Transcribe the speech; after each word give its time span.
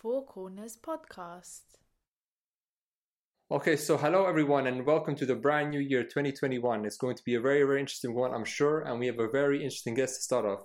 Four 0.00 0.24
Corners 0.24 0.78
podcast. 0.78 1.60
Okay, 3.50 3.76
so 3.76 3.98
hello 3.98 4.24
everyone, 4.24 4.66
and 4.66 4.86
welcome 4.86 5.14
to 5.16 5.26
the 5.26 5.34
brand 5.34 5.72
new 5.72 5.78
year 5.78 6.04
2021. 6.04 6.86
It's 6.86 6.96
going 6.96 7.16
to 7.16 7.22
be 7.22 7.34
a 7.34 7.40
very, 7.40 7.62
very 7.64 7.80
interesting 7.80 8.14
one, 8.14 8.32
I'm 8.32 8.46
sure, 8.46 8.80
and 8.80 8.98
we 8.98 9.06
have 9.08 9.18
a 9.18 9.28
very 9.28 9.58
interesting 9.58 9.92
guest 9.92 10.14
to 10.14 10.22
start 10.22 10.46
off. 10.46 10.60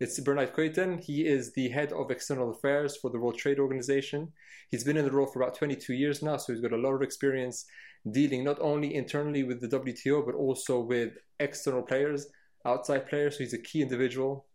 It's 0.00 0.18
Bernard 0.18 0.54
Kuiten. 0.54 0.98
He 0.98 1.24
is 1.24 1.52
the 1.52 1.68
head 1.68 1.92
of 1.92 2.10
external 2.10 2.50
affairs 2.50 2.96
for 2.96 3.10
the 3.10 3.20
World 3.20 3.38
Trade 3.38 3.60
Organization. 3.60 4.32
He's 4.72 4.82
been 4.82 4.96
in 4.96 5.04
the 5.04 5.12
role 5.12 5.30
for 5.32 5.40
about 5.40 5.54
22 5.54 5.94
years 5.94 6.20
now, 6.20 6.36
so 6.36 6.52
he's 6.52 6.62
got 6.62 6.72
a 6.72 6.76
lot 6.76 6.94
of 6.94 7.02
experience 7.02 7.66
dealing 8.10 8.42
not 8.42 8.58
only 8.60 8.96
internally 8.96 9.44
with 9.44 9.60
the 9.60 9.68
WTO, 9.68 10.26
but 10.26 10.34
also 10.34 10.80
with 10.80 11.12
external 11.38 11.82
players, 11.82 12.26
outside 12.66 13.08
players. 13.08 13.36
So 13.36 13.44
he's 13.44 13.54
a 13.54 13.62
key 13.62 13.82
individual 13.82 14.46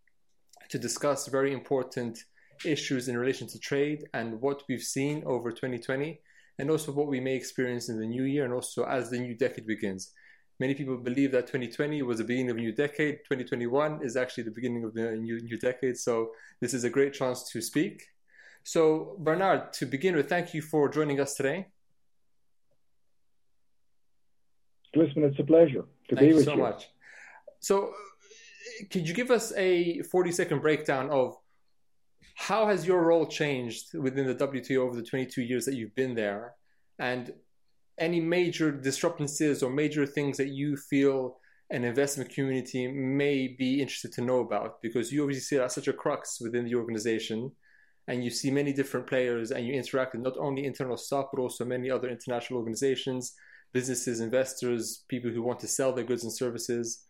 to 0.68 0.78
discuss 0.78 1.28
very 1.28 1.54
important 1.54 2.20
issues 2.64 3.08
in 3.08 3.18
relation 3.18 3.48
to 3.48 3.60
trade 3.60 4.06
and 4.14 4.40
what 4.42 4.64
we've 4.70 4.82
seen 4.82 5.24
over 5.26 5.52
2020 5.52 6.20
and 6.60 6.70
also 6.70 6.92
what 6.92 7.08
we 7.08 7.20
may 7.20 7.36
experience 7.36 7.90
in 7.90 8.00
the 8.00 8.06
new 8.06 8.24
year 8.24 8.46
and 8.46 8.54
also 8.54 8.86
as 8.86 9.10
the 9.10 9.20
new 9.20 9.36
decade 9.36 9.68
begins. 9.68 10.12
Many 10.60 10.74
people 10.74 10.98
believe 10.98 11.32
that 11.34 11.48
2020 11.48 12.02
was 12.04 12.20
the 12.20 12.24
beginning 12.24 12.50
of 12.50 12.58
a 12.58 12.62
new 12.62 12.72
decade. 12.72 13.18
2021 13.26 14.00
is 14.04 14.16
actually 14.16 14.44
the 14.44 14.52
beginning 14.52 14.86
of 14.86 14.94
the 14.94 15.16
new, 15.18 15.42
new 15.42 15.58
decade. 15.58 15.98
So 15.98 16.32
this 16.62 16.74
is 16.74 16.86
a 16.86 16.90
great 16.90 17.14
chance 17.14 17.50
to 17.52 17.62
speak. 17.62 18.04
So 18.64 19.18
Bernard, 19.20 19.74
to 19.74 19.86
begin 19.86 20.16
with, 20.16 20.30
thank 20.30 20.54
you 20.54 20.62
for 20.62 20.88
joining 20.88 21.20
us 21.20 21.34
today. 21.34 21.68
Listen, 24.96 25.24
it's 25.26 25.40
a 25.40 25.44
pleasure 25.44 25.84
to 26.10 26.16
thank 26.16 26.20
be 26.20 26.28
you 26.28 26.36
with 26.36 26.46
so 26.46 26.54
you. 26.54 26.62
much. 26.62 26.90
So 27.60 27.92
could 28.90 29.08
you 29.08 29.14
give 29.14 29.32
us 29.32 29.52
a 29.58 30.02
40 30.04 30.32
second 30.32 30.62
breakdown 30.62 31.10
of 31.10 31.36
how 32.34 32.68
has 32.68 32.86
your 32.86 33.04
role 33.04 33.28
changed 33.28 33.94
within 33.94 34.26
the 34.26 34.36
WTO 34.36 34.78
over 34.78 34.96
the 34.96 35.04
22 35.04 35.42
years 35.42 35.66
that 35.66 35.76
you've 35.76 35.96
been 35.96 36.16
there? 36.16 36.56
And 37.00 37.34
any 37.98 38.20
major 38.20 38.72
discrepancies 38.72 39.64
or 39.64 39.70
major 39.70 40.06
things 40.06 40.38
that 40.38 40.50
you 40.50 40.76
feel 40.76 41.38
an 41.70 41.84
investment 41.84 42.30
community 42.30 42.88
may 42.88 43.48
be 43.48 43.82
interested 43.82 44.12
to 44.14 44.22
know 44.22 44.40
about? 44.40 44.82
Because 44.82 45.12
you 45.12 45.24
obviously 45.24 45.42
see 45.42 45.58
that 45.58 45.72
such 45.72 45.88
a 45.88 45.94
crux 45.94 46.40
within 46.42 46.66
the 46.66 46.76
organization 46.76 47.52
and 48.08 48.24
you 48.24 48.30
see 48.30 48.52
many 48.52 48.72
different 48.72 49.08
players 49.08 49.52
and 49.52 49.66
you 49.66 49.74
interact 49.74 50.14
with 50.14 50.22
not 50.22 50.38
only 50.38 50.66
internal 50.66 50.98
staff 50.98 51.26
but 51.32 51.42
also 51.42 51.66
many 51.66 51.90
other 51.90 52.10
international 52.10 52.60
organizations, 52.60 53.34
businesses, 53.74 54.20
investors, 54.20 55.04
people 55.08 55.32
who 55.32 55.42
want 55.42 55.60
to 55.60 55.68
sell 55.68 55.92
their 55.92 56.04
goods 56.04 56.24
and 56.24 56.32
services. 56.32 57.06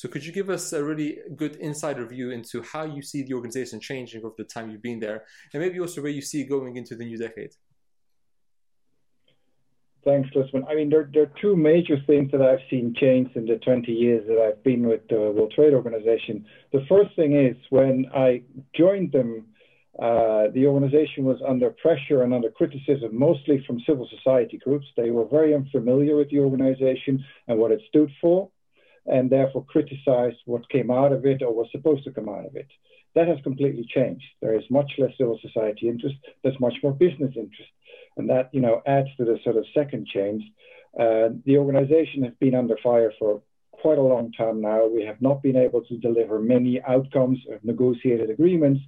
So 0.00 0.08
could 0.08 0.24
you 0.24 0.32
give 0.32 0.48
us 0.48 0.72
a 0.72 0.82
really 0.82 1.18
good 1.36 1.56
insider 1.56 2.06
view 2.06 2.30
into 2.30 2.62
how 2.62 2.84
you 2.84 3.02
see 3.02 3.22
the 3.22 3.34
organization 3.34 3.80
changing 3.80 4.24
over 4.24 4.34
the 4.38 4.44
time 4.44 4.70
you've 4.70 4.80
been 4.80 4.98
there, 4.98 5.24
and 5.52 5.62
maybe 5.62 5.78
also 5.78 6.00
where 6.00 6.10
you 6.10 6.22
see 6.22 6.40
it 6.40 6.48
going 6.48 6.78
into 6.78 6.96
the 6.96 7.04
new 7.04 7.18
decade? 7.18 7.50
Thanks, 10.02 10.30
Lisman. 10.34 10.64
I 10.66 10.74
mean, 10.74 10.88
there, 10.88 11.10
there 11.12 11.24
are 11.24 11.32
two 11.38 11.54
major 11.54 11.98
things 12.06 12.30
that 12.32 12.40
I've 12.40 12.64
seen 12.70 12.94
change 12.98 13.36
in 13.36 13.44
the 13.44 13.56
20 13.56 13.92
years 13.92 14.26
that 14.26 14.38
I've 14.38 14.64
been 14.64 14.88
with 14.88 15.06
the 15.08 15.32
World 15.36 15.52
Trade 15.54 15.74
Organization. 15.74 16.46
The 16.72 16.86
first 16.88 17.14
thing 17.14 17.36
is 17.36 17.54
when 17.68 18.06
I 18.14 18.40
joined 18.74 19.12
them, 19.12 19.48
uh, 19.98 20.44
the 20.54 20.64
organization 20.66 21.24
was 21.24 21.42
under 21.46 21.68
pressure 21.72 22.22
and 22.22 22.32
under 22.32 22.50
criticism, 22.50 23.10
mostly 23.12 23.62
from 23.66 23.78
civil 23.86 24.08
society 24.16 24.56
groups. 24.64 24.86
They 24.96 25.10
were 25.10 25.26
very 25.26 25.54
unfamiliar 25.54 26.16
with 26.16 26.30
the 26.30 26.38
organization 26.38 27.22
and 27.48 27.58
what 27.58 27.70
it 27.70 27.82
stood 27.90 28.10
for 28.22 28.50
and 29.06 29.30
therefore 29.30 29.64
criticized 29.64 30.38
what 30.44 30.68
came 30.68 30.90
out 30.90 31.12
of 31.12 31.26
it 31.26 31.42
or 31.42 31.52
was 31.52 31.68
supposed 31.72 32.04
to 32.04 32.12
come 32.12 32.28
out 32.28 32.46
of 32.46 32.56
it. 32.56 32.68
That 33.14 33.28
has 33.28 33.38
completely 33.42 33.86
changed. 33.92 34.24
There 34.40 34.56
is 34.56 34.64
much 34.70 34.92
less 34.98 35.10
civil 35.18 35.38
society 35.42 35.88
interest. 35.88 36.16
There's 36.42 36.60
much 36.60 36.74
more 36.82 36.92
business 36.92 37.32
interest, 37.36 37.70
and 38.16 38.30
that 38.30 38.50
you 38.52 38.60
know 38.60 38.82
adds 38.86 39.08
to 39.16 39.24
the 39.24 39.38
sort 39.42 39.56
of 39.56 39.64
second 39.74 40.06
change. 40.06 40.42
Uh, 40.98 41.30
the 41.44 41.58
organization 41.58 42.22
has 42.24 42.34
been 42.40 42.54
under 42.54 42.76
fire 42.82 43.12
for 43.18 43.42
quite 43.72 43.98
a 43.98 44.02
long 44.02 44.30
time 44.32 44.60
now. 44.60 44.86
We 44.86 45.04
have 45.04 45.20
not 45.20 45.42
been 45.42 45.56
able 45.56 45.82
to 45.82 45.96
deliver 45.98 46.38
many 46.38 46.80
outcomes 46.82 47.38
of 47.52 47.64
negotiated 47.64 48.30
agreements, 48.30 48.80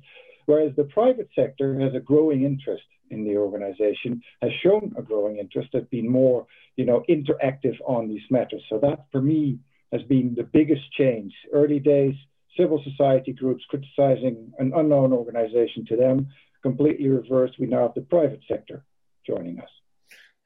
whereas 0.47 0.73
the 0.77 0.85
private 0.85 1.29
sector 1.35 1.79
has 1.81 1.95
a 1.95 2.01
growing 2.01 2.45
interest 2.45 2.85
in 3.11 3.25
the 3.25 3.37
organization, 3.37 4.23
has 4.41 4.53
shown 4.63 4.93
a 4.97 5.03
growing 5.03 5.39
interest, 5.39 5.71
has 5.73 5.85
been 5.91 6.09
more 6.09 6.47
you 6.77 6.85
know 6.85 7.03
interactive 7.09 7.77
on 7.85 8.09
these 8.09 8.23
matters. 8.31 8.63
So 8.69 8.79
that 8.79 9.07
for 9.11 9.21
me 9.21 9.59
has 9.93 10.03
been 10.03 10.35
the 10.35 10.49
biggest 10.53 10.91
change. 10.93 11.33
Early 11.53 11.79
days, 11.79 12.15
civil 12.57 12.83
society 12.83 13.33
groups 13.33 13.65
criticizing 13.69 14.53
an 14.59 14.73
unknown 14.75 15.13
organization 15.13 15.85
to 15.87 15.97
them, 15.97 16.29
completely 16.63 17.09
reversed. 17.09 17.55
We 17.59 17.67
now 17.67 17.83
have 17.83 17.95
the 17.95 18.03
private 18.03 18.41
sector 18.49 18.85
joining 19.27 19.59
us. 19.61 19.69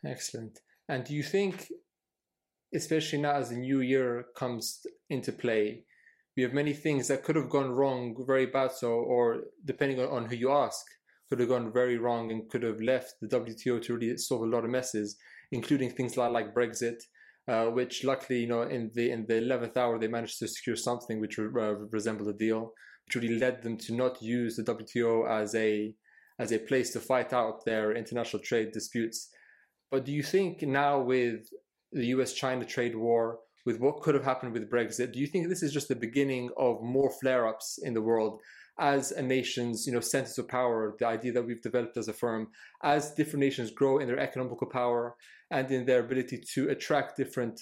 Excellent. 0.04 0.60
And 0.88 1.04
do 1.04 1.14
you 1.14 1.22
think, 1.22 1.68
especially 2.74 3.20
now 3.20 3.32
as 3.32 3.50
the 3.50 3.56
new 3.56 3.80
year 3.80 4.26
comes 4.36 4.86
into 5.10 5.32
play, 5.32 5.84
we 6.36 6.42
have 6.42 6.52
many 6.52 6.74
things 6.74 7.08
that 7.08 7.24
could 7.24 7.36
have 7.36 7.48
gone 7.48 7.70
wrong, 7.70 8.14
very 8.26 8.46
bad 8.46 8.72
so, 8.72 8.92
or 8.92 9.44
depending 9.64 10.00
on, 10.00 10.26
who 10.26 10.36
you 10.36 10.52
ask, 10.52 10.84
could 11.28 11.40
have 11.40 11.48
gone 11.48 11.72
very 11.72 11.96
wrong 11.98 12.30
and 12.30 12.48
could 12.50 12.62
have 12.62 12.80
left 12.80 13.14
the 13.20 13.28
WTO 13.28 13.82
to 13.82 13.94
really 13.94 14.16
solve 14.18 14.42
a 14.42 14.46
lot 14.46 14.64
of 14.64 14.70
messes, 14.70 15.16
including 15.50 15.90
things 15.90 16.16
like, 16.16 16.30
like 16.30 16.54
Brexit, 16.54 17.02
uh, 17.48 17.66
which 17.66 18.04
luckily, 18.04 18.40
you 18.40 18.48
know, 18.48 18.62
in 18.62 18.90
the 18.94 19.10
in 19.10 19.26
the 19.26 19.36
eleventh 19.36 19.76
hour 19.76 19.98
they 19.98 20.08
managed 20.08 20.38
to 20.38 20.48
secure 20.48 20.76
something 20.76 21.20
which 21.20 21.38
re- 21.38 21.62
uh, 21.62 21.74
resembled 21.90 22.28
a 22.28 22.32
deal, 22.32 22.72
which 23.06 23.22
really 23.22 23.38
led 23.38 23.62
them 23.62 23.76
to 23.76 23.94
not 23.94 24.20
use 24.22 24.56
the 24.56 24.64
WTO 24.64 25.28
as 25.30 25.54
a 25.54 25.94
as 26.38 26.52
a 26.52 26.58
place 26.58 26.92
to 26.92 27.00
fight 27.00 27.32
out 27.32 27.64
their 27.64 27.94
international 27.94 28.42
trade 28.42 28.72
disputes. 28.72 29.30
But 29.90 30.04
do 30.04 30.12
you 30.12 30.22
think 30.22 30.62
now 30.62 31.00
with 31.00 31.48
the 31.92 32.06
U.S.-China 32.06 32.66
trade 32.66 32.96
war, 32.96 33.38
with 33.64 33.80
what 33.80 34.02
could 34.02 34.14
have 34.14 34.24
happened 34.24 34.52
with 34.52 34.70
Brexit, 34.70 35.12
do 35.12 35.18
you 35.18 35.26
think 35.26 35.48
this 35.48 35.62
is 35.62 35.72
just 35.72 35.88
the 35.88 35.94
beginning 35.94 36.50
of 36.58 36.82
more 36.82 37.10
flare-ups 37.20 37.78
in 37.82 37.94
the 37.94 38.02
world? 38.02 38.40
As 38.78 39.12
a 39.12 39.22
nation's 39.22 39.86
you 39.86 39.92
know 39.92 40.00
centers 40.00 40.38
of 40.38 40.48
power, 40.48 40.94
the 40.98 41.06
idea 41.06 41.32
that 41.32 41.46
we've 41.46 41.62
developed 41.62 41.96
as 41.96 42.08
a 42.08 42.12
firm, 42.12 42.48
as 42.82 43.14
different 43.14 43.40
nations 43.40 43.70
grow 43.70 43.98
in 43.98 44.06
their 44.06 44.18
economical 44.18 44.66
power 44.66 45.16
and 45.50 45.70
in 45.70 45.86
their 45.86 46.00
ability 46.00 46.42
to 46.54 46.68
attract 46.70 47.16
different 47.16 47.60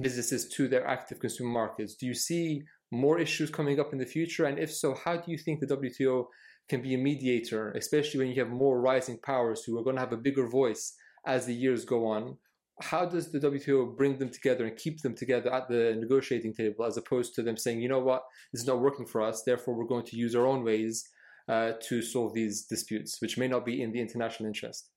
businesses 0.00 0.48
to 0.48 0.68
their 0.68 0.86
active 0.86 1.18
consumer 1.18 1.50
markets. 1.50 1.94
Do 1.94 2.06
you 2.06 2.14
see 2.14 2.62
more 2.90 3.18
issues 3.18 3.50
coming 3.50 3.80
up 3.80 3.92
in 3.92 3.98
the 3.98 4.06
future? 4.06 4.44
And 4.44 4.58
if 4.58 4.72
so, 4.72 4.94
how 4.94 5.16
do 5.16 5.30
you 5.30 5.38
think 5.38 5.60
the 5.60 5.76
WTO 5.76 6.26
can 6.68 6.82
be 6.82 6.94
a 6.94 6.98
mediator, 6.98 7.72
especially 7.72 8.18
when 8.18 8.28
you 8.28 8.42
have 8.42 8.50
more 8.50 8.80
rising 8.80 9.18
powers 9.18 9.62
who 9.64 9.78
are 9.78 9.84
going 9.84 9.96
to 9.96 10.00
have 10.00 10.12
a 10.12 10.16
bigger 10.16 10.46
voice 10.46 10.94
as 11.26 11.46
the 11.46 11.54
years 11.54 11.84
go 11.84 12.06
on? 12.06 12.36
How 12.80 13.06
does 13.06 13.32
the 13.32 13.40
WTO 13.40 13.96
bring 13.96 14.18
them 14.18 14.28
together 14.28 14.66
and 14.66 14.76
keep 14.76 15.00
them 15.00 15.14
together 15.14 15.52
at 15.52 15.68
the 15.68 15.96
negotiating 15.98 16.52
table 16.52 16.84
as 16.84 16.96
opposed 16.98 17.34
to 17.36 17.42
them 17.42 17.56
saying, 17.56 17.80
you 17.80 17.88
know 17.88 18.00
what, 18.00 18.22
this 18.52 18.60
is 18.60 18.66
not 18.66 18.80
working 18.80 19.06
for 19.06 19.22
us, 19.22 19.42
therefore 19.44 19.74
we're 19.74 19.86
going 19.86 20.04
to 20.04 20.16
use 20.16 20.34
our 20.34 20.46
own 20.46 20.62
ways 20.62 21.08
uh, 21.48 21.72
to 21.88 22.02
solve 22.02 22.34
these 22.34 22.66
disputes, 22.66 23.20
which 23.20 23.38
may 23.38 23.48
not 23.48 23.64
be 23.64 23.82
in 23.82 23.92
the 23.92 24.00
international 24.00 24.46
interest? 24.46 24.90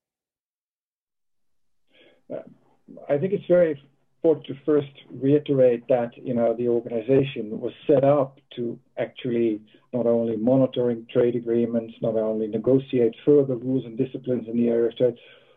I 3.08 3.18
think 3.18 3.32
it's 3.32 3.46
very 3.46 3.80
important 4.22 4.46
to 4.46 4.54
first 4.64 4.92
reiterate 5.10 5.86
that 5.88 6.10
you 6.16 6.34
know 6.34 6.54
the 6.56 6.68
organization 6.68 7.58
was 7.60 7.72
set 7.86 8.04
up 8.04 8.38
to 8.56 8.78
actually 8.98 9.60
not 9.92 10.06
only 10.06 10.36
monitoring 10.36 11.06
trade 11.12 11.34
agreements, 11.36 11.94
not 12.02 12.16
only 12.16 12.46
negotiate 12.46 13.14
further 13.24 13.56
rules 13.56 13.84
and 13.84 13.96
disciplines 13.96 14.46
in 14.46 14.56
the 14.56 14.68
area 14.68 14.88
of 14.88 14.96
trade, 14.96 15.14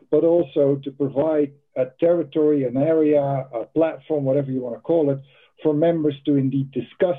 but 0.09 0.23
also 0.23 0.79
to 0.83 0.91
provide 0.91 1.51
a 1.75 1.85
territory, 1.99 2.65
an 2.65 2.77
area, 2.77 3.21
a 3.21 3.65
platform, 3.73 4.23
whatever 4.23 4.51
you 4.51 4.61
want 4.61 4.75
to 4.75 4.81
call 4.81 5.09
it, 5.09 5.19
for 5.61 5.73
members 5.73 6.15
to 6.25 6.35
indeed 6.35 6.71
discuss 6.71 7.17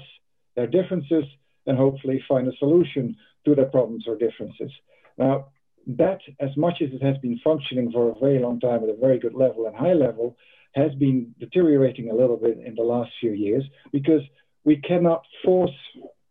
their 0.56 0.66
differences 0.66 1.24
and 1.66 1.76
hopefully 1.76 2.22
find 2.28 2.46
a 2.46 2.56
solution 2.58 3.16
to 3.44 3.54
their 3.54 3.66
problems 3.66 4.04
or 4.06 4.16
differences. 4.16 4.70
Now, 5.18 5.48
that, 5.86 6.20
as 6.40 6.56
much 6.56 6.80
as 6.82 6.90
it 6.92 7.02
has 7.02 7.16
been 7.18 7.40
functioning 7.42 7.90
for 7.92 8.10
a 8.10 8.18
very 8.18 8.38
long 8.38 8.60
time 8.60 8.82
at 8.82 8.88
a 8.88 8.96
very 8.96 9.18
good 9.18 9.34
level 9.34 9.66
and 9.66 9.76
high 9.76 9.92
level, 9.92 10.36
has 10.74 10.92
been 10.94 11.34
deteriorating 11.38 12.10
a 12.10 12.14
little 12.14 12.36
bit 12.36 12.58
in 12.58 12.74
the 12.74 12.82
last 12.82 13.10
few 13.20 13.32
years 13.32 13.64
because 13.92 14.22
we 14.64 14.76
cannot 14.76 15.22
force 15.44 15.70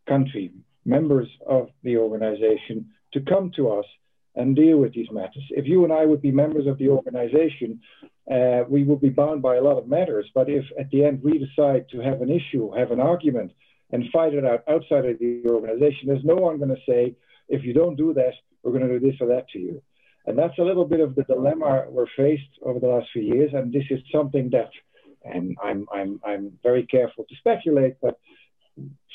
country 0.07 0.51
members 0.85 1.27
of 1.47 1.69
the 1.83 1.97
organization 1.97 2.89
to 3.13 3.21
come 3.21 3.51
to 3.55 3.69
us 3.69 3.85
and 4.35 4.55
deal 4.55 4.77
with 4.77 4.93
these 4.93 5.11
matters. 5.11 5.43
If 5.51 5.65
you 5.67 5.83
and 5.83 5.93
I 5.93 6.05
would 6.05 6.21
be 6.21 6.31
members 6.31 6.67
of 6.67 6.77
the 6.77 6.89
organization, 6.89 7.79
uh, 8.31 8.63
we 8.67 8.83
would 8.83 9.01
be 9.01 9.09
bound 9.09 9.41
by 9.41 9.57
a 9.57 9.61
lot 9.61 9.77
of 9.77 9.87
matters. 9.87 10.29
But 10.33 10.49
if 10.49 10.65
at 10.79 10.89
the 10.89 11.05
end 11.05 11.21
we 11.21 11.37
decide 11.37 11.85
to 11.89 11.99
have 11.99 12.21
an 12.21 12.31
issue, 12.31 12.71
have 12.71 12.91
an 12.91 12.99
argument, 12.99 13.51
and 13.91 14.05
fight 14.11 14.33
it 14.33 14.43
out 14.43 14.63
outside 14.67 15.05
of 15.05 15.19
the 15.19 15.43
organization, 15.45 16.07
there's 16.07 16.23
no 16.23 16.35
one 16.35 16.57
going 16.57 16.75
to 16.75 16.81
say, 16.87 17.15
if 17.47 17.63
you 17.63 17.73
don't 17.73 17.95
do 17.95 18.13
that, 18.13 18.33
we're 18.63 18.71
going 18.71 18.87
to 18.87 18.99
do 18.99 19.05
this 19.05 19.17
or 19.21 19.27
that 19.27 19.47
to 19.49 19.59
you. 19.59 19.81
And 20.25 20.37
that's 20.37 20.57
a 20.57 20.63
little 20.63 20.85
bit 20.85 21.01
of 21.01 21.15
the 21.15 21.23
dilemma 21.23 21.85
we're 21.89 22.07
faced 22.15 22.49
over 22.63 22.79
the 22.79 22.87
last 22.87 23.07
few 23.11 23.21
years. 23.21 23.51
And 23.53 23.71
this 23.71 23.83
is 23.89 23.99
something 24.11 24.49
that, 24.51 24.69
and 25.25 25.55
I'm, 25.61 25.85
I'm, 25.93 26.19
I'm 26.25 26.53
very 26.63 26.87
careful 26.87 27.25
to 27.25 27.35
speculate, 27.35 27.97
but 28.01 28.17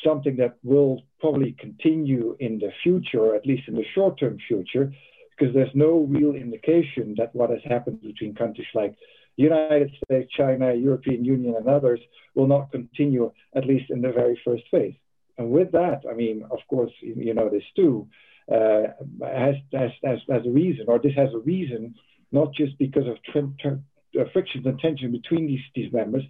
something 0.05 0.37
that 0.37 0.57
will 0.63 1.03
probably 1.21 1.53
continue 1.59 2.37
in 2.41 2.59
the 2.59 2.71
future, 2.83 3.21
or 3.21 3.35
at 3.35 3.47
least 3.47 3.69
in 3.69 3.75
the 3.75 3.85
short 3.95 4.19
term 4.19 4.39
future, 4.47 4.93
because 5.31 5.55
there's 5.55 5.75
no 5.75 6.07
real 6.09 6.35
indication 6.35 7.15
that 7.19 7.35
what 7.35 7.51
has 7.51 7.61
happened 7.65 8.01
between 8.03 8.35
countries 8.35 8.67
like 8.75 8.95
the 9.37 9.45
United 9.45 9.91
States, 10.05 10.31
China, 10.37 10.75
European 10.75 11.25
Union, 11.25 11.55
and 11.57 11.69
others 11.69 12.01
will 12.35 12.49
not 12.49 12.73
continue, 12.73 13.31
at 13.55 13.67
least 13.67 13.91
in 13.91 14.01
the 14.03 14.13
very 14.13 14.41
first 14.45 14.65
phase. 14.71 14.95
And 15.39 15.51
with 15.51 15.71
that, 15.73 16.03
I 16.11 16.15
mean, 16.15 16.45
of 16.51 16.59
course, 16.69 16.91
you 17.01 17.33
know 17.35 17.49
this 17.49 17.63
too, 17.77 18.09
uh, 18.53 18.89
has, 19.25 19.55
has, 19.73 19.91
has, 20.03 20.19
has 20.29 20.45
a 20.45 20.51
reason, 20.51 20.87
or 20.89 20.99
this 20.99 21.15
has 21.15 21.33
a 21.33 21.39
reason, 21.39 21.95
not 22.33 22.53
just 22.53 22.77
because 22.79 23.07
of 23.07 23.17
uh, 23.37 24.25
frictions 24.33 24.67
and 24.67 24.79
tension 24.81 25.13
between 25.13 25.47
these, 25.47 25.61
these 25.75 25.93
members, 25.93 26.25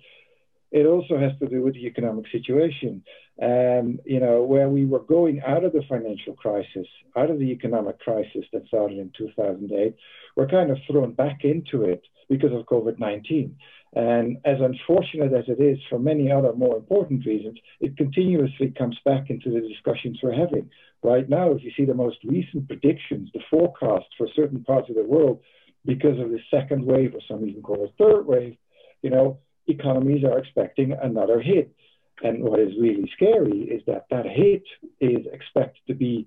it 0.70 0.86
also 0.86 1.18
has 1.18 1.32
to 1.38 1.46
do 1.46 1.62
with 1.62 1.74
the 1.74 1.86
economic 1.86 2.26
situation. 2.30 3.02
Um, 3.40 4.00
you 4.04 4.18
know, 4.20 4.42
where 4.42 4.68
we 4.68 4.84
were 4.84 4.98
going 4.98 5.40
out 5.46 5.64
of 5.64 5.72
the 5.72 5.82
financial 5.88 6.34
crisis, 6.34 6.86
out 7.16 7.30
of 7.30 7.38
the 7.38 7.50
economic 7.52 8.00
crisis 8.00 8.44
that 8.52 8.66
started 8.66 8.98
in 8.98 9.12
2008, 9.16 9.94
we're 10.36 10.48
kind 10.48 10.70
of 10.70 10.78
thrown 10.90 11.12
back 11.12 11.44
into 11.44 11.84
it 11.84 12.02
because 12.28 12.52
of 12.52 12.66
COVID 12.66 12.98
19. 12.98 13.56
And 13.94 14.36
as 14.44 14.58
unfortunate 14.60 15.32
as 15.32 15.44
it 15.48 15.62
is 15.62 15.78
for 15.88 15.98
many 15.98 16.30
other 16.30 16.52
more 16.52 16.76
important 16.76 17.24
reasons, 17.24 17.58
it 17.80 17.96
continuously 17.96 18.74
comes 18.76 18.98
back 19.04 19.30
into 19.30 19.50
the 19.50 19.66
discussions 19.66 20.18
we're 20.22 20.34
having. 20.34 20.68
Right 21.02 21.28
now, 21.28 21.52
if 21.52 21.62
you 21.62 21.70
see 21.76 21.84
the 21.84 21.94
most 21.94 22.18
recent 22.24 22.66
predictions, 22.66 23.30
the 23.32 23.40
forecast 23.50 24.06
for 24.18 24.28
certain 24.34 24.62
parts 24.64 24.90
of 24.90 24.96
the 24.96 25.04
world 25.04 25.40
because 25.86 26.18
of 26.18 26.30
the 26.30 26.40
second 26.50 26.84
wave, 26.84 27.14
or 27.14 27.20
some 27.26 27.46
even 27.48 27.62
call 27.62 27.84
it 27.84 27.94
third 27.98 28.26
wave, 28.26 28.56
you 29.02 29.10
know, 29.10 29.38
economies 29.68 30.24
are 30.24 30.38
expecting 30.38 30.92
another 30.92 31.40
hit. 31.40 31.74
And 32.22 32.42
what 32.42 32.58
is 32.58 32.72
really 32.80 33.10
scary 33.14 33.60
is 33.62 33.82
that 33.86 34.06
that 34.10 34.26
hit 34.26 34.64
is 35.00 35.24
expected 35.32 35.80
to 35.86 35.94
be 35.94 36.26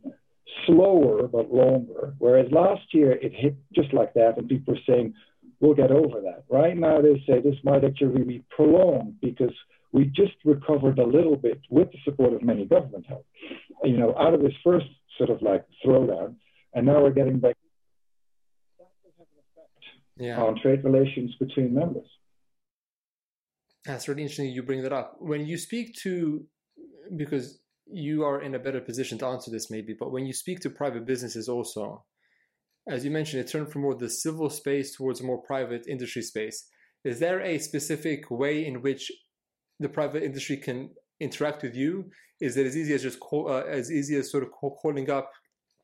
slower 0.65 1.27
but 1.27 1.53
longer. 1.53 2.13
Whereas 2.19 2.51
last 2.51 2.93
year 2.93 3.11
it 3.11 3.33
hit 3.33 3.55
just 3.73 3.93
like 3.93 4.13
that, 4.13 4.37
and 4.37 4.47
people 4.47 4.73
were 4.73 4.79
saying, 4.87 5.13
we'll 5.59 5.73
get 5.75 5.91
over 5.91 6.21
that. 6.21 6.43
Right 6.49 6.77
now 6.77 7.01
they 7.01 7.21
say 7.27 7.41
this 7.41 7.55
might 7.63 7.83
actually 7.83 8.23
be 8.23 8.43
prolonged 8.49 9.19
because 9.21 9.53
we 9.91 10.05
just 10.05 10.33
recovered 10.45 10.99
a 10.99 11.05
little 11.05 11.35
bit 11.35 11.59
with 11.69 11.91
the 11.91 11.97
support 12.05 12.33
of 12.33 12.41
many 12.41 12.65
government 12.65 13.05
help, 13.07 13.25
you 13.83 13.97
know, 13.97 14.15
out 14.17 14.33
of 14.33 14.41
this 14.41 14.53
first 14.63 14.87
sort 15.17 15.29
of 15.29 15.41
like 15.41 15.65
throwdown, 15.85 16.35
and 16.73 16.85
now 16.85 17.01
we're 17.01 17.11
getting 17.11 17.39
back. 17.39 17.55
Yeah. 20.17 20.39
on 20.39 20.59
trade 20.61 20.83
relations 20.83 21.33
between 21.39 21.73
members. 21.73 22.05
That's 23.85 24.07
really 24.07 24.21
interesting 24.21 24.49
you 24.49 24.63
bring 24.63 24.83
that 24.83 24.93
up. 24.93 25.15
When 25.19 25.45
you 25.45 25.57
speak 25.57 25.95
to, 26.03 26.45
because 27.15 27.59
you 27.87 28.23
are 28.23 28.41
in 28.41 28.55
a 28.55 28.59
better 28.59 28.79
position 28.79 29.17
to 29.19 29.25
answer 29.25 29.51
this 29.51 29.71
maybe, 29.71 29.95
but 29.99 30.11
when 30.11 30.25
you 30.25 30.33
speak 30.33 30.59
to 30.61 30.69
private 30.69 31.05
businesses 31.05 31.49
also, 31.49 32.05
as 32.89 33.03
you 33.05 33.11
mentioned, 33.11 33.43
it 33.43 33.51
turned 33.51 33.71
from 33.71 33.83
more 33.83 33.95
the 33.95 34.09
civil 34.09 34.49
space 34.49 34.95
towards 34.95 35.21
a 35.21 35.23
more 35.23 35.41
private 35.41 35.85
industry 35.87 36.21
space. 36.21 36.67
Is 37.03 37.19
there 37.19 37.41
a 37.41 37.57
specific 37.57 38.29
way 38.29 38.65
in 38.65 38.81
which 38.81 39.11
the 39.79 39.89
private 39.89 40.23
industry 40.23 40.57
can 40.57 40.91
interact 41.19 41.63
with 41.63 41.75
you? 41.75 42.09
Is 42.39 42.57
it 42.57 42.65
as 42.65 42.77
easy 42.77 42.93
as 42.93 43.03
just 43.03 43.19
call, 43.19 43.51
uh, 43.51 43.63
as 43.63 43.91
easy 43.91 44.15
as 44.15 44.31
sort 44.31 44.43
of 44.43 44.51
calling 44.51 45.09
up 45.09 45.31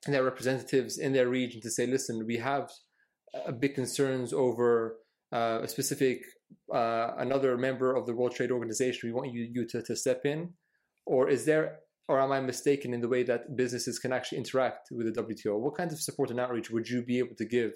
their 0.06 0.24
representatives 0.24 0.98
in 0.98 1.14
their 1.14 1.28
region 1.28 1.62
to 1.62 1.70
say, 1.72 1.86
listen, 1.86 2.26
we 2.26 2.38
have 2.38 2.70
a 3.46 3.52
big 3.52 3.76
concerns 3.76 4.34
over 4.34 4.98
uh, 5.32 5.60
a 5.64 5.68
specific 5.68 6.22
uh, 6.74 7.12
another 7.18 7.58
member 7.58 7.96
of 7.96 8.06
the 8.06 8.14
World 8.14 8.36
Trade 8.36 8.52
Organization, 8.52 9.10
we 9.10 9.14
want 9.14 9.34
you, 9.34 9.48
you 9.52 9.66
to, 9.68 9.82
to 9.82 9.96
step 9.96 10.22
in? 10.26 10.54
Or 11.06 11.30
is 11.30 11.46
there, 11.46 11.80
or 12.08 12.20
am 12.20 12.32
I 12.32 12.42
mistaken 12.42 12.94
in 12.94 13.02
the 13.02 13.08
way 13.08 13.24
that 13.24 13.56
businesses 13.56 14.00
can 14.00 14.12
actually 14.12 14.40
interact 14.40 14.90
with 14.92 15.14
the 15.14 15.22
WTO? 15.22 15.60
What 15.60 15.78
kinds 15.78 15.94
of 15.94 16.02
support 16.02 16.32
and 16.32 16.40
outreach 16.40 16.70
would 16.70 16.90
you 16.90 17.04
be 17.04 17.20
able 17.20 17.36
to 17.36 17.46
give 17.46 17.74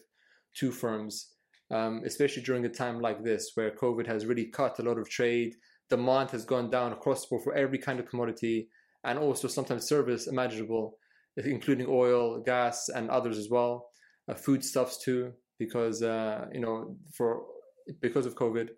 to 0.57 0.71
firms, 0.71 1.33
um, 1.69 2.01
especially 2.06 2.44
during 2.44 2.65
a 2.65 2.69
time 2.69 3.00
like 3.00 3.23
this 3.23 3.51
where 3.56 3.71
COVID 3.71 4.06
has 4.07 4.25
really 4.25 4.45
cut 4.45 4.79
a 4.79 4.83
lot 4.83 4.97
of 4.97 5.09
trade, 5.09 5.56
demand 5.89 6.31
has 6.31 6.45
gone 6.45 6.69
down 6.69 6.91
across 6.91 7.21
the 7.21 7.27
board 7.29 7.44
for 7.44 7.53
every 7.53 7.77
kind 7.77 8.00
of 8.00 8.07
commodity, 8.07 8.69
and 9.03 9.18
also 9.18 9.47
sometimes 9.47 9.88
service 9.88 10.27
imaginable, 10.27 10.97
including 11.38 11.88
oil, 11.89 12.41
gas, 12.41 12.89
and 12.89 13.09
others 13.09 13.38
as 13.38 13.50
well, 13.50 13.89
uh, 14.27 14.33
foodstuffs 14.33 14.97
too, 15.03 15.31
because 15.59 16.01
uh, 16.01 16.45
you 16.53 16.59
know 16.59 16.95
for 17.13 17.44
because 18.01 18.25
of 18.25 18.36
COVID. 18.36 18.69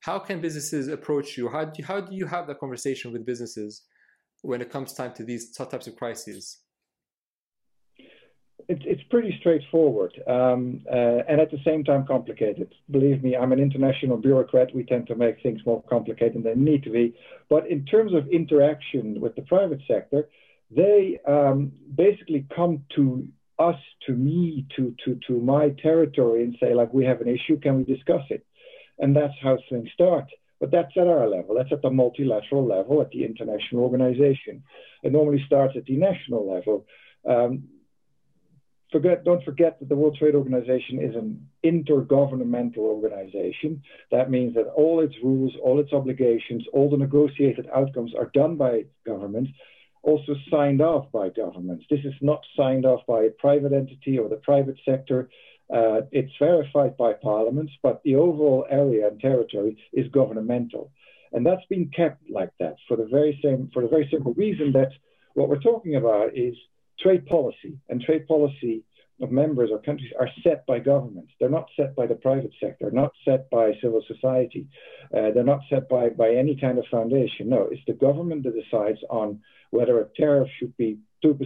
How 0.00 0.18
can 0.18 0.40
businesses 0.40 0.88
approach 0.88 1.36
you? 1.36 1.48
How 1.48 1.64
do 1.64 1.72
you, 1.78 1.84
how 1.84 2.00
do 2.00 2.14
you 2.14 2.26
have 2.26 2.46
that 2.48 2.58
conversation 2.58 3.12
with 3.12 3.24
businesses 3.24 3.82
when 4.42 4.60
it 4.60 4.70
comes 4.70 4.92
time 4.92 5.12
to 5.14 5.24
these 5.24 5.52
types 5.52 5.86
of 5.86 5.96
crises? 5.96 6.58
It's, 8.68 8.82
it's 8.84 9.02
pretty 9.10 9.36
straightforward 9.40 10.12
um, 10.28 10.82
uh, 10.90 11.22
and 11.28 11.40
at 11.40 11.50
the 11.50 11.58
same 11.64 11.84
time 11.84 12.06
complicated. 12.06 12.72
Believe 12.90 13.22
me, 13.22 13.36
I'm 13.36 13.52
an 13.52 13.58
international 13.58 14.16
bureaucrat. 14.16 14.74
We 14.74 14.84
tend 14.84 15.06
to 15.08 15.14
make 15.14 15.42
things 15.42 15.60
more 15.66 15.82
complicated 15.82 16.34
than 16.34 16.42
they 16.42 16.54
need 16.54 16.82
to 16.84 16.90
be. 16.90 17.14
But 17.48 17.68
in 17.68 17.84
terms 17.84 18.14
of 18.14 18.28
interaction 18.28 19.20
with 19.20 19.34
the 19.36 19.42
private 19.42 19.80
sector, 19.88 20.28
they 20.70 21.18
um, 21.28 21.72
basically 21.94 22.46
come 22.54 22.84
to 22.96 23.28
us, 23.68 23.80
to 24.06 24.12
me, 24.26 24.66
to, 24.74 24.82
to, 25.02 25.08
to 25.26 25.34
my 25.54 25.64
territory 25.88 26.40
and 26.44 26.56
say, 26.60 26.70
like, 26.80 26.92
we 26.98 27.04
have 27.10 27.20
an 27.24 27.28
issue, 27.36 27.56
can 27.64 27.74
we 27.78 27.84
discuss 27.94 28.24
it? 28.36 28.42
And 28.98 29.10
that's 29.18 29.38
how 29.44 29.54
things 29.70 29.88
start. 29.98 30.26
But 30.60 30.70
that's 30.74 30.94
at 30.96 31.08
our 31.14 31.28
level. 31.36 31.52
That's 31.56 31.72
at 31.76 31.82
the 31.82 31.90
multilateral 31.90 32.64
level, 32.76 32.94
at 33.04 33.10
the 33.10 33.24
international 33.30 33.82
organization. 33.82 34.54
It 35.02 35.10
normally 35.18 35.42
starts 35.50 35.74
at 35.76 35.86
the 35.86 35.96
national 35.96 36.42
level. 36.54 36.76
Um, 37.34 37.52
forget, 38.92 39.24
don't 39.24 39.44
forget 39.50 39.72
that 39.80 39.88
the 39.88 39.96
World 39.96 40.16
Trade 40.20 40.36
Organization 40.42 41.00
is 41.08 41.14
an 41.16 41.28
intergovernmental 41.70 42.84
organization. 42.94 43.82
That 44.14 44.30
means 44.30 44.54
that 44.54 44.68
all 44.80 45.00
its 45.00 45.16
rules, 45.28 45.52
all 45.64 45.80
its 45.80 45.92
obligations, 45.92 46.62
all 46.72 46.88
the 46.88 47.02
negotiated 47.06 47.66
outcomes 47.74 48.12
are 48.16 48.30
done 48.32 48.54
by 48.56 48.84
governments, 49.04 49.50
also 50.02 50.34
signed 50.50 50.80
off 50.80 51.10
by 51.12 51.28
governments. 51.28 51.84
This 51.88 52.04
is 52.04 52.14
not 52.20 52.42
signed 52.56 52.84
off 52.84 53.00
by 53.06 53.24
a 53.24 53.30
private 53.30 53.72
entity 53.72 54.18
or 54.18 54.28
the 54.28 54.36
private 54.36 54.76
sector. 54.84 55.28
Uh, 55.72 56.02
it's 56.10 56.32
verified 56.38 56.96
by 56.96 57.12
parliaments, 57.12 57.72
but 57.82 58.02
the 58.04 58.16
overall 58.16 58.66
area 58.68 59.08
and 59.08 59.20
territory 59.20 59.76
is 59.92 60.06
governmental. 60.08 60.90
And 61.32 61.46
that's 61.46 61.64
been 61.70 61.90
kept 61.96 62.30
like 62.30 62.50
that 62.60 62.76
for 62.88 62.96
the 62.96 63.06
very 63.06 63.38
same 63.42 63.70
for 63.72 63.82
the 63.82 63.88
very 63.88 64.08
simple 64.10 64.34
reason 64.34 64.72
that 64.72 64.90
what 65.34 65.48
we're 65.48 65.60
talking 65.60 65.96
about 65.96 66.36
is 66.36 66.54
trade 67.00 67.26
policy. 67.26 67.78
And 67.88 68.02
trade 68.02 68.26
policy 68.26 68.84
of 69.22 69.30
members 69.30 69.70
or 69.72 69.80
countries 69.80 70.12
are 70.18 70.28
set 70.42 70.66
by 70.66 70.78
governments. 70.78 71.32
They're 71.38 71.48
not 71.48 71.68
set 71.76 71.94
by 71.94 72.06
the 72.06 72.14
private 72.14 72.52
sector, 72.60 72.90
not 72.90 73.12
set 73.24 73.48
by 73.50 73.72
civil 73.80 74.02
society. 74.06 74.68
Uh, 75.16 75.30
they're 75.34 75.44
not 75.44 75.60
set 75.70 75.88
by, 75.88 76.08
by 76.10 76.30
any 76.34 76.56
kind 76.56 76.78
of 76.78 76.84
foundation. 76.90 77.48
No, 77.48 77.68
it's 77.70 77.82
the 77.86 77.92
government 77.92 78.44
that 78.44 78.54
decides 78.54 78.98
on 79.10 79.40
whether 79.70 80.00
a 80.00 80.08
tariff 80.16 80.48
should 80.58 80.76
be 80.76 80.98
2% 81.24 81.38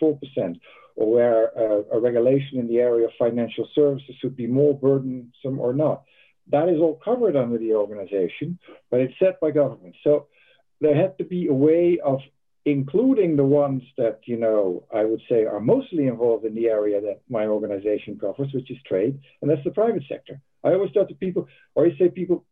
or 0.00 0.18
4%, 0.36 0.60
or 0.96 1.12
where 1.12 1.46
a, 1.48 1.96
a 1.96 2.00
regulation 2.00 2.58
in 2.58 2.68
the 2.68 2.78
area 2.78 3.06
of 3.06 3.12
financial 3.18 3.68
services 3.74 4.14
should 4.20 4.36
be 4.36 4.46
more 4.46 4.78
burdensome 4.78 5.58
or 5.58 5.72
not. 5.72 6.02
That 6.50 6.68
is 6.68 6.78
all 6.78 7.00
covered 7.04 7.36
under 7.36 7.58
the 7.58 7.74
organization, 7.74 8.58
but 8.90 9.00
it's 9.00 9.18
set 9.18 9.40
by 9.40 9.52
government. 9.52 9.96
So 10.04 10.26
there 10.80 10.94
had 10.94 11.16
to 11.18 11.24
be 11.24 11.46
a 11.46 11.54
way 11.54 11.98
of 12.04 12.20
including 12.64 13.36
the 13.36 13.44
ones 13.44 13.82
that 13.98 14.20
you 14.24 14.36
know 14.36 14.84
I 14.94 15.04
would 15.04 15.22
say 15.28 15.44
are 15.44 15.60
mostly 15.60 16.06
involved 16.06 16.44
in 16.44 16.54
the 16.54 16.66
area 16.66 17.00
that 17.00 17.20
my 17.28 17.46
organization 17.46 18.18
covers, 18.18 18.52
which 18.52 18.70
is 18.70 18.78
trade, 18.86 19.18
and 19.40 19.50
that's 19.50 19.64
the 19.64 19.70
private 19.70 20.04
sector. 20.08 20.40
I 20.64 20.72
always 20.72 20.92
tell 20.92 21.06
to 21.06 21.14
people, 21.14 21.48
or 21.74 21.86
I 21.86 21.96
say 21.98 22.08
people, 22.08 22.44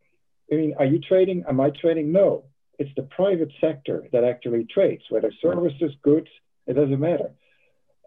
I 0.52 0.56
mean, 0.56 0.74
are 0.78 0.84
you 0.84 1.00
trading? 1.00 1.44
Am 1.48 1.60
I 1.60 1.70
trading? 1.70 2.10
No, 2.10 2.44
it's 2.78 2.90
the 2.96 3.02
private 3.02 3.52
sector 3.60 4.08
that 4.12 4.24
actually 4.24 4.64
trades, 4.64 5.02
whether 5.10 5.32
services, 5.40 5.92
goods, 6.02 6.28
it 6.66 6.74
doesn't 6.74 6.98
matter. 6.98 7.30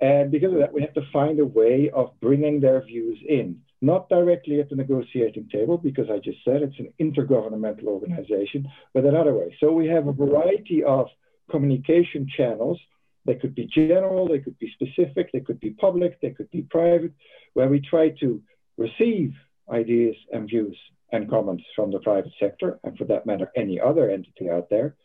And 0.01 0.31
because 0.31 0.51
of 0.51 0.59
that, 0.59 0.73
we 0.73 0.81
have 0.81 0.93
to 0.95 1.07
find 1.13 1.39
a 1.39 1.45
way 1.45 1.89
of 1.93 2.19
bringing 2.19 2.59
their 2.59 2.83
views 2.83 3.19
in, 3.25 3.61
not 3.81 4.09
directly 4.09 4.59
at 4.59 4.69
the 4.69 4.75
negotiating 4.75 5.47
table, 5.49 5.77
because 5.77 6.07
I 6.09 6.17
just 6.17 6.39
said 6.43 6.61
it's 6.61 6.79
an 6.79 6.91
intergovernmental 6.99 7.85
organization, 7.85 8.67
but 8.93 9.05
in 9.05 9.15
other 9.15 9.33
way. 9.33 9.55
So 9.59 9.71
we 9.71 9.87
have 9.87 10.07
a 10.07 10.11
variety 10.11 10.83
of 10.83 11.07
communication 11.49 12.27
channels. 12.35 12.79
They 13.25 13.35
could 13.35 13.55
be 13.55 13.65
general, 13.67 14.27
they 14.27 14.39
could 14.39 14.59
be 14.59 14.73
specific, 14.73 15.31
they 15.31 15.39
could 15.39 15.59
be 15.59 15.71
public, 15.71 16.19
they 16.19 16.31
could 16.31 16.51
be 16.51 16.63
private, 16.63 17.13
where 17.53 17.69
we 17.69 17.79
try 17.79 18.09
to 18.19 18.41
receive 18.77 19.33
ideas 19.71 20.15
and 20.31 20.47
views 20.47 20.77
and 21.11 21.29
comments 21.29 21.63
from 21.75 21.91
the 21.91 21.99
private 21.99 22.33
sector, 22.39 22.79
and 22.83 22.97
for 22.97 23.05
that 23.05 23.25
matter, 23.25 23.51
any 23.55 23.79
other 23.79 24.09
entity 24.09 24.49
out 24.49 24.69
there, 24.69 24.95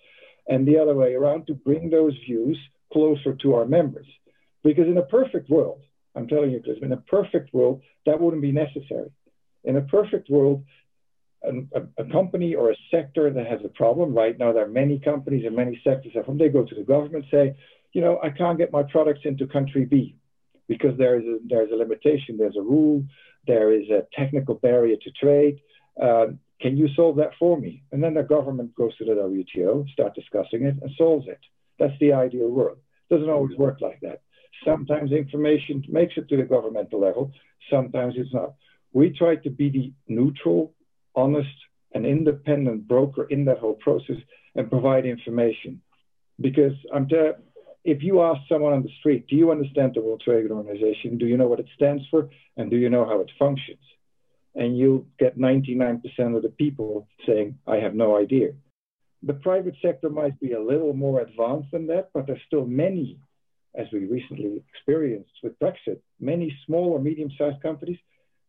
and 0.48 0.66
the 0.66 0.78
other 0.78 0.94
way 0.94 1.14
around 1.14 1.46
to 1.46 1.54
bring 1.54 1.90
those 1.90 2.14
views 2.26 2.58
closer 2.92 3.34
to 3.34 3.54
our 3.54 3.66
members. 3.66 4.06
Because 4.64 4.88
in 4.88 4.98
a 4.98 5.02
perfect 5.02 5.48
world, 5.50 5.82
I'm 6.16 6.26
telling 6.26 6.50
you, 6.50 6.60
Chris, 6.60 6.78
in 6.82 6.92
a 6.92 6.96
perfect 6.96 7.52
world, 7.54 7.82
that 8.06 8.20
wouldn't 8.20 8.42
be 8.42 8.52
necessary. 8.52 9.10
In 9.64 9.76
a 9.76 9.82
perfect 9.82 10.30
world, 10.30 10.64
a, 11.44 12.02
a, 12.02 12.04
company 12.10 12.54
or 12.54 12.70
a 12.70 12.76
sector 12.90 13.30
that 13.30 13.46
has 13.46 13.60
a 13.64 13.68
problem, 13.68 14.14
right 14.14 14.38
now 14.38 14.52
there 14.52 14.64
are 14.64 14.68
many 14.68 14.98
companies 14.98 15.44
and 15.46 15.54
many 15.54 15.80
sectors 15.84 16.12
that 16.14 16.28
when 16.28 16.38
they 16.38 16.48
go 16.48 16.64
to 16.64 16.74
the 16.74 16.82
government 16.82 17.24
say, 17.30 17.56
you 17.92 18.00
know, 18.00 18.18
I 18.22 18.30
can't 18.30 18.58
get 18.58 18.72
my 18.72 18.82
products 18.82 19.20
into 19.24 19.46
country 19.46 19.84
B. 19.84 20.16
because 20.66 20.96
there 20.98 21.18
is 21.18 21.24
a, 21.24 21.38
there's 21.48 21.70
a 21.70 21.76
limitation, 21.76 22.36
there's 22.36 22.56
a 22.56 22.62
rule, 22.62 23.04
there 23.46 23.72
is 23.72 23.88
a 23.88 24.06
technical 24.16 24.54
barrier 24.54 24.96
to 24.96 25.10
trade. 25.12 25.60
Uh, 26.00 26.26
can 26.60 26.76
you 26.76 26.88
solve 26.94 27.16
that 27.16 27.30
for 27.38 27.58
me? 27.58 27.82
And 27.92 28.02
then 28.02 28.14
the 28.14 28.22
government 28.22 28.74
goes 28.74 28.96
to 28.98 29.04
the 29.04 29.12
WTO, 29.12 29.88
start 29.90 30.14
discussing 30.14 30.64
it, 30.64 30.76
and 30.82 30.90
solves 30.98 31.26
it. 31.28 31.40
That's 31.78 31.98
the 32.00 32.12
ideal 32.12 32.48
world. 32.48 32.78
Doesn't 33.10 33.30
always 33.30 33.56
work 33.56 33.80
like 33.80 34.00
that. 34.02 34.22
Sometimes 34.64 35.12
information 35.12 35.84
makes 35.88 36.14
it 36.16 36.28
to 36.28 36.36
the 36.36 36.42
governmental 36.42 37.00
level, 37.00 37.32
sometimes 37.70 38.14
it's 38.16 38.34
not. 38.34 38.54
We 38.92 39.10
try 39.10 39.36
to 39.36 39.50
be 39.50 39.70
the 39.70 39.92
neutral, 40.08 40.74
honest, 41.18 41.56
and 41.92 42.06
independent 42.06 42.86
broker 42.86 43.24
in 43.24 43.44
that 43.46 43.58
whole 43.58 43.74
process 43.74 44.16
and 44.54 44.70
provide 44.70 45.04
information. 45.06 45.80
Because 46.40 46.74
I'm 46.94 47.08
te- 47.08 47.32
if 47.84 48.02
you 48.02 48.22
ask 48.22 48.40
someone 48.48 48.72
on 48.72 48.82
the 48.82 48.92
street, 49.00 49.26
do 49.28 49.36
you 49.36 49.50
understand 49.50 49.92
the 49.94 50.02
World 50.02 50.22
Trade 50.24 50.50
Organization? 50.50 51.18
Do 51.18 51.26
you 51.26 51.36
know 51.36 51.48
what 51.48 51.60
it 51.60 51.68
stands 51.74 52.02
for? 52.10 52.28
And 52.56 52.70
do 52.70 52.76
you 52.76 52.90
know 52.90 53.04
how 53.06 53.20
it 53.20 53.30
functions? 53.38 53.80
And 54.54 54.76
you'll 54.76 55.06
get 55.18 55.38
99% 55.38 56.02
of 56.36 56.42
the 56.42 56.50
people 56.50 57.08
saying, 57.26 57.58
I 57.66 57.76
have 57.76 57.94
no 57.94 58.18
idea. 58.18 58.48
The 59.22 59.34
private 59.34 59.74
sector 59.82 60.10
might 60.10 60.38
be 60.38 60.52
a 60.52 60.62
little 60.62 60.92
more 60.92 61.20
advanced 61.20 61.70
than 61.72 61.86
that, 61.88 62.10
but 62.12 62.26
there's 62.26 62.40
still 62.46 62.66
many, 62.66 63.18
as 63.74 63.86
we 63.92 64.00
recently 64.06 64.62
experienced 64.72 65.32
with 65.42 65.58
Brexit, 65.58 66.00
many 66.20 66.56
small 66.66 66.90
or 66.90 67.00
medium 67.00 67.30
sized 67.36 67.62
companies, 67.62 67.98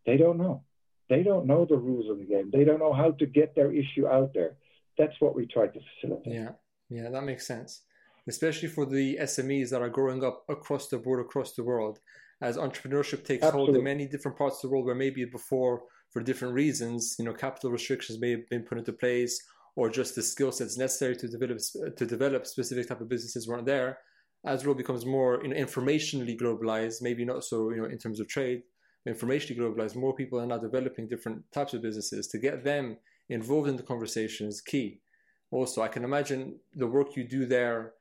they 0.05 0.17
don't 0.17 0.37
know. 0.37 0.63
They 1.09 1.23
don't 1.23 1.47
know 1.47 1.65
the 1.65 1.77
rules 1.77 2.09
of 2.09 2.19
the 2.19 2.25
game. 2.25 2.49
They 2.51 2.63
don't 2.63 2.79
know 2.79 2.93
how 2.93 3.11
to 3.11 3.25
get 3.25 3.55
their 3.55 3.73
issue 3.73 4.07
out 4.07 4.33
there. 4.33 4.57
That's 4.97 5.19
what 5.19 5.35
we 5.35 5.47
try 5.47 5.67
to 5.67 5.79
facilitate. 6.01 6.33
Yeah, 6.33 6.51
yeah, 6.89 7.09
that 7.09 7.23
makes 7.23 7.47
sense. 7.47 7.81
Especially 8.27 8.67
for 8.67 8.85
the 8.85 9.17
SMEs 9.21 9.71
that 9.71 9.81
are 9.81 9.89
growing 9.89 10.23
up 10.23 10.43
across 10.49 10.87
the 10.87 10.99
board, 10.99 11.19
across 11.19 11.53
the 11.53 11.63
world, 11.63 11.99
as 12.41 12.57
entrepreneurship 12.57 13.25
takes 13.25 13.43
Absolutely. 13.43 13.73
hold 13.73 13.77
in 13.77 13.83
many 13.83 14.07
different 14.07 14.37
parts 14.37 14.57
of 14.57 14.61
the 14.63 14.69
world 14.69 14.85
where 14.85 14.95
maybe 14.95 15.25
before, 15.25 15.81
for 16.11 16.21
different 16.21 16.53
reasons, 16.53 17.15
you 17.17 17.25
know, 17.25 17.33
capital 17.33 17.71
restrictions 17.71 18.19
may 18.19 18.31
have 18.31 18.47
been 18.49 18.63
put 18.63 18.77
into 18.77 18.93
place, 18.93 19.41
or 19.75 19.89
just 19.89 20.15
the 20.15 20.21
skill 20.21 20.51
sets 20.51 20.77
necessary 20.77 21.15
to 21.15 21.27
develop 21.27 21.59
to 21.97 22.05
develop 22.05 22.45
specific 22.45 22.87
type 22.87 23.01
of 23.01 23.09
businesses 23.09 23.47
weren't 23.47 23.65
there. 23.65 23.99
As 24.45 24.61
the 24.61 24.67
world 24.67 24.77
becomes 24.77 25.05
more 25.05 25.39
you 25.43 25.49
know, 25.49 25.55
informationally 25.55 26.39
globalized, 26.39 27.01
maybe 27.01 27.25
not 27.25 27.43
so 27.43 27.71
you 27.71 27.77
know 27.77 27.85
in 27.85 27.97
terms 27.97 28.19
of 28.19 28.27
trade, 28.27 28.61
informationally 29.07 29.57
globalized, 29.57 29.95
more 29.95 30.13
people 30.13 30.39
are 30.39 30.45
now 30.45 30.57
developing 30.57 31.07
different 31.07 31.43
types 31.51 31.73
of 31.73 31.81
businesses. 31.81 32.27
To 32.27 32.37
get 32.37 32.63
them 32.63 32.97
involved 33.29 33.69
in 33.69 33.77
the 33.77 33.83
conversation 33.83 34.47
is 34.47 34.61
key. 34.61 35.01
Also, 35.51 35.81
I 35.81 35.87
can 35.87 36.03
imagine 36.03 36.59
the 36.75 36.87
work 36.87 37.15
you 37.15 37.23
do 37.23 37.45
there, 37.45 37.93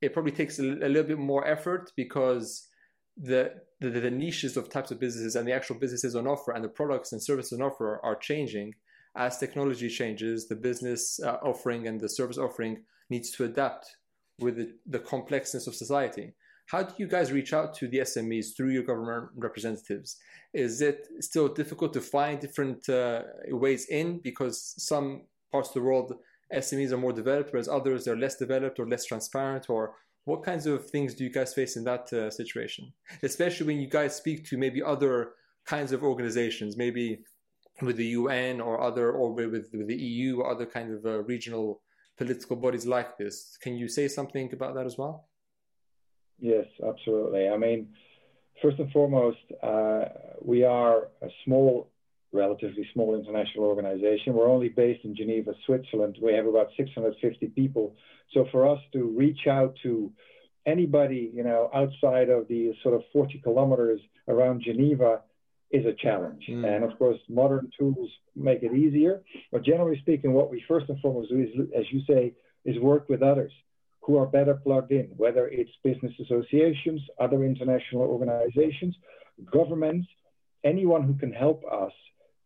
it 0.00 0.12
probably 0.12 0.32
takes 0.32 0.58
a, 0.58 0.62
a 0.62 0.88
little 0.88 1.02
bit 1.04 1.18
more 1.18 1.46
effort 1.46 1.92
because 1.96 2.68
the, 3.16 3.54
the, 3.80 3.88
the 3.88 4.10
niches 4.10 4.56
of 4.56 4.68
types 4.68 4.90
of 4.90 5.00
businesses 5.00 5.36
and 5.36 5.46
the 5.46 5.52
actual 5.52 5.76
businesses 5.76 6.14
on 6.14 6.26
offer 6.26 6.52
and 6.52 6.64
the 6.64 6.68
products 6.68 7.12
and 7.12 7.22
services 7.22 7.58
on 7.58 7.66
offer 7.66 8.00
are 8.04 8.16
changing 8.16 8.74
as 9.16 9.38
technology 9.38 9.88
changes. 9.88 10.48
The 10.48 10.56
business 10.56 11.18
uh, 11.22 11.38
offering 11.42 11.86
and 11.86 12.00
the 12.00 12.08
service 12.08 12.38
offering 12.38 12.82
needs 13.08 13.30
to 13.32 13.44
adapt 13.44 13.96
with 14.38 14.56
the, 14.56 14.72
the 14.86 14.98
complexness 14.98 15.66
of 15.66 15.74
society. 15.74 16.34
How 16.66 16.82
do 16.82 16.92
you 16.98 17.06
guys 17.06 17.30
reach 17.30 17.52
out 17.52 17.74
to 17.74 17.86
the 17.86 17.98
SMEs 17.98 18.56
through 18.56 18.70
your 18.70 18.82
government 18.82 19.30
representatives? 19.36 20.16
Is 20.52 20.80
it 20.80 21.06
still 21.20 21.48
difficult 21.48 21.92
to 21.92 22.00
find 22.00 22.40
different 22.40 22.88
uh, 22.88 23.22
ways 23.50 23.86
in 23.86 24.18
because 24.18 24.74
some 24.76 25.22
parts 25.52 25.68
of 25.68 25.74
the 25.74 25.82
world 25.82 26.14
SMEs 26.52 26.90
are 26.90 26.96
more 26.96 27.12
developed, 27.12 27.52
whereas 27.52 27.68
others 27.68 28.08
are 28.08 28.16
less 28.16 28.36
developed 28.36 28.80
or 28.80 28.88
less 28.88 29.04
transparent? 29.04 29.70
Or 29.70 29.94
what 30.24 30.42
kinds 30.42 30.66
of 30.66 30.90
things 30.90 31.14
do 31.14 31.22
you 31.22 31.30
guys 31.30 31.54
face 31.54 31.76
in 31.76 31.84
that 31.84 32.12
uh, 32.12 32.30
situation? 32.30 32.92
Especially 33.22 33.66
when 33.66 33.80
you 33.80 33.88
guys 33.88 34.16
speak 34.16 34.44
to 34.46 34.58
maybe 34.58 34.82
other 34.82 35.34
kinds 35.66 35.92
of 35.92 36.02
organizations, 36.02 36.76
maybe 36.76 37.20
with 37.80 37.96
the 37.96 38.06
UN 38.06 38.60
or 38.60 38.80
other, 38.80 39.12
or 39.12 39.32
with, 39.32 39.68
with 39.72 39.86
the 39.86 39.96
EU 39.96 40.40
or 40.40 40.50
other 40.50 40.66
kind 40.66 40.92
of 40.92 41.06
uh, 41.06 41.22
regional 41.24 41.82
political 42.18 42.56
bodies 42.56 42.86
like 42.86 43.16
this. 43.18 43.56
Can 43.60 43.76
you 43.76 43.86
say 43.86 44.08
something 44.08 44.52
about 44.52 44.74
that 44.74 44.86
as 44.86 44.98
well? 44.98 45.28
Yes, 46.38 46.66
absolutely. 46.86 47.48
I 47.48 47.56
mean, 47.56 47.88
first 48.62 48.78
and 48.78 48.90
foremost, 48.92 49.38
uh, 49.62 50.06
we 50.42 50.64
are 50.64 51.08
a 51.22 51.28
small, 51.44 51.90
relatively 52.32 52.86
small 52.92 53.14
international 53.14 53.64
organization. 53.64 54.34
We're 54.34 54.48
only 54.48 54.68
based 54.68 55.04
in 55.04 55.16
Geneva, 55.16 55.54
Switzerland. 55.64 56.18
We 56.22 56.34
have 56.34 56.46
about 56.46 56.68
650 56.76 57.46
people. 57.48 57.96
So 58.32 58.46
for 58.52 58.68
us 58.68 58.80
to 58.92 59.04
reach 59.04 59.46
out 59.48 59.76
to 59.82 60.12
anybody, 60.66 61.30
you 61.32 61.44
know, 61.44 61.70
outside 61.74 62.28
of 62.28 62.48
the 62.48 62.72
sort 62.82 62.94
of 62.94 63.02
40 63.12 63.40
kilometers 63.42 64.00
around 64.28 64.62
Geneva 64.62 65.22
is 65.70 65.86
a 65.86 65.94
challenge. 65.94 66.44
Mm. 66.48 66.64
And 66.64 66.84
of 66.84 66.98
course, 66.98 67.18
modern 67.28 67.70
tools 67.78 68.10
make 68.34 68.62
it 68.62 68.74
easier. 68.74 69.22
But 69.50 69.64
generally 69.64 69.98
speaking, 70.00 70.32
what 70.32 70.50
we 70.50 70.62
first 70.68 70.88
and 70.88 71.00
foremost 71.00 71.30
do 71.30 71.40
is, 71.40 71.48
as 71.76 71.84
you 71.90 72.02
say, 72.06 72.34
is 72.64 72.78
work 72.78 73.08
with 73.08 73.22
others 73.22 73.52
who 74.06 74.16
are 74.16 74.26
better 74.26 74.54
plugged 74.54 74.92
in, 74.92 75.06
whether 75.16 75.48
it's 75.48 75.70
business 75.82 76.12
associations, 76.20 77.00
other 77.18 77.42
international 77.44 78.02
organizations, 78.02 78.94
governments, 79.50 80.06
anyone 80.62 81.02
who 81.02 81.14
can 81.14 81.32
help 81.32 81.64
us 81.70 81.92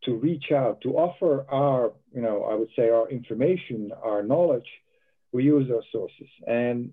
to 0.05 0.15
reach 0.15 0.53
out, 0.53 0.81
to 0.81 0.97
offer 0.97 1.45
our, 1.51 1.93
you 2.15 2.23
know, 2.23 2.45
I 2.45 2.55
would 2.55 2.71
say 2.75 2.89
our 2.89 3.11
information, 3.11 3.93
our 4.03 4.23
knowledge, 4.23 4.69
we 5.33 5.45
use 5.45 5.69
those 5.69 5.85
sources. 5.93 6.29
And 6.47 6.93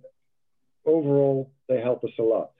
overall, 0.85 1.53
they 1.69 1.79
help 1.79 2.03
us 2.03 2.11
a 2.19 2.23
lot. 2.23 2.51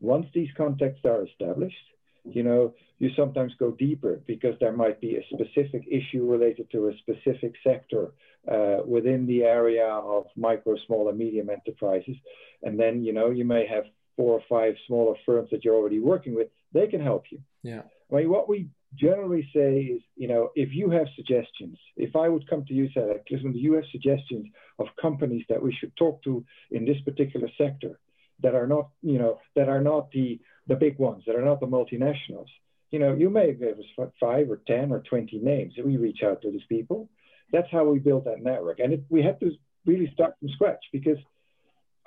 Once 0.00 0.26
these 0.34 0.50
contacts 0.58 1.00
are 1.06 1.24
established, 1.26 1.76
you 2.24 2.42
know, 2.42 2.74
you 2.98 3.10
sometimes 3.16 3.52
go 3.58 3.72
deeper 3.72 4.20
because 4.26 4.54
there 4.60 4.72
might 4.72 5.00
be 5.00 5.16
a 5.16 5.24
specific 5.32 5.82
issue 5.90 6.30
related 6.30 6.70
to 6.70 6.88
a 6.88 6.92
specific 6.98 7.52
sector 7.62 8.12
uh, 8.50 8.78
within 8.86 9.26
the 9.26 9.42
area 9.42 9.86
of 9.86 10.26
micro, 10.36 10.76
small, 10.86 11.08
and 11.08 11.18
medium 11.18 11.50
enterprises. 11.50 12.16
And 12.62 12.78
then, 12.78 13.02
you 13.02 13.12
know, 13.12 13.30
you 13.30 13.44
may 13.44 13.66
have 13.66 13.84
four 14.16 14.32
or 14.32 14.42
five 14.48 14.74
smaller 14.86 15.16
firms 15.26 15.48
that 15.50 15.64
you're 15.64 15.74
already 15.74 15.98
working 15.98 16.34
with. 16.34 16.48
They 16.72 16.86
can 16.86 17.02
help 17.02 17.24
you. 17.30 17.40
Yeah. 17.62 17.82
I 18.12 18.16
mean, 18.16 18.30
what 18.30 18.48
we 18.48 18.68
generally 18.94 19.48
say 19.54 19.80
is, 19.80 20.02
you 20.16 20.28
know, 20.28 20.50
if 20.54 20.70
you 20.72 20.90
have 20.90 21.06
suggestions, 21.16 21.76
if 21.96 22.14
I 22.14 22.28
would 22.28 22.48
come 22.48 22.64
to 22.66 22.74
you 22.74 22.84
and 22.84 22.92
say, 22.94 23.22
listen, 23.30 23.52
do 23.52 23.58
you 23.58 23.74
have 23.74 23.84
suggestions 23.90 24.46
of 24.78 24.86
companies 25.00 25.44
that 25.48 25.62
we 25.62 25.74
should 25.78 25.94
talk 25.96 26.22
to 26.24 26.44
in 26.70 26.84
this 26.84 27.00
particular 27.04 27.48
sector 27.58 27.98
that 28.42 28.54
are 28.54 28.66
not, 28.66 28.88
you 29.02 29.18
know, 29.18 29.40
that 29.56 29.68
are 29.68 29.80
not 29.80 30.10
the 30.12 30.40
the 30.66 30.76
big 30.76 30.98
ones, 30.98 31.24
that 31.26 31.36
are 31.36 31.44
not 31.44 31.60
the 31.60 31.66
multinationals? 31.66 32.48
You 32.90 32.98
know, 32.98 33.14
you 33.14 33.30
may 33.30 33.52
give 33.52 33.78
us 33.78 34.10
five 34.20 34.50
or 34.50 34.60
ten 34.66 34.92
or 34.92 35.00
twenty 35.00 35.38
names. 35.38 35.74
We 35.82 35.96
reach 35.96 36.22
out 36.22 36.42
to 36.42 36.50
these 36.50 36.66
people 36.68 37.08
that's 37.54 37.70
how 37.70 37.84
we 37.84 37.98
built 38.00 38.24
that 38.24 38.42
network. 38.42 38.80
And 38.80 38.92
it, 38.92 39.04
we 39.08 39.22
had 39.22 39.38
to 39.40 39.52
really 39.86 40.10
start 40.12 40.34
from 40.38 40.48
scratch 40.50 40.84
because 40.92 41.18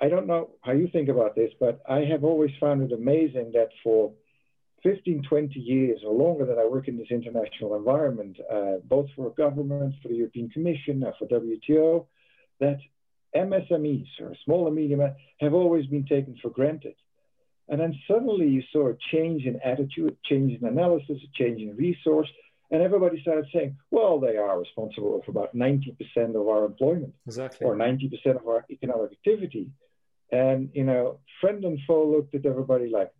I 0.00 0.08
don't 0.08 0.26
know 0.26 0.50
how 0.62 0.72
you 0.72 0.88
think 0.92 1.08
about 1.08 1.34
this, 1.34 1.50
but 1.58 1.80
I 1.88 2.00
have 2.00 2.22
always 2.22 2.50
found 2.60 2.82
it 2.82 2.92
amazing 2.92 3.52
that 3.54 3.70
for 3.82 4.12
15, 4.82 5.24
20 5.28 5.58
years 5.58 6.00
or 6.06 6.12
longer 6.12 6.44
that 6.46 6.58
I 6.58 6.66
work 6.66 6.86
in 6.86 6.98
this 6.98 7.08
international 7.10 7.76
environment, 7.76 8.36
uh, 8.52 8.74
both 8.84 9.06
for 9.16 9.30
governments, 9.30 9.96
for 10.02 10.08
the 10.08 10.14
European 10.14 10.50
Commission, 10.50 11.02
uh, 11.02 11.12
for 11.18 11.26
WTO, 11.26 12.06
that 12.60 12.78
MSMEs 13.34 14.06
or 14.20 14.34
small 14.44 14.66
and 14.66 14.76
medium 14.76 15.00
have 15.40 15.54
always 15.54 15.86
been 15.86 16.04
taken 16.04 16.36
for 16.40 16.50
granted. 16.50 16.94
And 17.68 17.80
then 17.80 17.94
suddenly 18.08 18.48
you 18.48 18.62
saw 18.72 18.88
a 18.88 18.94
change 19.12 19.44
in 19.44 19.60
attitude, 19.62 20.12
a 20.12 20.28
change 20.28 20.58
in 20.58 20.66
analysis, 20.66 21.18
a 21.22 21.42
change 21.42 21.60
in 21.60 21.76
resource, 21.76 22.28
and 22.70 22.82
everybody 22.82 23.20
started 23.20 23.46
saying, 23.52 23.76
well, 23.90 24.20
they 24.20 24.36
are 24.36 24.58
responsible 24.58 25.22
for 25.24 25.30
about 25.30 25.54
90% 25.54 25.96
of 26.34 26.48
our 26.48 26.64
employment 26.66 27.14
exactly. 27.26 27.66
or 27.66 27.74
90% 27.74 28.12
of 28.36 28.46
our 28.46 28.64
economic 28.70 29.12
activity. 29.12 29.70
And, 30.30 30.70
you 30.74 30.84
know, 30.84 31.20
friend 31.40 31.64
and 31.64 31.78
foe 31.86 32.06
looked 32.06 32.34
at 32.34 32.44
everybody 32.44 32.90
like, 32.90 33.10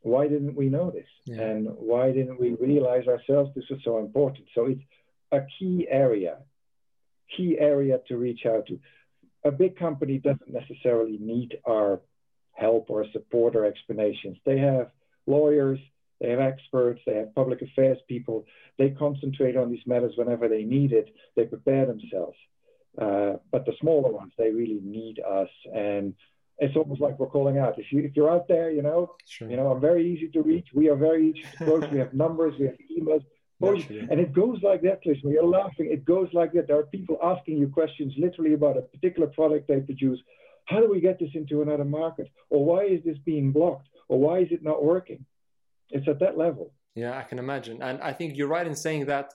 why 0.00 0.28
didn't 0.28 0.54
we 0.54 0.68
know 0.68 0.90
this? 0.90 1.06
Yeah. 1.26 1.40
And 1.40 1.68
why 1.76 2.12
didn't 2.12 2.40
we 2.40 2.54
realize 2.54 3.06
ourselves 3.06 3.50
this 3.54 3.64
was 3.70 3.80
so 3.84 3.98
important? 3.98 4.46
So 4.54 4.66
it's 4.66 4.80
a 5.32 5.40
key 5.58 5.86
area, 5.90 6.38
key 7.36 7.56
area 7.58 8.00
to 8.08 8.16
reach 8.16 8.46
out 8.46 8.66
to. 8.68 8.78
A 9.44 9.50
big 9.50 9.78
company 9.78 10.18
doesn't 10.18 10.50
necessarily 10.50 11.18
need 11.18 11.58
our 11.66 12.00
help 12.54 12.86
or 12.88 13.04
support 13.12 13.56
or 13.56 13.64
explanations. 13.64 14.38
They 14.44 14.58
have 14.58 14.90
lawyers, 15.26 15.78
they 16.20 16.30
have 16.30 16.40
experts, 16.40 17.00
they 17.06 17.16
have 17.16 17.34
public 17.34 17.60
affairs 17.62 17.98
people. 18.08 18.46
They 18.78 18.90
concentrate 18.90 19.56
on 19.56 19.70
these 19.70 19.86
matters 19.86 20.14
whenever 20.16 20.48
they 20.48 20.64
need 20.64 20.92
it. 20.92 21.14
They 21.36 21.44
prepare 21.44 21.86
themselves. 21.86 22.38
Uh, 23.00 23.34
but 23.50 23.66
the 23.66 23.72
smaller 23.80 24.10
ones, 24.10 24.32
they 24.38 24.50
really 24.50 24.80
need 24.82 25.20
us. 25.20 25.48
And 25.74 26.14
it's 26.58 26.76
almost 26.76 27.00
like 27.00 27.18
we're 27.18 27.26
calling 27.26 27.58
out. 27.58 27.78
If 27.78 27.90
you 27.90 28.00
if 28.00 28.14
you're 28.14 28.30
out 28.30 28.46
there, 28.46 28.70
you 28.70 28.82
know, 28.82 29.16
sure. 29.26 29.50
you 29.50 29.56
know, 29.56 29.72
I'm 29.72 29.80
very 29.80 30.08
easy 30.08 30.28
to 30.28 30.42
reach. 30.42 30.68
We 30.72 30.88
are 30.88 30.96
very 30.96 31.30
easy 31.30 31.42
to 31.42 31.64
approach. 31.64 31.90
we 31.90 31.98
have 31.98 32.14
numbers, 32.24 32.54
we 32.58 32.66
have 32.66 32.76
emails. 32.96 33.24
and 34.10 34.20
it 34.20 34.32
goes 34.32 34.58
like 34.62 34.82
that, 34.82 35.00
Listen, 35.04 35.30
You're 35.30 35.46
laughing. 35.46 35.88
It 35.90 36.04
goes 36.04 36.28
like 36.32 36.52
that. 36.52 36.66
There 36.68 36.78
are 36.78 36.86
people 36.86 37.18
asking 37.22 37.58
you 37.58 37.68
questions 37.68 38.12
literally 38.18 38.54
about 38.54 38.76
a 38.76 38.82
particular 38.82 39.28
product 39.28 39.68
they 39.68 39.80
produce. 39.80 40.20
How 40.66 40.80
do 40.80 40.90
we 40.90 41.00
get 41.00 41.18
this 41.18 41.30
into 41.34 41.62
another 41.62 41.84
market? 41.84 42.30
Or 42.50 42.64
why 42.64 42.84
is 42.84 43.02
this 43.04 43.18
being 43.24 43.52
blocked? 43.52 43.88
Or 44.08 44.18
why 44.18 44.38
is 44.38 44.48
it 44.50 44.62
not 44.62 44.84
working? 44.84 45.24
It's 45.90 46.08
at 46.08 46.20
that 46.20 46.38
level. 46.38 46.72
Yeah, 46.94 47.18
I 47.18 47.22
can 47.22 47.38
imagine. 47.38 47.82
And 47.82 48.00
I 48.00 48.12
think 48.12 48.36
you're 48.36 48.48
right 48.48 48.66
in 48.66 48.74
saying 48.74 49.06
that 49.06 49.34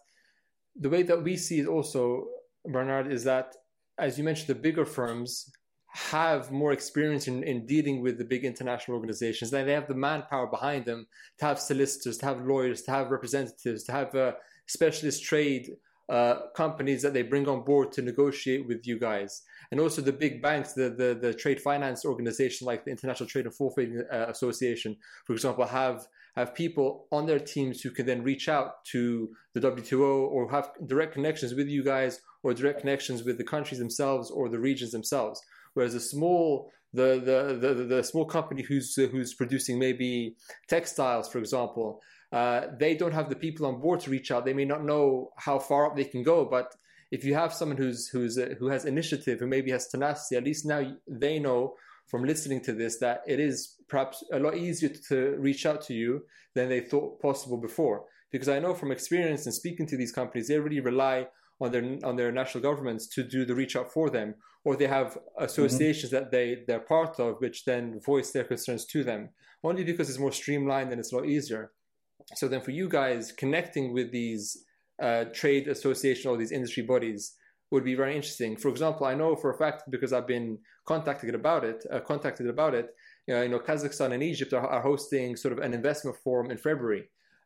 the 0.75 0.89
way 0.89 1.03
that 1.03 1.24
we 1.24 1.36
see 1.36 1.59
it 1.59 1.67
also, 1.67 2.27
Bernard, 2.65 3.12
is 3.12 3.24
that, 3.25 3.55
as 3.98 4.17
you 4.17 4.24
mentioned, 4.24 4.48
the 4.48 4.55
bigger 4.55 4.86
firms 4.86 5.51
have 5.91 6.51
more 6.51 6.71
experience 6.71 7.27
in, 7.27 7.43
in 7.43 7.65
dealing 7.65 8.01
with 8.01 8.17
the 8.17 8.24
big 8.24 8.45
international 8.45 8.95
organizations. 8.95 9.51
They 9.51 9.71
have 9.71 9.88
the 9.88 9.95
manpower 9.95 10.48
behind 10.48 10.86
them 10.86 11.07
to 11.39 11.45
have 11.45 11.59
solicitors, 11.59 12.17
to 12.19 12.25
have 12.27 12.45
lawyers, 12.45 12.83
to 12.83 12.91
have 12.91 13.12
representatives, 13.12 13.83
to 13.86 13.91
have 13.91 14.15
uh, 14.15 14.33
specialist 14.67 15.24
trade 15.24 15.71
uh, 16.10 16.48
companies 16.56 17.01
that 17.04 17.13
they 17.13 17.22
bring 17.22 17.48
on 17.48 17.63
board 17.63 17.92
to 17.92 18.01
negotiate 18.01 18.68
with 18.68 18.86
you 18.88 18.98
guys. 18.98 19.44
And 19.72 19.80
also 19.80 20.01
the 20.01 20.12
big 20.12 20.42
banks, 20.42 20.74
the, 20.74 20.89
the, 20.89 21.18
the 21.20 21.34
trade 21.34 21.62
finance 21.62 22.04
organization 22.04 22.66
like 22.66 22.84
the 22.84 22.92
International 22.92 23.30
Trade 23.30 23.46
and 23.46 23.54
Forfaiting 23.54 24.04
uh, 24.12 24.25
Association, 24.28 24.98
for 25.25 25.34
example, 25.34 25.66
have 25.66 26.08
have 26.36 26.56
people 26.56 27.08
on 27.12 27.25
their 27.25 27.39
teams 27.39 27.82
who 27.82 27.89
can 27.89 28.06
then 28.06 28.24
reach 28.24 28.48
out 28.48 28.86
to 28.86 29.30
the 29.54 29.60
WTO 29.60 30.30
or 30.30 30.50
have 30.50 30.72
direct 30.86 31.13
connections 31.13 31.54
with 31.54 31.68
you 31.68 31.84
guys 31.84 32.22
or 32.44 32.54
direct 32.54 32.80
connections 32.80 33.24
with 33.24 33.38
the 33.38 33.44
countries 33.44 33.80
themselves 33.80 34.32
or 34.32 34.48
the 34.48 34.60
regions 34.60 34.92
themselves. 34.92 35.42
Whereas 35.74 35.96
a 35.96 36.00
small 36.00 36.72
the, 36.94 37.22
the, 37.24 37.68
the, 37.68 37.84
the 37.84 38.04
small 38.04 38.25
company 38.25 38.63
who's 38.63 38.96
who's 38.96 39.34
producing 39.34 39.78
maybe 39.78 40.36
textiles, 40.68 41.30
for 41.30 41.38
example, 41.38 42.01
uh, 42.31 42.67
they 42.77 42.95
don't 42.95 43.13
have 43.13 43.29
the 43.29 43.36
people 43.36 43.65
on 43.65 43.79
board 43.79 44.00
to 44.01 44.12
reach 44.12 44.31
out. 44.31 44.45
They 44.45 44.53
may 44.53 44.65
not 44.65 44.83
know 44.83 45.31
how 45.38 45.59
far 45.59 45.88
up 45.88 45.95
they 45.95 46.03
can 46.03 46.24
go, 46.24 46.45
but 46.45 46.75
if 47.12 47.24
you 47.24 47.33
have 47.33 47.53
someone 47.53 47.77
who's 47.77 48.07
who's 48.07 48.38
uh, 48.38 48.53
who 48.59 48.67
has 48.67 48.86
initiative, 48.86 49.39
who 49.39 49.48
maybe 49.48 49.71
has 49.71 49.88
tenacity, 49.88 50.36
at 50.36 50.43
least 50.43 50.65
now 50.65 50.95
they 51.07 51.39
know 51.39 51.75
from 52.07 52.24
listening 52.24 52.62
to 52.62 52.74
this 52.74 52.98
that 53.00 53.21
it 53.27 53.39
is 53.39 53.75
perhaps 53.88 54.24
a 54.31 54.39
lot 54.39 54.57
easier 54.57 54.89
to 55.09 55.36
reach 55.38 55.65
out 55.65 55.81
to 55.83 55.93
you 55.93 56.24
than 56.55 56.69
they 56.69 56.81
thought 56.81 57.21
possible 57.21 57.57
before. 57.57 58.05
Because 58.31 58.50
I 58.50 58.59
know 58.59 58.75
from 58.75 58.91
experience 58.91 59.45
and 59.45 59.53
speaking 59.53 59.88
to 59.88 59.98
these 59.98 60.12
companies, 60.12 60.48
they 60.48 60.59
really 60.59 60.81
rely 60.81 61.27
on 61.59 61.71
their 61.71 61.98
on 62.03 62.15
their 62.15 62.31
national 62.31 62.62
governments 62.62 63.07
to 63.07 63.24
do 63.24 63.43
the 63.43 63.55
reach 63.55 63.75
out 63.75 63.91
for 63.91 64.12
them, 64.12 64.36
or 64.63 64.75
they 64.75 64.88
have 64.88 65.17
associations 65.39 66.12
mm-hmm. 66.12 66.24
that 66.24 66.31
they 66.31 66.63
they're 66.67 66.79
part 66.79 67.19
of, 67.19 67.38
which 67.39 67.65
then 67.65 68.00
voice 68.00 68.31
their 68.31 68.43
concerns 68.43 68.86
to 68.86 69.03
them. 69.03 69.29
Only 69.63 69.83
because 69.83 70.09
it's 70.09 70.19
more 70.19 70.31
streamlined 70.31 70.91
and 70.91 71.00
it's 71.00 71.12
a 71.12 71.15
lot 71.15 71.25
easier. 71.25 71.71
So 72.35 72.47
then, 72.47 72.61
for 72.61 72.71
you 72.71 72.88
guys 72.89 73.31
connecting 73.31 73.93
with 73.93 74.11
these 74.11 74.65
uh, 75.01 75.25
trade 75.33 75.67
associations 75.67 76.25
or 76.25 76.38
these 76.38 76.51
industry 76.51 76.83
bodies 76.83 77.35
would 77.71 77.83
be 77.83 77.95
very 77.95 78.15
interesting. 78.15 78.57
For 78.57 78.69
example, 78.69 79.05
I 79.05 79.15
know 79.15 79.35
for 79.35 79.51
a 79.51 79.57
fact 79.57 79.83
because 79.89 80.11
I've 80.11 80.27
been 80.27 80.57
contacted 80.85 81.35
about 81.35 81.63
it, 81.63 81.85
uh, 81.91 81.99
contacted 81.99 82.47
about 82.47 82.73
it. 82.73 82.88
You 83.27 83.47
know, 83.47 83.59
Kazakhstan 83.59 84.11
and 84.13 84.23
Egypt 84.23 84.53
are, 84.53 84.65
are 84.65 84.81
hosting 84.81 85.35
sort 85.35 85.53
of 85.53 85.59
an 85.59 85.73
investment 85.73 86.17
forum 86.23 86.49
in 86.49 86.57
February 86.57 87.03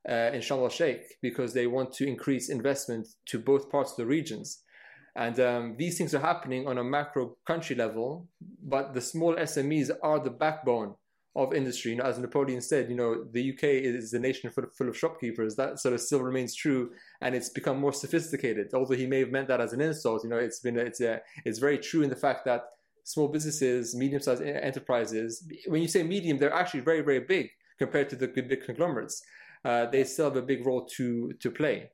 uh, 0.08 0.32
in 0.34 0.40
Sharm 0.40 0.64
el 0.64 0.70
Sheikh 0.70 1.16
because 1.22 1.54
they 1.54 1.68
want 1.68 1.92
to 1.94 2.08
increase 2.08 2.50
investment 2.50 3.08
to 3.28 3.40
both 3.40 3.70
parts 3.70 3.92
of 3.92 3.98
the 3.98 4.06
regions. 4.06 4.64
And 5.16 5.40
um, 5.40 5.76
these 5.78 5.98
things 5.98 6.16
are 6.16 6.20
happening 6.20 6.68
on 6.68 6.78
a 6.78 6.84
macro 6.84 7.36
country 7.46 7.76
level, 7.76 8.28
but 8.64 8.94
the 8.94 9.02
small 9.02 9.36
SMEs 9.36 9.92
are 10.02 10.20
the 10.20 10.32
backbone 10.32 10.96
of 11.36 11.54
industry. 11.54 11.92
You 11.92 11.98
know, 11.98 12.04
as 12.04 12.20
Napoleon 12.20 12.62
said, 12.62 12.90
you 12.90 12.96
know, 12.96 13.24
the 13.24 13.54
UK 13.54 13.64
is 13.64 14.14
a 14.14 14.20
nation 14.20 14.50
full 14.52 14.66
of, 14.66 14.74
full 14.74 14.90
of 14.90 14.98
shopkeepers. 14.98 15.56
That 15.56 15.80
sort 15.80 15.94
of 15.94 16.02
still 16.02 16.22
remains 16.22 16.56
true, 16.56 16.92
and 17.22 17.34
it's 17.36 17.50
become 17.50 17.80
more 17.80 17.94
sophisticated. 17.94 18.74
Although 18.74 18.96
he 18.96 19.08
may 19.08 19.20
have 19.20 19.32
meant 19.32 19.48
that 19.48 19.62
as 19.62 19.74
an 19.74 19.82
insult, 19.82 20.24
you 20.24 20.30
know, 20.30 20.38
it's 20.38 20.60
been 20.60 20.78
it's 20.78 21.02
a, 21.02 21.22
it's 21.46 21.60
very 21.60 21.78
true 21.78 22.04
in 22.04 22.10
the 22.10 22.16
fact 22.16 22.46
that 22.46 22.66
small 23.04 23.28
businesses, 23.28 23.96
medium-sized 23.96 24.42
enterprises, 24.42 25.46
when 25.68 25.82
you 25.82 25.88
say 25.88 26.04
medium, 26.04 26.38
they're 26.38 26.54
actually 26.54 26.80
very 26.80 27.02
very 27.02 27.20
big 27.20 27.50
compared 27.80 28.10
to 28.10 28.16
the 28.16 28.28
big 28.28 28.64
conglomerates 28.64 29.24
uh, 29.66 29.86
they 29.88 30.04
still 30.04 30.26
have 30.26 30.36
a 30.36 30.42
big 30.42 30.66
role 30.66 30.86
to 30.86 31.34
to 31.34 31.52
play. 31.52 31.90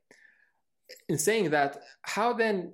In 1.08 1.18
saying 1.18 1.52
that, 1.52 1.82
how 2.02 2.34
then 2.34 2.74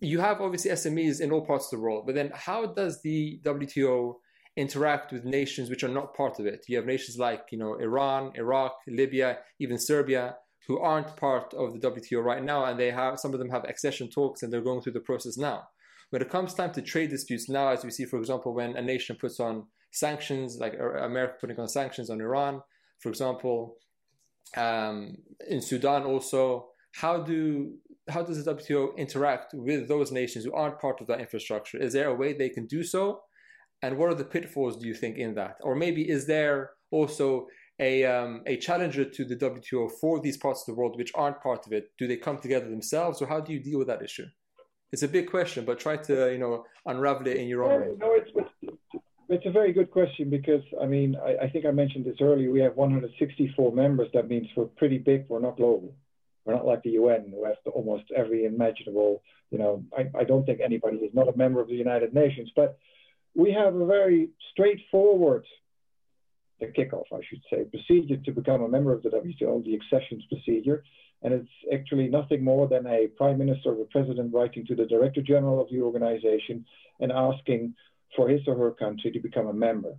you 0.00 0.20
have 0.20 0.40
obviously 0.40 0.70
SMEs 0.70 1.20
in 1.20 1.32
all 1.32 1.44
parts 1.44 1.66
of 1.66 1.78
the 1.78 1.82
world, 1.82 2.06
but 2.06 2.14
then 2.14 2.30
how 2.32 2.66
does 2.66 3.02
the 3.02 3.40
WTO 3.44 4.14
interact 4.58 5.12
with 5.12 5.24
nations 5.24 5.70
which 5.70 5.84
are 5.84 5.88
not 5.88 6.14
part 6.14 6.38
of 6.38 6.46
it? 6.46 6.64
You 6.68 6.76
have 6.76 6.86
nations 6.86 7.18
like 7.18 7.42
you 7.50 7.58
know 7.58 7.74
Iran, 7.74 8.32
Iraq, 8.34 8.74
Libya, 8.86 9.38
even 9.58 9.78
Serbia, 9.78 10.36
who 10.66 10.78
aren't 10.78 11.16
part 11.16 11.54
of 11.54 11.72
the 11.72 11.90
WTO 11.90 12.22
right 12.22 12.42
now, 12.42 12.64
and 12.64 12.78
they 12.78 12.90
have 12.90 13.18
some 13.18 13.32
of 13.32 13.38
them 13.40 13.50
have 13.50 13.64
accession 13.64 14.08
talks 14.08 14.42
and 14.42 14.52
they're 14.52 14.60
going 14.60 14.82
through 14.82 14.92
the 14.92 15.00
process 15.00 15.36
now. 15.36 15.68
When 16.10 16.22
it 16.22 16.30
comes 16.30 16.54
time 16.54 16.72
to 16.72 16.82
trade 16.82 17.10
disputes 17.10 17.48
now, 17.48 17.68
as 17.68 17.84
we 17.84 17.90
see, 17.90 18.04
for 18.04 18.18
example, 18.18 18.54
when 18.54 18.76
a 18.76 18.82
nation 18.82 19.16
puts 19.16 19.40
on 19.40 19.66
sanctions, 19.90 20.58
like 20.58 20.74
America 20.74 21.34
putting 21.40 21.58
on 21.58 21.68
sanctions 21.68 22.10
on 22.10 22.20
Iran, 22.20 22.62
for 23.00 23.08
example, 23.10 23.76
um, 24.56 25.16
in 25.48 25.60
Sudan 25.60 26.04
also. 26.04 26.68
How 26.92 27.20
do 27.20 27.74
how 28.08 28.22
does 28.22 28.42
the 28.42 28.54
WTO 28.54 28.96
interact 28.96 29.52
with 29.52 29.86
those 29.86 30.10
nations 30.10 30.44
who 30.44 30.54
aren't 30.54 30.80
part 30.80 31.00
of 31.00 31.06
that 31.08 31.20
infrastructure? 31.20 31.78
Is 31.78 31.92
there 31.92 32.08
a 32.08 32.14
way 32.14 32.32
they 32.32 32.48
can 32.48 32.66
do 32.66 32.82
so? 32.82 33.20
And 33.82 33.96
what 33.96 34.10
are 34.10 34.14
the 34.14 34.24
pitfalls 34.24 34.76
do 34.76 34.86
you 34.86 34.94
think 34.94 35.18
in 35.18 35.34
that? 35.34 35.56
Or 35.62 35.74
maybe 35.74 36.08
is 36.08 36.26
there 36.26 36.70
also 36.90 37.46
a 37.78 38.04
um, 38.04 38.42
a 38.46 38.56
challenger 38.56 39.04
to 39.04 39.24
the 39.24 39.36
WTO 39.36 39.90
for 40.00 40.20
these 40.20 40.36
parts 40.36 40.62
of 40.62 40.66
the 40.66 40.74
world 40.74 40.96
which 40.96 41.12
aren't 41.14 41.40
part 41.40 41.66
of 41.66 41.72
it? 41.72 41.92
Do 41.98 42.06
they 42.08 42.16
come 42.16 42.38
together 42.38 42.68
themselves, 42.68 43.22
or 43.22 43.26
how 43.26 43.40
do 43.40 43.52
you 43.52 43.60
deal 43.60 43.78
with 43.78 43.88
that 43.88 44.02
issue? 44.02 44.26
It's 44.90 45.02
a 45.02 45.08
big 45.08 45.30
question, 45.30 45.64
but 45.64 45.78
try 45.78 45.96
to 45.96 46.32
you 46.32 46.38
know 46.38 46.64
unravel 46.86 47.28
it 47.28 47.36
in 47.36 47.46
your 47.46 47.64
own 47.64 47.80
way. 47.80 47.96
No, 47.98 48.14
it's, 48.14 48.30
it's 49.28 49.44
a 49.46 49.50
very 49.50 49.72
good 49.72 49.90
question 49.90 50.30
because, 50.30 50.62
I 50.80 50.86
mean, 50.86 51.14
I, 51.22 51.44
I 51.44 51.50
think 51.50 51.66
I 51.66 51.70
mentioned 51.70 52.06
this 52.06 52.16
earlier. 52.20 52.50
We 52.50 52.60
have 52.60 52.76
164 52.76 53.72
members. 53.72 54.08
That 54.14 54.28
means 54.28 54.48
we're 54.56 54.64
pretty 54.64 54.98
big. 54.98 55.26
We're 55.28 55.40
not 55.40 55.58
global. 55.58 55.94
We're 56.44 56.54
not 56.54 56.64
like 56.64 56.82
the 56.82 56.92
UN, 56.92 57.30
who 57.30 57.44
has 57.44 57.56
almost 57.74 58.04
every 58.16 58.46
imaginable, 58.46 59.22
you 59.50 59.58
know, 59.58 59.84
I, 59.96 60.08
I 60.18 60.24
don't 60.24 60.46
think 60.46 60.60
anybody 60.64 60.96
is 60.96 61.12
not 61.12 61.28
a 61.28 61.36
member 61.36 61.60
of 61.60 61.68
the 61.68 61.74
United 61.74 62.14
Nations, 62.14 62.50
but 62.56 62.78
we 63.34 63.52
have 63.52 63.74
a 63.74 63.86
very 63.86 64.30
straightforward, 64.52 65.44
the 66.60 66.66
kickoff, 66.66 67.04
I 67.12 67.20
should 67.28 67.42
say, 67.50 67.64
procedure 67.64 68.16
to 68.16 68.32
become 68.32 68.62
a 68.62 68.68
member 68.68 68.92
of 68.92 69.02
the 69.02 69.10
WTO, 69.10 69.64
the 69.64 69.76
accessions 69.76 70.24
procedure. 70.28 70.82
And 71.22 71.34
it's 71.34 71.48
actually 71.72 72.08
nothing 72.08 72.44
more 72.44 72.68
than 72.68 72.86
a 72.86 73.08
prime 73.16 73.38
minister 73.38 73.70
or 73.70 73.82
a 73.82 73.86
president 73.86 74.32
writing 74.32 74.64
to 74.66 74.76
the 74.76 74.86
director 74.86 75.20
general 75.20 75.60
of 75.60 75.68
the 75.70 75.80
organization 75.80 76.64
and 77.00 77.10
asking 77.10 77.74
for 78.16 78.28
his 78.28 78.40
or 78.46 78.56
her 78.56 78.70
country 78.70 79.10
to 79.10 79.20
become 79.20 79.48
a 79.48 79.52
member. 79.52 79.94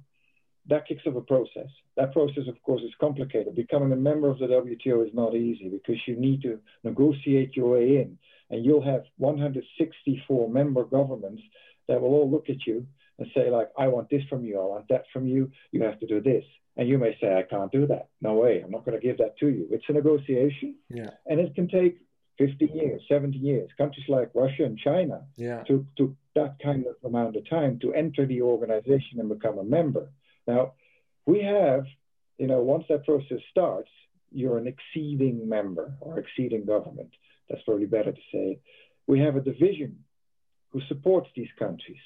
That 0.68 0.88
kicks 0.88 1.04
off 1.08 1.16
a 1.16 1.22
process. 1.22 1.70
That 1.98 2.14
process, 2.14 2.44
of 2.48 2.62
course, 2.64 2.82
is 2.82 2.94
complicated. 3.00 3.56
Becoming 3.56 3.92
a 3.92 3.98
member 3.98 4.30
of 4.30 4.40
the 4.40 4.46
WTO 4.46 5.06
is 5.06 5.14
not 5.14 5.36
easy 5.36 5.68
because 5.68 6.00
you 6.06 6.16
need 6.16 6.42
to 6.44 6.60
negotiate 6.84 7.56
your 7.56 7.72
way 7.72 7.98
in. 7.98 8.18
And 8.50 8.66
you'll 8.66 8.84
have 8.84 9.04
164 9.18 10.50
member 10.50 10.84
governments 10.84 11.42
that 11.88 12.00
will 12.00 12.10
all 12.10 12.30
look 12.30 12.50
at 12.50 12.66
you 12.66 12.86
and 13.20 13.30
say, 13.36 13.50
like, 13.50 13.70
I 13.78 13.88
want 13.88 14.10
this 14.10 14.24
from 14.30 14.44
you, 14.44 14.60
I 14.60 14.66
want 14.66 14.88
that 14.90 15.04
from 15.12 15.28
you, 15.28 15.52
you 15.72 15.84
have 15.84 16.00
to 16.00 16.08
do 16.08 16.22
this. 16.22 16.44
And 16.78 16.88
you 16.88 16.98
may 16.98 17.18
say, 17.20 17.36
I 17.36 17.44
can't 17.44 17.72
do 17.72 17.88
that. 17.88 18.08
No 18.22 18.36
way, 18.36 18.62
I'm 18.64 18.72
not 18.72 18.86
going 18.86 19.00
to 19.00 19.06
give 19.06 19.18
that 19.18 19.38
to 19.40 19.48
you. 19.48 19.68
It's 19.72 19.84
a 19.90 19.94
negotiation. 19.94 20.76
Yeah. 20.90 21.10
And 21.26 21.40
it 21.40 21.54
can 21.54 21.68
take 21.68 22.00
50 22.38 22.66
years, 22.74 23.02
70 23.10 23.38
years. 23.38 23.70
Countries 23.78 24.06
like 24.08 24.32
Russia 24.34 24.64
and 24.64 24.78
China 24.78 25.26
yeah. 25.36 25.64
took, 25.64 25.84
took 25.98 26.14
that 26.36 26.56
kind 26.64 26.86
of 26.88 26.96
amount 27.04 27.36
of 27.36 27.50
time 27.50 27.80
to 27.82 27.94
enter 27.94 28.26
the 28.26 28.42
organization 28.42 29.20
and 29.20 29.28
become 29.28 29.58
a 29.58 29.64
member. 29.64 30.10
Now, 30.48 30.74
we 31.26 31.44
have, 31.44 31.86
you 32.38 32.48
know, 32.48 32.62
once 32.62 32.86
that 32.88 33.06
process 33.06 33.40
starts, 33.52 33.90
you're 34.32 34.58
an 34.58 34.74
acceding 34.74 35.50
member 35.50 35.96
or 36.00 36.18
acceding 36.18 36.66
government. 36.66 37.10
That's 37.50 37.62
probably 37.64 37.88
better 37.88 38.14
to 38.14 38.22
say. 38.32 38.60
We 39.06 39.20
have 39.20 39.36
a 39.36 39.42
division 39.42 40.06
who 40.72 40.82
supports 40.88 41.28
these 41.36 41.50
countries, 41.58 41.98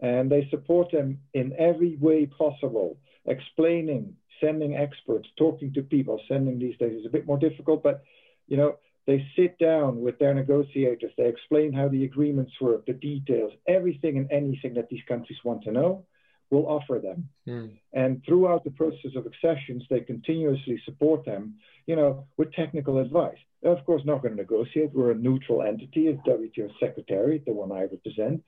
and 0.00 0.30
they 0.30 0.46
support 0.50 0.92
them 0.92 1.18
in 1.34 1.54
every 1.58 1.96
way 1.96 2.26
possible, 2.26 2.98
explaining, 3.26 4.14
sending 4.40 4.76
experts, 4.76 5.28
talking 5.36 5.72
to 5.74 5.82
people. 5.82 6.20
Sending 6.28 6.58
these 6.58 6.76
days 6.78 7.00
is 7.00 7.06
a 7.06 7.10
bit 7.10 7.26
more 7.26 7.38
difficult, 7.38 7.82
but 7.82 8.02
you 8.46 8.56
know, 8.56 8.76
they 9.06 9.24
sit 9.36 9.58
down 9.58 10.00
with 10.00 10.18
their 10.18 10.34
negotiators. 10.34 11.12
They 11.16 11.28
explain 11.28 11.72
how 11.72 11.88
the 11.88 12.04
agreements 12.04 12.52
work, 12.60 12.86
the 12.86 12.92
details, 12.92 13.52
everything 13.68 14.18
and 14.18 14.30
anything 14.30 14.74
that 14.74 14.88
these 14.88 15.02
countries 15.08 15.38
want 15.44 15.62
to 15.64 15.72
know. 15.72 16.04
We'll 16.50 16.66
offer 16.66 17.00
them. 17.02 17.28
Mm. 17.48 17.78
And 17.92 18.22
throughout 18.24 18.62
the 18.62 18.70
process 18.70 19.12
of 19.16 19.26
accessions, 19.26 19.84
they 19.90 20.00
continuously 20.00 20.80
support 20.84 21.24
them, 21.24 21.54
you 21.86 21.96
know, 21.96 22.26
with 22.36 22.52
technical 22.52 22.98
advice. 22.98 23.38
They're 23.62 23.72
of 23.72 23.84
course, 23.84 24.02
not 24.04 24.22
going 24.22 24.36
to 24.36 24.42
negotiate. 24.42 24.92
We're 24.92 25.10
a 25.10 25.16
neutral 25.16 25.62
entity 25.62 26.06
as 26.06 26.16
WTO 26.26 26.70
Secretary, 26.78 27.42
the 27.44 27.52
one 27.52 27.72
I 27.72 27.82
represent, 27.82 28.44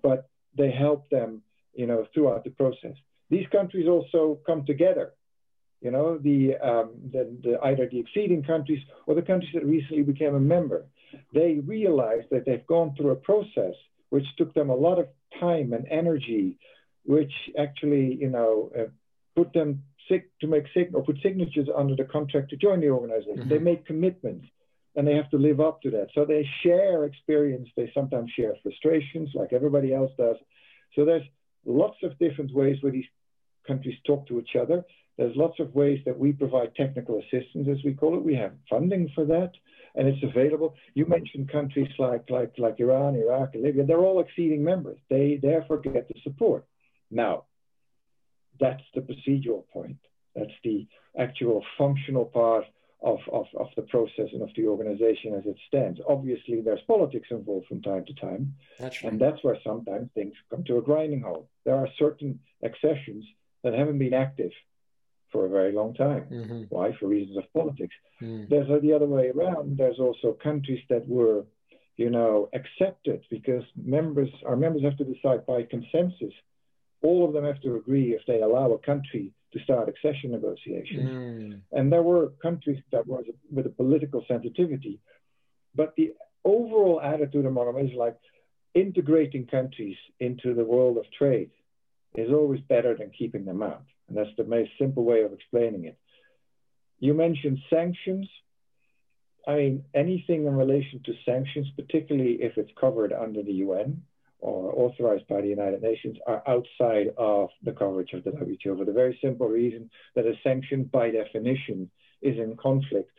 but 0.00 0.29
they 0.56 0.70
help 0.70 1.08
them, 1.10 1.42
you 1.74 1.86
know, 1.86 2.06
throughout 2.12 2.44
the 2.44 2.50
process. 2.50 2.94
These 3.30 3.46
countries 3.52 3.88
also 3.88 4.38
come 4.46 4.66
together 4.66 5.12
you 5.80 5.90
know, 5.90 6.18
the, 6.18 6.56
um, 6.62 6.90
the, 7.10 7.34
the, 7.42 7.58
either 7.64 7.88
the 7.90 8.00
acceding 8.00 8.42
countries 8.42 8.80
or 9.06 9.14
the 9.14 9.22
countries 9.22 9.50
that 9.54 9.64
recently 9.64 10.02
became 10.02 10.34
a 10.34 10.40
member, 10.40 10.84
they 11.32 11.60
realize 11.64 12.22
that 12.30 12.44
they've 12.44 12.66
gone 12.66 12.94
through 12.96 13.10
a 13.10 13.16
process 13.16 13.74
which 14.10 14.24
took 14.36 14.52
them 14.54 14.70
a 14.70 14.74
lot 14.74 14.98
of 14.98 15.06
time 15.38 15.72
and 15.72 15.86
energy, 15.90 16.58
which 17.04 17.32
actually, 17.58 18.16
you 18.20 18.28
know, 18.28 18.70
uh, 18.78 18.84
put 19.34 19.52
them 19.52 19.82
sick 20.08 20.30
to 20.40 20.46
make 20.46 20.64
sig- 20.74 20.94
or 20.94 21.02
put 21.02 21.16
signatures 21.22 21.68
under 21.74 21.96
the 21.96 22.04
contract 22.04 22.50
to 22.50 22.56
join 22.56 22.80
the 22.80 22.88
organization. 22.88 23.38
Mm-hmm. 23.38 23.48
They 23.48 23.58
make 23.58 23.86
commitments 23.86 24.46
and 25.00 25.08
they 25.08 25.14
have 25.14 25.30
to 25.30 25.38
live 25.38 25.60
up 25.60 25.80
to 25.80 25.90
that. 25.90 26.08
So 26.14 26.26
they 26.26 26.46
share 26.62 27.06
experience. 27.06 27.70
They 27.74 27.90
sometimes 27.94 28.30
share 28.32 28.52
frustrations, 28.62 29.30
like 29.32 29.54
everybody 29.54 29.94
else 29.94 30.10
does. 30.18 30.36
So 30.94 31.06
there's 31.06 31.22
lots 31.64 31.96
of 32.02 32.18
different 32.18 32.52
ways 32.52 32.76
where 32.82 32.92
these 32.92 33.06
countries 33.66 33.96
talk 34.06 34.28
to 34.28 34.38
each 34.38 34.56
other. 34.60 34.84
There's 35.16 35.34
lots 35.36 35.58
of 35.58 35.74
ways 35.74 36.00
that 36.04 36.18
we 36.18 36.32
provide 36.32 36.74
technical 36.74 37.18
assistance, 37.18 37.66
as 37.70 37.82
we 37.82 37.94
call 37.94 38.14
it. 38.14 38.22
We 38.22 38.34
have 38.34 38.52
funding 38.68 39.08
for 39.14 39.24
that, 39.24 39.52
and 39.94 40.06
it's 40.06 40.22
available. 40.22 40.74
You 40.92 41.06
mentioned 41.06 41.50
countries 41.50 41.88
like 41.98 42.28
like 42.28 42.52
like 42.58 42.78
Iran, 42.78 43.14
Iraq, 43.14 43.54
Libya. 43.54 43.86
They're 43.86 44.04
all 44.04 44.20
acceding 44.20 44.62
members. 44.62 44.98
They 45.08 45.38
therefore 45.40 45.78
get 45.78 46.08
the 46.08 46.20
support. 46.24 46.66
Now, 47.10 47.44
that's 48.60 48.84
the 48.94 49.00
procedural 49.00 49.66
point. 49.72 49.96
That's 50.36 50.58
the 50.62 50.86
actual 51.18 51.64
functional 51.78 52.26
part 52.26 52.66
of, 53.02 53.18
of, 53.32 53.46
of 53.56 53.68
the 53.76 53.82
process 53.82 54.28
and 54.32 54.42
of 54.42 54.50
the 54.56 54.66
organization 54.66 55.34
as 55.34 55.46
it 55.46 55.56
stands. 55.68 56.00
Obviously, 56.08 56.60
there's 56.60 56.80
politics 56.86 57.28
involved 57.30 57.66
from 57.66 57.80
time 57.82 58.04
to 58.04 58.14
time. 58.14 58.54
That's 58.78 59.02
right. 59.02 59.12
And 59.12 59.20
that's 59.20 59.42
where 59.42 59.56
sometimes 59.64 60.10
things 60.14 60.34
come 60.50 60.64
to 60.64 60.78
a 60.78 60.82
grinding 60.82 61.22
halt. 61.22 61.48
There 61.64 61.76
are 61.76 61.88
certain 61.98 62.40
accessions 62.62 63.24
that 63.64 63.74
haven't 63.74 63.98
been 63.98 64.14
active 64.14 64.52
for 65.32 65.46
a 65.46 65.48
very 65.48 65.72
long 65.72 65.94
time. 65.94 66.26
Mm-hmm. 66.30 66.62
Why? 66.68 66.92
For 66.98 67.06
reasons 67.06 67.38
of 67.38 67.44
politics. 67.54 67.94
Mm. 68.20 68.48
There's 68.48 68.82
the 68.82 68.92
other 68.92 69.06
way 69.06 69.30
around. 69.30 69.78
There's 69.78 69.98
also 69.98 70.36
countries 70.42 70.82
that 70.90 71.06
were, 71.08 71.44
you 71.96 72.10
know, 72.10 72.48
accepted 72.52 73.22
because 73.30 73.62
members, 73.76 74.28
our 74.44 74.56
members 74.56 74.82
have 74.82 74.96
to 74.98 75.04
decide 75.04 75.46
by 75.46 75.62
consensus. 75.62 76.34
All 77.02 77.24
of 77.26 77.32
them 77.32 77.44
have 77.44 77.60
to 77.62 77.76
agree 77.76 78.10
if 78.10 78.22
they 78.26 78.42
allow 78.42 78.72
a 78.72 78.78
country 78.78 79.32
to 79.52 79.60
start 79.60 79.88
accession 79.88 80.30
negotiations. 80.30 81.08
Mm. 81.08 81.60
And 81.72 81.92
there 81.92 82.02
were 82.02 82.32
countries 82.42 82.82
that 82.92 83.06
were 83.06 83.22
with 83.50 83.66
a 83.66 83.70
political 83.70 84.24
sensitivity. 84.28 85.00
But 85.74 85.94
the 85.96 86.14
overall 86.44 87.00
attitude 87.00 87.46
among 87.46 87.66
them 87.66 87.86
is 87.86 87.92
like 87.96 88.16
integrating 88.74 89.46
countries 89.46 89.96
into 90.18 90.54
the 90.54 90.64
world 90.64 90.96
of 90.98 91.04
trade 91.16 91.50
is 92.14 92.30
always 92.30 92.60
better 92.62 92.96
than 92.96 93.10
keeping 93.10 93.44
them 93.44 93.62
out. 93.62 93.84
And 94.08 94.16
that's 94.16 94.36
the 94.36 94.44
most 94.44 94.70
simple 94.78 95.04
way 95.04 95.22
of 95.22 95.32
explaining 95.32 95.84
it. 95.84 95.98
You 96.98 97.14
mentioned 97.14 97.58
sanctions. 97.68 98.28
I 99.46 99.54
mean, 99.56 99.84
anything 99.94 100.46
in 100.46 100.54
relation 100.54 101.00
to 101.06 101.12
sanctions, 101.24 101.68
particularly 101.76 102.38
if 102.42 102.58
it's 102.58 102.70
covered 102.78 103.12
under 103.12 103.42
the 103.42 103.52
UN 103.64 104.02
or 104.40 104.72
authorized 104.74 105.26
by 105.28 105.40
the 105.40 105.48
United 105.48 105.82
Nations, 105.82 106.16
are 106.26 106.42
outside 106.46 107.08
of 107.16 107.50
the 107.62 107.72
coverage 107.72 108.12
of 108.12 108.24
the 108.24 108.30
WTO 108.30 108.78
for 108.78 108.84
the 108.84 108.92
very 108.92 109.18
simple 109.22 109.48
reason 109.48 109.90
that 110.14 110.26
a 110.26 110.34
sanction, 110.42 110.84
by 110.84 111.10
definition, 111.10 111.90
is 112.22 112.38
in 112.38 112.56
conflict 112.56 113.12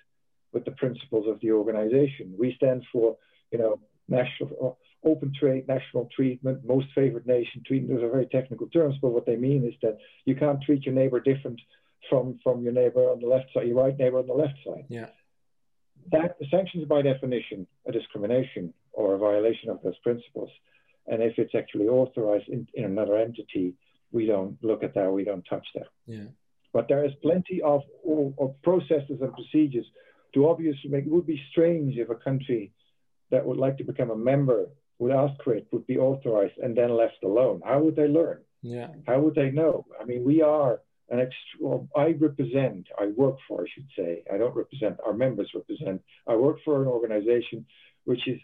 with 0.53 0.65
the 0.65 0.71
principles 0.71 1.27
of 1.27 1.39
the 1.41 1.51
organization. 1.51 2.33
We 2.37 2.53
stand 2.55 2.83
for, 2.91 3.17
you 3.51 3.59
know, 3.59 3.79
national 4.07 4.77
open 5.03 5.33
trade, 5.37 5.67
national 5.67 6.09
treatment, 6.15 6.63
most 6.65 6.87
favored 6.93 7.25
nation 7.25 7.63
treatment. 7.65 7.99
Those 7.99 8.03
are 8.07 8.11
very 8.11 8.27
technical 8.27 8.67
terms, 8.67 8.95
but 9.01 9.11
what 9.11 9.25
they 9.25 9.35
mean 9.35 9.65
is 9.65 9.73
that 9.81 9.97
you 10.25 10.35
can't 10.35 10.61
treat 10.61 10.85
your 10.85 10.93
neighbor 10.93 11.19
different 11.19 11.59
from 12.09 12.39
from 12.43 12.61
your 12.63 12.73
neighbor 12.73 13.09
on 13.09 13.19
the 13.19 13.27
left 13.27 13.45
side, 13.53 13.67
your 13.67 13.77
right 13.77 13.97
neighbor 13.97 14.19
on 14.19 14.27
the 14.27 14.33
left 14.33 14.57
side. 14.65 14.85
Yeah. 14.89 15.07
That 16.11 16.35
sanctions 16.49 16.85
by 16.87 17.01
definition 17.01 17.67
a 17.87 17.91
discrimination 17.91 18.73
or 18.91 19.13
a 19.13 19.17
violation 19.17 19.69
of 19.69 19.81
those 19.83 19.97
principles. 19.99 20.49
And 21.07 21.21
if 21.21 21.37
it's 21.37 21.55
actually 21.55 21.87
authorized 21.87 22.47
in, 22.47 22.67
in 22.73 22.85
another 22.85 23.17
entity, 23.17 23.73
we 24.11 24.25
don't 24.25 24.57
look 24.61 24.83
at 24.83 24.93
that, 24.95 25.11
we 25.11 25.23
don't 25.23 25.45
touch 25.49 25.65
that. 25.75 25.87
Yeah. 26.05 26.25
But 26.73 26.87
there 26.87 27.03
is 27.05 27.11
plenty 27.21 27.61
of, 27.61 27.81
of 28.39 28.61
processes 28.61 29.19
and 29.21 29.33
procedures 29.33 29.85
to 30.33 30.47
obviously 30.47 30.89
make 30.89 31.05
it 31.05 31.11
would 31.11 31.27
be 31.27 31.41
strange 31.51 31.97
if 31.97 32.09
a 32.09 32.15
country 32.15 32.71
that 33.31 33.45
would 33.45 33.57
like 33.57 33.77
to 33.77 33.83
become 33.83 34.11
a 34.11 34.15
member 34.15 34.67
would 34.99 35.11
ask 35.11 35.41
for 35.43 35.55
it, 35.55 35.67
would 35.71 35.87
be 35.87 35.97
authorized, 35.97 36.57
and 36.59 36.77
then 36.77 36.95
left 36.95 37.23
alone. 37.23 37.61
How 37.65 37.81
would 37.81 37.95
they 37.95 38.07
learn? 38.07 38.39
Yeah. 38.61 38.87
How 39.07 39.19
would 39.19 39.35
they 39.35 39.49
know? 39.49 39.85
I 39.99 40.05
mean, 40.05 40.23
we 40.23 40.41
are 40.41 40.81
an 41.09 41.19
extra, 41.19 41.59
well, 41.59 41.87
I 41.95 42.15
represent, 42.19 42.87
I 42.97 43.07
work 43.07 43.35
for, 43.47 43.63
I 43.63 43.65
should 43.73 43.87
say, 43.97 44.23
I 44.31 44.37
don't 44.37 44.55
represent, 44.55 44.99
our 45.05 45.13
members 45.13 45.49
represent, 45.53 46.01
I 46.27 46.35
work 46.35 46.57
for 46.63 46.81
an 46.81 46.87
organization 46.87 47.65
which 48.05 48.27
is 48.27 48.39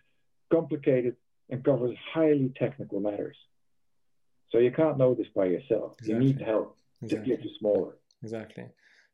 complicated 0.51 1.15
and 1.49 1.63
covers 1.63 1.95
highly 2.13 2.51
technical 2.57 2.99
matters. 2.99 3.37
So 4.49 4.59
you 4.59 4.71
can't 4.71 4.97
know 4.97 5.13
this 5.13 5.27
by 5.35 5.45
yourself. 5.45 5.95
Exactly. 5.99 6.13
You 6.13 6.19
need 6.19 6.41
help, 6.41 6.77
exactly. 7.01 7.33
if 7.33 7.39
you're 7.43 7.53
smaller. 7.59 7.97
Exactly. 8.23 8.65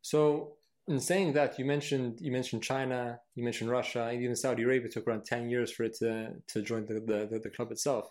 So 0.01 0.53
in 0.87 0.99
saying 0.99 1.33
that, 1.33 1.57
you 1.57 1.65
mentioned 1.65 2.19
you 2.19 2.31
mentioned 2.31 2.63
China, 2.63 3.19
you 3.35 3.43
mentioned 3.43 3.69
Russia, 3.69 4.11
even 4.11 4.35
Saudi 4.35 4.63
Arabia 4.63 4.89
took 4.89 5.07
around 5.07 5.25
ten 5.25 5.49
years 5.49 5.71
for 5.71 5.83
it 5.83 5.95
to 5.99 6.33
to 6.47 6.61
join 6.61 6.85
the 6.85 6.95
the, 6.95 7.39
the 7.39 7.49
club 7.49 7.71
itself. 7.71 8.09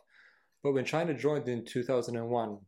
But 0.62 0.72
when 0.72 0.84
China 0.84 1.14
joined 1.14 1.48
in 1.48 1.64
two 1.64 1.82
thousand 1.82 2.16
and 2.16 2.28
one, 2.28 2.58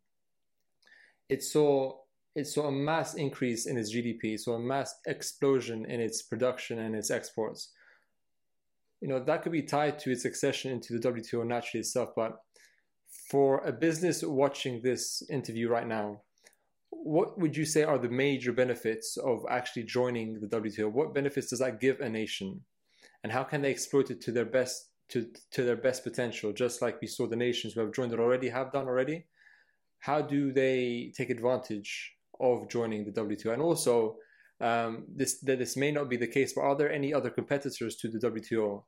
it 1.28 1.42
saw 1.42 1.98
it 2.34 2.46
saw 2.46 2.66
a 2.66 2.72
mass 2.72 3.14
increase 3.14 3.66
in 3.66 3.78
its 3.78 3.94
GDP, 3.94 4.38
so 4.38 4.52
a 4.52 4.58
mass 4.58 4.94
explosion 5.06 5.86
in 5.86 6.00
its 6.00 6.22
production 6.22 6.80
and 6.80 6.94
its 6.94 7.10
exports. 7.10 7.72
You 9.04 9.10
know 9.10 9.22
that 9.22 9.42
could 9.42 9.52
be 9.52 9.60
tied 9.60 9.98
to 9.98 10.10
its 10.10 10.24
accession 10.24 10.72
into 10.72 10.98
the 10.98 11.08
WTO 11.10 11.46
naturally 11.46 11.80
itself, 11.80 12.14
but 12.16 12.38
for 13.30 13.58
a 13.58 13.70
business 13.70 14.22
watching 14.22 14.80
this 14.80 15.22
interview 15.28 15.68
right 15.68 15.86
now, 15.86 16.22
what 16.88 17.38
would 17.38 17.54
you 17.54 17.66
say 17.66 17.82
are 17.82 17.98
the 17.98 18.08
major 18.08 18.50
benefits 18.50 19.18
of 19.18 19.44
actually 19.50 19.82
joining 19.82 20.40
the 20.40 20.46
WTO? 20.46 20.90
What 20.90 21.12
benefits 21.12 21.50
does 21.50 21.58
that 21.58 21.80
give 21.80 22.00
a 22.00 22.08
nation, 22.08 22.62
and 23.22 23.30
how 23.30 23.44
can 23.44 23.60
they 23.60 23.70
exploit 23.70 24.10
it 24.10 24.22
to 24.22 24.32
their 24.32 24.46
best 24.46 24.88
to 25.10 25.30
to 25.50 25.64
their 25.64 25.76
best 25.76 26.02
potential? 26.02 26.54
Just 26.54 26.80
like 26.80 27.02
we 27.02 27.06
saw 27.06 27.26
the 27.26 27.36
nations 27.36 27.74
who 27.74 27.80
have 27.80 27.92
joined 27.92 28.14
it 28.14 28.18
already 28.18 28.48
have 28.48 28.72
done 28.72 28.86
already. 28.86 29.26
How 29.98 30.22
do 30.22 30.50
they 30.50 31.12
take 31.14 31.28
advantage 31.28 32.14
of 32.40 32.70
joining 32.70 33.04
the 33.04 33.12
WTO? 33.12 33.52
And 33.52 33.60
also, 33.60 34.16
um, 34.62 35.04
this 35.14 35.40
that 35.40 35.58
this 35.58 35.76
may 35.76 35.92
not 35.92 36.08
be 36.08 36.16
the 36.16 36.26
case, 36.38 36.54
but 36.54 36.62
are 36.62 36.74
there 36.74 36.90
any 36.90 37.12
other 37.12 37.28
competitors 37.28 37.96
to 37.96 38.08
the 38.08 38.18
WTO 38.18 38.82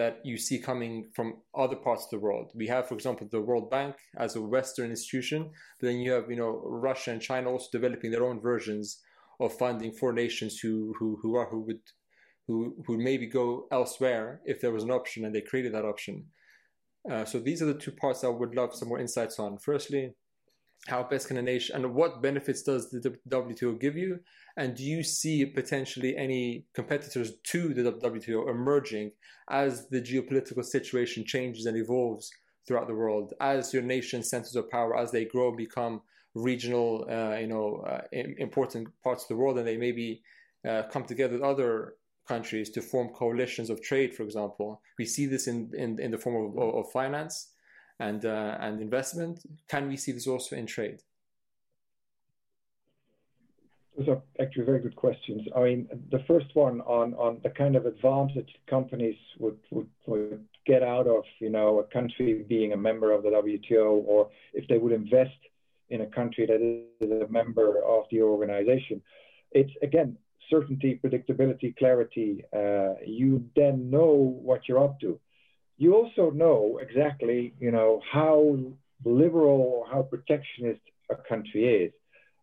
that 0.00 0.24
you 0.24 0.38
see 0.38 0.58
coming 0.58 0.94
from 1.14 1.34
other 1.54 1.76
parts 1.76 2.04
of 2.04 2.10
the 2.10 2.24
world. 2.26 2.52
We 2.54 2.68
have, 2.68 2.88
for 2.88 2.94
example, 2.94 3.28
the 3.30 3.42
World 3.42 3.68
Bank 3.70 3.96
as 4.16 4.34
a 4.34 4.40
Western 4.40 4.88
institution, 4.90 5.50
but 5.78 5.86
then 5.88 5.98
you 5.98 6.12
have, 6.12 6.30
you 6.30 6.36
know, 6.36 6.62
Russia 6.64 7.10
and 7.10 7.20
China 7.20 7.50
also 7.50 7.68
developing 7.70 8.10
their 8.10 8.24
own 8.24 8.40
versions 8.40 9.02
of 9.38 9.58
funding 9.58 9.92
for 9.92 10.10
nations 10.14 10.58
who 10.62 10.94
who 10.98 11.18
who 11.20 11.36
are 11.36 11.48
who 11.50 11.60
would 11.66 11.84
who 12.46 12.56
who 12.86 12.96
maybe 12.96 13.26
go 13.26 13.66
elsewhere 13.70 14.40
if 14.46 14.56
there 14.62 14.72
was 14.72 14.84
an 14.84 14.90
option 14.90 15.24
and 15.24 15.34
they 15.34 15.50
created 15.50 15.74
that 15.74 15.90
option. 15.92 16.24
Uh, 17.10 17.24
so 17.26 17.38
these 17.38 17.60
are 17.60 17.72
the 17.72 17.82
two 17.84 17.92
parts 17.92 18.24
I 18.24 18.28
would 18.28 18.54
love 18.54 18.74
some 18.74 18.88
more 18.88 19.00
insights 19.06 19.38
on. 19.38 19.58
Firstly, 19.58 20.14
how 20.86 21.02
best 21.02 21.28
can 21.28 21.36
a 21.36 21.42
nation 21.42 21.76
and 21.76 21.94
what 21.94 22.22
benefits 22.22 22.62
does 22.62 22.90
the 22.90 23.16
WTO 23.28 23.78
give 23.78 23.96
you? 23.96 24.20
And 24.56 24.74
do 24.74 24.82
you 24.82 25.02
see 25.02 25.44
potentially 25.44 26.16
any 26.16 26.66
competitors 26.74 27.32
to 27.44 27.74
the 27.74 27.92
WTO 27.92 28.50
emerging 28.50 29.12
as 29.50 29.88
the 29.88 30.00
geopolitical 30.00 30.64
situation 30.64 31.24
changes 31.24 31.66
and 31.66 31.76
evolves 31.76 32.30
throughout 32.66 32.86
the 32.86 32.94
world, 32.94 33.34
as 33.40 33.72
your 33.72 33.82
nation's 33.82 34.30
centers 34.30 34.56
of 34.56 34.70
power, 34.70 34.96
as 34.96 35.10
they 35.10 35.24
grow, 35.24 35.54
become 35.54 36.02
regional, 36.34 37.06
uh, 37.10 37.36
you 37.36 37.46
know, 37.46 37.84
uh, 37.86 38.02
important 38.12 38.88
parts 39.02 39.24
of 39.24 39.28
the 39.28 39.36
world, 39.36 39.58
and 39.58 39.66
they 39.66 39.76
maybe 39.76 40.22
uh, 40.68 40.82
come 40.92 41.04
together 41.04 41.34
with 41.34 41.42
other 41.42 41.94
countries 42.28 42.70
to 42.70 42.80
form 42.80 43.08
coalitions 43.08 43.70
of 43.70 43.82
trade, 43.82 44.14
for 44.14 44.22
example. 44.22 44.80
We 44.98 45.04
see 45.04 45.26
this 45.26 45.48
in, 45.48 45.70
in, 45.76 45.98
in 46.00 46.10
the 46.10 46.18
form 46.18 46.56
of, 46.56 46.74
of 46.74 46.92
finance 46.92 47.48
and 48.00 48.24
uh, 48.24 48.56
and 48.60 48.80
investment. 48.80 49.40
Can 49.68 49.86
we 49.88 49.96
see 49.96 50.12
this 50.12 50.26
also 50.26 50.56
in 50.56 50.66
trade? 50.66 51.00
Those 53.96 54.08
are 54.08 54.22
actually 54.40 54.64
very 54.64 54.80
good 54.80 54.96
questions. 54.96 55.42
I 55.54 55.60
mean, 55.60 55.88
the 56.10 56.24
first 56.26 56.46
one 56.54 56.80
on 56.80 57.14
on 57.14 57.40
the 57.44 57.50
kind 57.50 57.76
of 57.76 57.86
advantage 57.86 58.52
companies 58.68 59.18
would 59.38 59.58
would, 59.70 59.90
would 60.06 60.44
get 60.66 60.82
out 60.82 61.06
of 61.06 61.24
you 61.38 61.50
know 61.50 61.78
a 61.80 61.84
country 61.84 62.44
being 62.48 62.72
a 62.72 62.76
member 62.76 63.12
of 63.12 63.22
the 63.22 63.30
WTO, 63.30 64.02
or 64.06 64.30
if 64.54 64.66
they 64.68 64.78
would 64.78 64.92
invest 64.92 65.40
in 65.90 66.00
a 66.00 66.06
country 66.06 66.46
that 66.46 66.60
is 67.04 67.10
a 67.10 67.30
member 67.30 67.84
of 67.84 68.04
the 68.10 68.22
organization. 68.22 69.02
It's 69.52 69.72
again 69.82 70.16
certainty, 70.48 70.98
predictability, 71.04 71.76
clarity. 71.76 72.44
Uh, 72.52 72.94
you 73.04 73.44
then 73.54 73.90
know 73.90 74.38
what 74.42 74.66
you're 74.66 74.82
up 74.82 74.98
to 75.00 75.20
you 75.80 75.94
also 75.94 76.30
know 76.30 76.78
exactly, 76.82 77.54
you 77.58 77.70
know, 77.70 78.02
how 78.12 78.58
liberal 79.02 79.60
or 79.62 79.86
how 79.90 80.02
protectionist 80.02 80.82
a 81.10 81.16
country 81.16 81.62
is. 81.84 81.92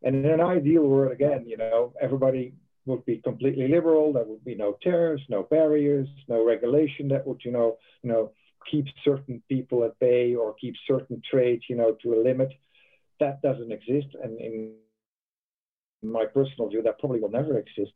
And 0.02 0.16
in 0.16 0.26
an 0.26 0.42
ideal 0.42 0.82
world, 0.82 1.12
again, 1.12 1.46
you 1.46 1.56
know, 1.56 1.94
everybody 2.02 2.54
would 2.88 3.06
be 3.06 3.18
completely 3.20 3.68
liberal. 3.68 4.12
There 4.12 4.26
would 4.26 4.44
be 4.44 4.56
no 4.56 4.76
tariffs, 4.82 5.22
no 5.30 5.44
barriers, 5.44 6.08
no 6.28 6.44
regulation 6.44 7.10
that 7.10 7.28
would, 7.28 7.42
you 7.46 7.52
know, 7.52 7.78
you 8.02 8.12
know, 8.12 8.32
keep 8.72 8.86
certain 9.06 9.44
people 9.48 9.84
at 9.84 10.00
bay 10.00 10.34
or 10.34 10.56
keep 10.56 10.74
certain 10.88 11.22
trade, 11.30 11.62
you 11.70 11.76
know, 11.76 11.96
to 12.02 12.16
a 12.16 12.24
limit. 12.24 12.50
That 13.20 13.44
doesn't 13.44 13.72
exist. 13.72 14.08
And 14.24 14.42
in 14.42 14.74
my 16.02 16.26
personal 16.26 16.70
view, 16.70 16.82
that 16.82 16.98
probably 16.98 17.20
will 17.20 17.30
never 17.30 17.60
exist. 17.60 17.92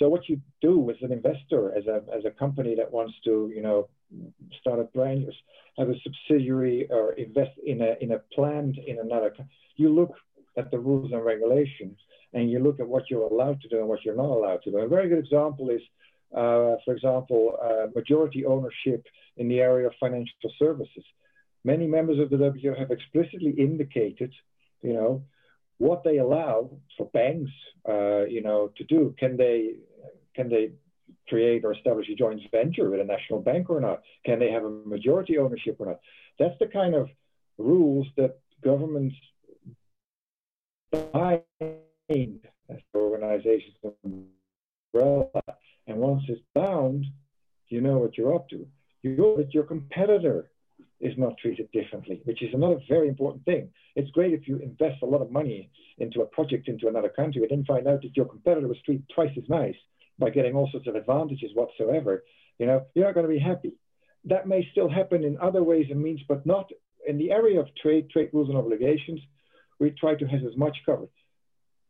So 0.00 0.08
what 0.08 0.28
you 0.30 0.40
do 0.62 0.90
as 0.90 0.96
an 1.02 1.12
investor, 1.12 1.76
as 1.76 1.86
a 1.86 2.02
as 2.16 2.24
a 2.24 2.30
company 2.30 2.74
that 2.74 2.90
wants 2.90 3.14
to, 3.24 3.52
you 3.54 3.60
know, 3.60 3.88
start 4.58 4.80
a 4.80 4.84
brand, 4.84 5.30
have 5.76 5.90
a 5.90 5.94
subsidiary 6.02 6.88
or 6.90 7.12
invest 7.12 7.52
in 7.66 7.82
a 7.82 7.96
in 8.00 8.12
a 8.12 8.18
plant 8.34 8.78
in 8.78 8.98
another, 8.98 9.34
you 9.76 9.90
look 9.90 10.14
at 10.56 10.70
the 10.70 10.78
rules 10.78 11.12
and 11.12 11.22
regulations, 11.22 11.98
and 12.32 12.50
you 12.50 12.60
look 12.60 12.80
at 12.80 12.88
what 12.88 13.10
you're 13.10 13.28
allowed 13.28 13.60
to 13.60 13.68
do 13.68 13.78
and 13.78 13.88
what 13.88 14.02
you're 14.02 14.16
not 14.16 14.30
allowed 14.30 14.62
to 14.62 14.70
do. 14.70 14.78
A 14.78 14.88
very 14.88 15.08
good 15.10 15.18
example 15.18 15.68
is, 15.68 15.82
uh, 16.34 16.76
for 16.84 16.94
example, 16.96 17.58
uh, 17.62 17.86
majority 17.94 18.46
ownership 18.46 19.04
in 19.36 19.48
the 19.48 19.60
area 19.60 19.86
of 19.86 19.92
financial 20.00 20.50
services. 20.58 21.04
Many 21.62 21.86
members 21.86 22.18
of 22.18 22.30
the 22.30 22.36
WTO 22.36 22.78
have 22.78 22.90
explicitly 22.90 23.50
indicated, 23.50 24.32
you 24.80 24.94
know, 24.94 25.22
what 25.80 26.04
they 26.04 26.18
allow 26.18 26.68
for 26.98 27.06
banks, 27.06 27.50
uh, 27.88 28.24
you 28.26 28.42
know, 28.42 28.70
to 28.76 28.84
do. 28.84 29.14
Can 29.18 29.38
they 29.38 29.76
can 30.36 30.50
they 30.50 30.72
create 31.26 31.64
or 31.64 31.72
establish 31.72 32.06
a 32.10 32.14
joint 32.14 32.38
venture 32.50 32.90
with 32.90 33.00
a 33.00 33.04
national 33.04 33.40
bank 33.40 33.70
or 33.70 33.80
not? 33.80 34.02
Can 34.26 34.38
they 34.38 34.50
have 34.50 34.64
a 34.64 34.68
majority 34.68 35.38
ownership 35.38 35.76
or 35.78 35.86
not? 35.86 36.00
That's 36.38 36.58
the 36.60 36.66
kind 36.66 36.94
of 36.94 37.08
rules 37.56 38.06
that 38.18 38.38
governments 38.62 39.16
bind 40.92 41.44
organizations 42.94 43.76
umbrella. 44.04 45.30
And 45.86 45.96
once 45.96 46.24
it's 46.28 46.42
bound, 46.54 47.06
you 47.68 47.80
know 47.80 47.96
what 47.96 48.18
you're 48.18 48.34
up 48.34 48.50
to. 48.50 48.66
You 49.02 49.16
know 49.16 49.36
that 49.38 49.54
your 49.54 49.64
competitor 49.64 50.50
is 51.00 51.16
not 51.16 51.36
treated 51.38 51.70
differently, 51.72 52.20
which 52.24 52.42
is 52.42 52.52
another 52.52 52.78
very 52.88 53.08
important 53.08 53.44
thing. 53.44 53.70
It's 53.96 54.10
great 54.10 54.34
if 54.34 54.46
you 54.46 54.58
invest 54.58 55.02
a 55.02 55.06
lot 55.06 55.22
of 55.22 55.30
money 55.30 55.70
into 55.98 56.20
a 56.20 56.26
project 56.26 56.68
into 56.68 56.88
another 56.88 57.08
country 57.08 57.42
and 57.42 57.50
then 57.50 57.64
find 57.64 57.86
out 57.86 58.02
that 58.02 58.16
your 58.16 58.26
competitor 58.26 58.68
was 58.68 58.76
treated 58.84 59.06
twice 59.14 59.30
as 59.36 59.48
nice 59.48 59.76
by 60.18 60.30
getting 60.30 60.54
all 60.54 60.68
sorts 60.70 60.86
of 60.86 60.94
advantages 60.94 61.50
whatsoever. 61.54 62.24
You 62.58 62.66
know, 62.66 62.86
you're 62.94 63.06
not 63.06 63.14
going 63.14 63.26
to 63.26 63.32
be 63.32 63.38
happy. 63.38 63.72
That 64.26 64.46
may 64.46 64.68
still 64.72 64.90
happen 64.90 65.24
in 65.24 65.38
other 65.38 65.62
ways 65.62 65.86
and 65.90 66.00
means, 66.02 66.20
but 66.28 66.44
not 66.44 66.70
in 67.06 67.16
the 67.16 67.30
area 67.30 67.58
of 67.58 67.68
trade, 67.80 68.10
trade 68.10 68.30
rules 68.32 68.50
and 68.50 68.58
obligations. 68.58 69.20
We 69.78 69.90
try 69.90 70.14
to 70.14 70.26
have 70.26 70.44
as 70.44 70.56
much 70.56 70.76
covered. 70.84 71.08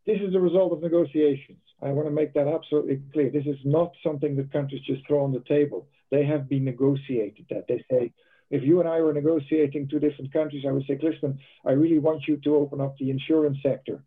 This 0.06 0.20
is 0.20 0.32
the 0.32 0.40
result 0.40 0.72
of 0.72 0.80
negotiations. 0.80 1.58
I 1.82 1.90
want 1.90 2.06
to 2.06 2.12
make 2.12 2.32
that 2.34 2.46
absolutely 2.46 3.00
clear. 3.12 3.30
This 3.30 3.46
is 3.46 3.58
not 3.64 3.92
something 4.04 4.36
that 4.36 4.52
countries 4.52 4.82
just 4.86 5.06
throw 5.06 5.24
on 5.24 5.32
the 5.32 5.42
table. 5.48 5.88
They 6.10 6.24
have 6.24 6.48
been 6.48 6.64
negotiated 6.64 7.46
that. 7.50 7.66
They 7.68 7.84
say, 7.90 8.12
if 8.50 8.62
you 8.64 8.80
and 8.80 8.88
I 8.88 9.00
were 9.00 9.12
negotiating 9.12 9.88
two 9.88 10.00
different 10.00 10.32
countries, 10.32 10.64
I 10.66 10.72
would 10.72 10.86
say, 10.86 10.96
Clifton, 10.96 11.38
I 11.64 11.72
really 11.72 11.98
want 11.98 12.26
you 12.26 12.36
to 12.38 12.56
open 12.56 12.80
up 12.80 12.96
the 12.98 13.10
insurance 13.10 13.58
sector 13.62 14.02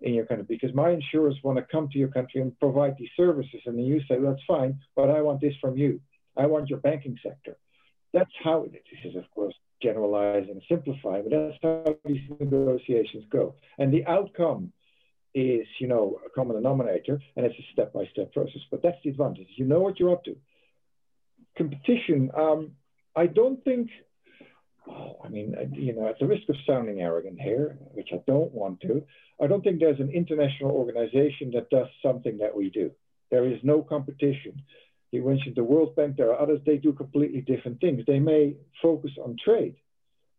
in 0.00 0.14
your 0.14 0.26
country 0.26 0.46
because 0.48 0.74
my 0.74 0.90
insurers 0.90 1.36
want 1.42 1.58
to 1.58 1.66
come 1.70 1.88
to 1.88 1.98
your 1.98 2.08
country 2.08 2.40
and 2.40 2.58
provide 2.60 2.94
these 2.96 3.08
services. 3.16 3.60
And 3.66 3.76
then 3.76 3.84
you 3.84 4.00
say, 4.08 4.18
well, 4.18 4.32
that's 4.32 4.44
fine, 4.46 4.78
but 4.94 5.10
I 5.10 5.20
want 5.22 5.40
this 5.40 5.54
from 5.60 5.76
you. 5.76 6.00
I 6.36 6.46
want 6.46 6.68
your 6.68 6.78
banking 6.78 7.18
sector. 7.22 7.56
That's 8.12 8.30
how 8.42 8.66
this 8.70 8.80
is, 9.04 9.16
of 9.16 9.24
course, 9.34 9.54
generalizing 9.82 10.50
and 10.50 10.62
simplifying, 10.68 11.24
but 11.28 11.32
that's 11.32 11.58
how 11.62 11.96
these 12.04 12.20
negotiations 12.38 13.24
go. 13.30 13.56
And 13.78 13.92
the 13.92 14.06
outcome 14.06 14.72
is, 15.34 15.66
you 15.78 15.88
know, 15.88 16.20
a 16.24 16.30
common 16.30 16.56
denominator, 16.56 17.20
and 17.36 17.44
it's 17.44 17.58
a 17.58 17.72
step-by-step 17.72 18.32
process. 18.32 18.62
But 18.70 18.82
that's 18.82 18.96
the 19.04 19.10
advantage. 19.10 19.48
You 19.56 19.66
know 19.66 19.80
what 19.80 19.98
you're 19.98 20.12
up 20.12 20.24
to. 20.24 20.36
Competition. 21.56 22.30
Um, 22.36 22.72
I 23.18 23.26
don't 23.26 23.62
think. 23.64 23.90
I 25.24 25.28
mean, 25.28 25.54
you 25.74 25.92
know, 25.94 26.06
at 26.08 26.18
the 26.18 26.26
risk 26.26 26.48
of 26.48 26.56
sounding 26.66 27.00
arrogant 27.00 27.38
here, 27.40 27.76
which 27.92 28.08
I 28.12 28.20
don't 28.26 28.52
want 28.52 28.80
to, 28.82 29.02
I 29.42 29.46
don't 29.46 29.62
think 29.62 29.80
there's 29.80 30.00
an 30.00 30.10
international 30.10 30.70
organization 30.70 31.50
that 31.54 31.68
does 31.68 31.88
something 32.02 32.38
that 32.38 32.56
we 32.56 32.70
do. 32.70 32.90
There 33.30 33.46
is 33.46 33.58
no 33.62 33.82
competition. 33.82 34.62
You 35.10 35.26
mentioned 35.26 35.56
the 35.56 35.64
World 35.64 35.94
Bank, 35.96 36.16
there 36.16 36.30
are 36.32 36.40
others, 36.40 36.60
they 36.64 36.78
do 36.78 36.92
completely 36.92 37.42
different 37.42 37.80
things. 37.80 38.02
They 38.06 38.18
may 38.18 38.56
focus 38.80 39.10
on 39.22 39.36
trade, 39.44 39.76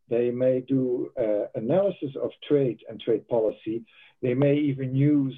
they 0.09 0.31
may 0.31 0.61
do 0.61 1.11
uh, 1.19 1.45
analysis 1.55 2.13
of 2.21 2.31
trade 2.47 2.79
and 2.89 2.99
trade 2.99 3.27
policy, 3.27 3.85
they 4.23 4.33
may 4.33 4.55
even 4.55 4.95
use 4.95 5.37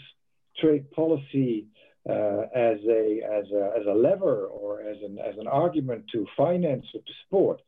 trade 0.61 0.89
policy 0.91 1.67
uh, 2.09 2.47
as, 2.55 2.77
a, 2.87 3.21
as, 3.23 3.45
a, 3.51 3.73
as 3.79 3.85
a 3.87 3.93
lever 3.93 4.45
or 4.45 4.81
as 4.81 4.97
an, 5.03 5.19
as 5.19 5.37
an 5.37 5.47
argument 5.47 6.05
to 6.11 6.25
finance 6.35 6.85
or 6.93 7.01
to 7.01 7.13
support. 7.23 7.61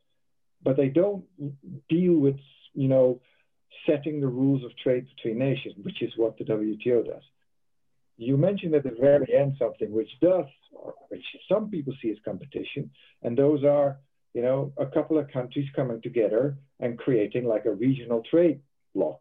But 0.62 0.76
they 0.76 0.88
don't 0.88 1.24
deal 1.88 2.14
with, 2.14 2.36
you 2.72 2.88
know, 2.88 3.20
setting 3.86 4.20
the 4.20 4.28
rules 4.28 4.64
of 4.64 4.76
trade 4.82 5.06
between 5.14 5.38
nations, 5.38 5.74
which 5.82 6.02
is 6.02 6.12
what 6.16 6.38
the 6.38 6.44
WTO 6.44 7.06
does. 7.06 7.22
You 8.16 8.36
mentioned 8.36 8.74
at 8.74 8.84
the 8.84 8.96
very 8.98 9.34
end 9.34 9.56
something 9.58 9.92
which 9.92 10.10
does, 10.20 10.46
which 11.08 11.24
some 11.48 11.68
people 11.70 11.94
see 12.00 12.10
as 12.10 12.16
competition, 12.24 12.90
and 13.22 13.36
those 13.36 13.64
are, 13.64 13.98
you 14.32 14.42
know, 14.42 14.72
a 14.78 14.86
couple 14.86 15.18
of 15.18 15.30
countries 15.32 15.68
coming 15.74 16.00
together 16.00 16.56
and 16.80 16.98
creating 16.98 17.44
like 17.44 17.66
a 17.66 17.72
regional 17.72 18.22
trade 18.30 18.60
bloc, 18.94 19.18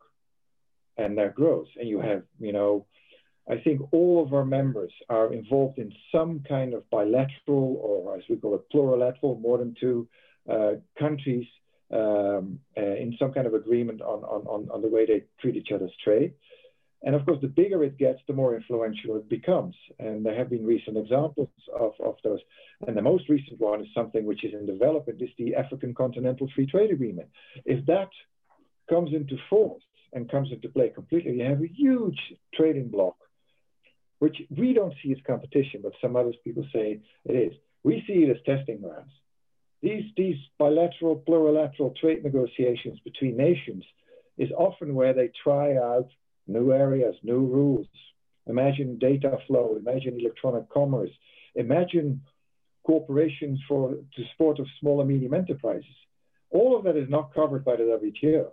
and 0.97 1.17
that 1.17 1.35
grows. 1.35 1.67
And 1.79 1.89
you 1.89 1.99
have, 1.99 2.23
you 2.39 2.53
know, 2.53 2.85
I 3.49 3.57
think 3.57 3.81
all 3.91 4.23
of 4.23 4.33
our 4.33 4.45
members 4.45 4.91
are 5.09 5.33
involved 5.33 5.77
in 5.77 5.91
some 6.11 6.43
kind 6.47 6.73
of 6.73 6.89
bilateral, 6.89 7.77
or 7.81 8.15
as 8.17 8.23
we 8.29 8.37
call 8.37 8.55
it, 8.55 8.65
plurilateral, 8.73 9.41
more 9.41 9.57
than 9.57 9.75
two 9.79 10.07
uh, 10.49 10.73
countries 10.97 11.45
um, 11.91 12.59
uh, 12.77 12.81
in 12.81 13.15
some 13.19 13.33
kind 13.33 13.45
of 13.45 13.53
agreement 13.53 14.01
on, 14.01 14.23
on, 14.23 14.69
on 14.69 14.81
the 14.81 14.87
way 14.87 15.05
they 15.05 15.23
treat 15.41 15.55
each 15.55 15.71
other's 15.73 15.91
trade. 16.03 16.33
And 17.05 17.15
of 17.15 17.25
course, 17.25 17.39
the 17.41 17.47
bigger 17.47 17.83
it 17.83 17.97
gets, 17.97 18.19
the 18.27 18.33
more 18.33 18.55
influential 18.55 19.17
it 19.17 19.27
becomes. 19.27 19.75
And 19.99 20.25
there 20.25 20.35
have 20.35 20.49
been 20.49 20.65
recent 20.65 20.97
examples 20.97 21.49
of, 21.77 21.91
of 22.03 22.15
those. 22.23 22.39
And 22.87 22.95
the 22.95 23.01
most 23.01 23.27
recent 23.27 23.59
one 23.59 23.81
is 23.81 23.87
something 23.93 24.25
which 24.25 24.45
is 24.45 24.53
in 24.53 24.65
development, 24.65 25.21
is 25.21 25.29
the 25.37 25.55
African 25.55 25.93
Continental 25.93 26.49
Free 26.55 26.65
Trade 26.65 26.91
Agreement. 26.91 27.27
If 27.65 27.85
that 27.87 28.09
comes 28.89 29.13
into 29.13 29.35
force 29.49 29.83
and 30.13 30.31
comes 30.31 30.49
into 30.51 30.69
play 30.69 30.89
completely, 30.89 31.33
you 31.33 31.43
have 31.43 31.61
a 31.61 31.67
huge 31.67 32.19
trading 32.53 32.87
bloc, 32.87 33.15
which 34.23 34.41
we 34.57 34.71
don't 34.71 34.93
see 35.03 35.11
as 35.11 35.17
competition, 35.27 35.81
but 35.83 35.91
some 36.01 36.15
other 36.15 36.31
people 36.45 36.65
say 36.71 37.01
it 37.25 37.33
is. 37.33 37.51
We 37.83 38.01
see 38.07 38.23
it 38.23 38.29
as 38.29 38.41
testing 38.45 38.79
grounds. 38.79 39.11
These, 39.81 40.05
these 40.15 40.37
bilateral, 40.57 41.21
plurilateral 41.27 41.93
trade 41.97 42.23
negotiations 42.23 43.01
between 43.03 43.35
nations 43.35 43.83
is 44.37 44.49
often 44.57 44.95
where 44.95 45.11
they 45.13 45.29
try 45.43 45.75
out 45.75 46.07
new 46.47 46.71
areas, 46.71 47.15
new 47.21 47.39
rules. 47.39 47.87
Imagine 48.47 48.97
data 48.97 49.39
flow, 49.45 49.75
imagine 49.77 50.17
electronic 50.17 50.69
commerce, 50.69 51.11
imagine 51.55 52.21
corporations 52.87 53.59
for 53.67 53.89
the 54.15 54.23
support 54.31 54.57
of 54.57 54.67
small 54.79 55.01
and 55.01 55.09
medium 55.09 55.33
enterprises. 55.33 55.97
All 56.49 56.77
of 56.77 56.85
that 56.85 56.95
is 56.95 57.09
not 57.09 57.33
covered 57.33 57.65
by 57.65 57.75
the 57.75 57.99
WTO. 58.23 58.51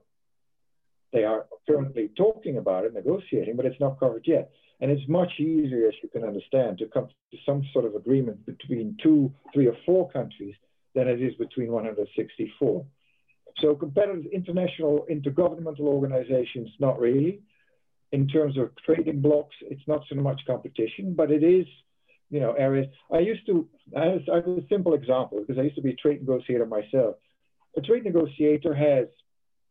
They 1.12 1.22
are 1.22 1.46
currently 1.68 2.10
talking 2.16 2.56
about 2.56 2.86
it, 2.86 2.92
negotiating, 2.92 3.54
but 3.54 3.66
it's 3.66 3.78
not 3.78 4.00
covered 4.00 4.24
yet. 4.26 4.50
And 4.80 4.90
it's 4.90 5.06
much 5.08 5.32
easier, 5.38 5.88
as 5.88 5.94
you 6.02 6.08
can 6.08 6.24
understand, 6.24 6.78
to 6.78 6.86
come 6.86 7.08
to 7.30 7.36
some 7.44 7.62
sort 7.72 7.84
of 7.84 7.94
agreement 7.94 8.46
between 8.46 8.96
two, 9.02 9.32
three, 9.52 9.66
or 9.66 9.76
four 9.84 10.10
countries 10.10 10.54
than 10.94 11.06
it 11.06 11.20
is 11.20 11.34
between 11.34 11.70
164. 11.70 12.86
So 13.58 13.74
competitive 13.74 14.26
international 14.32 15.06
intergovernmental 15.10 15.80
organizations, 15.80 16.70
not 16.78 16.98
really. 16.98 17.40
In 18.12 18.26
terms 18.26 18.56
of 18.56 18.70
trading 18.84 19.20
blocks, 19.20 19.54
it's 19.62 19.86
not 19.86 20.02
so 20.08 20.16
much 20.16 20.40
competition, 20.46 21.14
but 21.14 21.30
it 21.30 21.44
is, 21.44 21.66
you 22.30 22.40
know, 22.40 22.52
areas. 22.52 22.86
I 23.12 23.18
used 23.18 23.46
to, 23.46 23.68
I 23.96 24.06
have, 24.06 24.46
a 24.46 24.66
simple 24.68 24.94
example 24.94 25.40
because 25.40 25.58
I 25.58 25.62
used 25.62 25.76
to 25.76 25.82
be 25.82 25.90
a 25.90 25.96
trade 25.96 26.20
negotiator 26.20 26.66
myself. 26.66 27.16
A 27.76 27.80
trade 27.82 28.04
negotiator 28.04 28.74
has, 28.74 29.08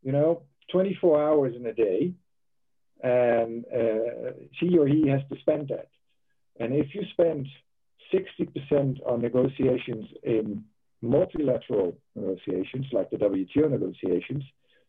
you 0.03 0.11
know, 0.11 0.43
24 0.71 1.21
hours 1.21 1.55
in 1.55 1.65
a 1.65 1.73
day, 1.73 2.13
and 3.01 3.65
uh, 3.65 4.31
she 4.59 4.77
or 4.77 4.87
he 4.87 5.07
has 5.07 5.21
to 5.31 5.39
spend 5.39 5.69
that. 5.69 5.89
And 6.59 6.73
if 6.73 6.93
you 6.93 7.03
spend 7.13 7.47
60% 8.13 8.99
on 9.07 9.21
negotiations 9.21 10.05
in 10.23 10.63
multilateral 11.01 11.97
negotiations, 12.15 12.87
like 12.91 13.09
the 13.09 13.17
WTO 13.17 13.69
negotiations, 13.69 14.43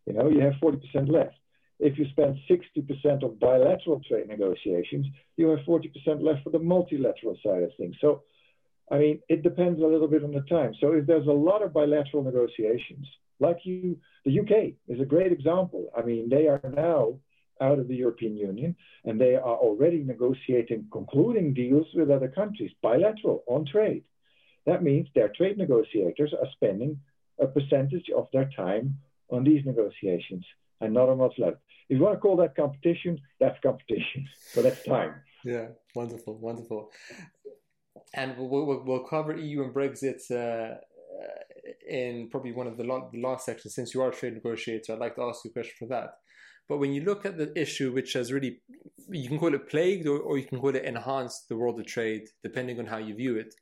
you 0.07 0.15
know, 0.15 0.29
you 0.29 0.41
have 0.41 0.55
40% 0.55 1.11
left. 1.11 1.37
If 1.79 1.99
you 1.99 2.07
spend 2.11 2.37
60% 2.51 3.25
of 3.25 3.39
bilateral 3.41 4.01
trade 4.07 4.29
negotiations, 4.29 5.07
you 5.37 5.49
have 5.49 5.61
40% 5.61 5.91
left 6.21 6.45
for 6.45 6.51
the 6.51 6.59
multilateral 6.59 7.39
side 7.45 7.63
of 7.63 7.71
things. 7.79 7.97
So, 8.01 8.23
I 8.91 8.99
mean, 8.99 9.21
it 9.29 9.43
depends 9.43 9.81
a 9.81 9.87
little 9.87 10.09
bit 10.09 10.25
on 10.25 10.33
the 10.33 10.43
time. 10.43 10.75
So, 10.81 10.93
if 10.93 11.07
there's 11.07 11.27
a 11.27 11.33
lot 11.33 11.63
of 11.63 11.73
bilateral 11.73 12.23
negotiations, 12.23 13.07
like 13.39 13.59
you, 13.65 13.97
the 14.27 14.41
UK 14.41 14.75
is 14.89 15.01
a 15.01 15.07
great 15.07 15.33
example. 15.33 15.91
I 15.97 16.03
mean, 16.03 16.29
they 16.29 16.49
are 16.49 16.61
now 16.75 17.15
out 17.61 17.79
of 17.79 17.89
the 17.89 17.97
European 17.97 18.37
Union 18.37 18.75
and 19.05 19.21
they 19.21 19.35
are 19.35 19.57
already 19.57 20.03
negotiating, 20.03 20.87
concluding 20.93 21.55
deals 21.55 21.87
with 21.95 22.11
other 22.11 22.29
countries, 22.29 22.71
bilateral 22.83 23.45
on 23.47 23.65
trade. 23.65 24.05
That 24.67 24.83
means 24.83 25.09
their 25.15 25.29
trade 25.29 25.59
negotiators 25.59 26.33
are 26.33 26.49
spending 26.53 27.01
a 27.41 27.47
percentage 27.47 28.11
of 28.17 28.29
their 28.33 28.51
time 28.57 28.99
on 29.31 29.45
these 29.45 29.65
negotiations 29.65 30.45
and 30.81 30.93
not 30.93 31.09
on 31.09 31.19
what's 31.19 31.39
left. 31.39 31.59
If 31.89 31.99
you 31.99 32.05
want 32.05 32.15
to 32.17 32.21
call 32.21 32.37
that 32.37 32.57
competition, 32.57 33.21
that's 33.39 33.59
competition, 33.63 34.29
but 34.55 34.65
that's 34.65 34.85
time. 34.85 35.15
Yeah, 35.45 35.69
wonderful, 35.95 36.39
wonderful. 36.39 36.91
And 38.15 38.37
we'll, 38.37 38.67
we'll, 38.67 38.85
we'll 38.85 39.05
cover 39.05 39.37
EU 39.37 39.63
and 39.63 39.75
Brexit 39.75 40.21
uh, 40.31 40.77
in 41.89 42.29
probably 42.31 42.53
one 42.53 42.67
of 42.67 42.77
the 42.77 42.85
last 42.85 43.47
sections. 43.47 43.75
Since 43.75 43.95
you 43.95 44.03
are 44.03 44.11
a 44.11 44.15
trade 44.15 44.35
negotiator, 44.35 44.93
I'd 44.93 44.99
like 44.99 45.17
to 45.17 45.23
ask 45.23 45.45
you 45.45 45.51
a 45.51 45.53
question 45.53 45.75
for 45.79 45.87
that. 45.87 46.15
But 46.71 46.79
when 46.79 46.93
you 46.93 47.03
look 47.03 47.27
at 47.27 47.37
the 47.37 47.53
issue, 47.61 47.93
which 47.93 48.13
has 48.13 48.33
really, 48.33 48.61
you 49.09 49.29
can 49.29 49.41
call 49.41 49.53
it 49.55 49.69
plagued 49.69 50.07
or, 50.07 50.21
or 50.21 50.39
you 50.39 50.47
can 50.47 50.61
call 50.61 50.77
it 50.77 50.85
enhanced 50.85 51.49
the 51.49 51.57
world 51.57 51.81
of 51.81 51.87
trade, 51.87 52.29
depending 52.45 52.79
on 52.79 52.87
how 52.87 52.99
you 52.99 53.13
view 53.17 53.37
it. 53.37 53.53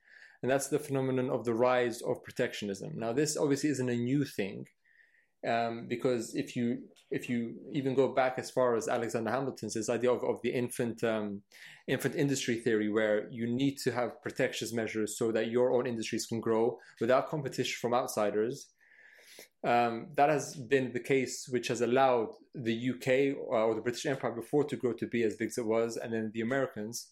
And 0.42 0.50
that's 0.50 0.68
the 0.68 0.78
phenomenon 0.78 1.30
of 1.30 1.46
the 1.46 1.54
rise 1.54 2.02
of 2.02 2.22
protectionism. 2.22 2.92
Now, 2.96 3.14
this 3.14 3.38
obviously 3.38 3.70
isn't 3.70 3.88
a 3.88 3.96
new 3.96 4.26
thing, 4.26 4.66
um, 5.48 5.86
because 5.88 6.34
if 6.34 6.54
you 6.54 6.66
if 7.10 7.30
you 7.30 7.54
even 7.72 7.94
go 7.94 8.08
back 8.08 8.34
as 8.38 8.50
far 8.50 8.76
as 8.76 8.88
Alexander 8.88 9.30
Hamilton's 9.30 9.72
this 9.72 9.88
idea 9.88 10.12
of, 10.12 10.22
of 10.22 10.36
the 10.42 10.50
infant 10.50 11.02
um, 11.02 11.40
infant 11.86 12.14
industry 12.14 12.56
theory, 12.56 12.90
where 12.90 13.26
you 13.30 13.46
need 13.46 13.78
to 13.84 13.90
have 13.90 14.20
protectionist 14.22 14.74
measures 14.74 15.16
so 15.16 15.32
that 15.32 15.50
your 15.50 15.72
own 15.72 15.86
industries 15.86 16.26
can 16.26 16.40
grow 16.40 16.78
without 17.00 17.30
competition 17.30 17.76
from 17.80 17.94
outsiders. 17.94 18.68
Um, 19.64 20.08
that 20.16 20.30
has 20.30 20.54
been 20.54 20.92
the 20.92 21.00
case, 21.00 21.48
which 21.50 21.68
has 21.68 21.80
allowed 21.80 22.28
the 22.54 22.90
UK 22.90 23.36
uh, 23.36 23.66
or 23.66 23.74
the 23.74 23.80
British 23.80 24.06
Empire 24.06 24.30
before 24.32 24.64
to 24.64 24.76
grow 24.76 24.92
to 24.94 25.06
be 25.06 25.22
as 25.24 25.36
big 25.36 25.48
as 25.48 25.58
it 25.58 25.66
was, 25.66 25.96
and 25.96 26.12
then 26.12 26.30
the 26.32 26.42
Americans. 26.42 27.08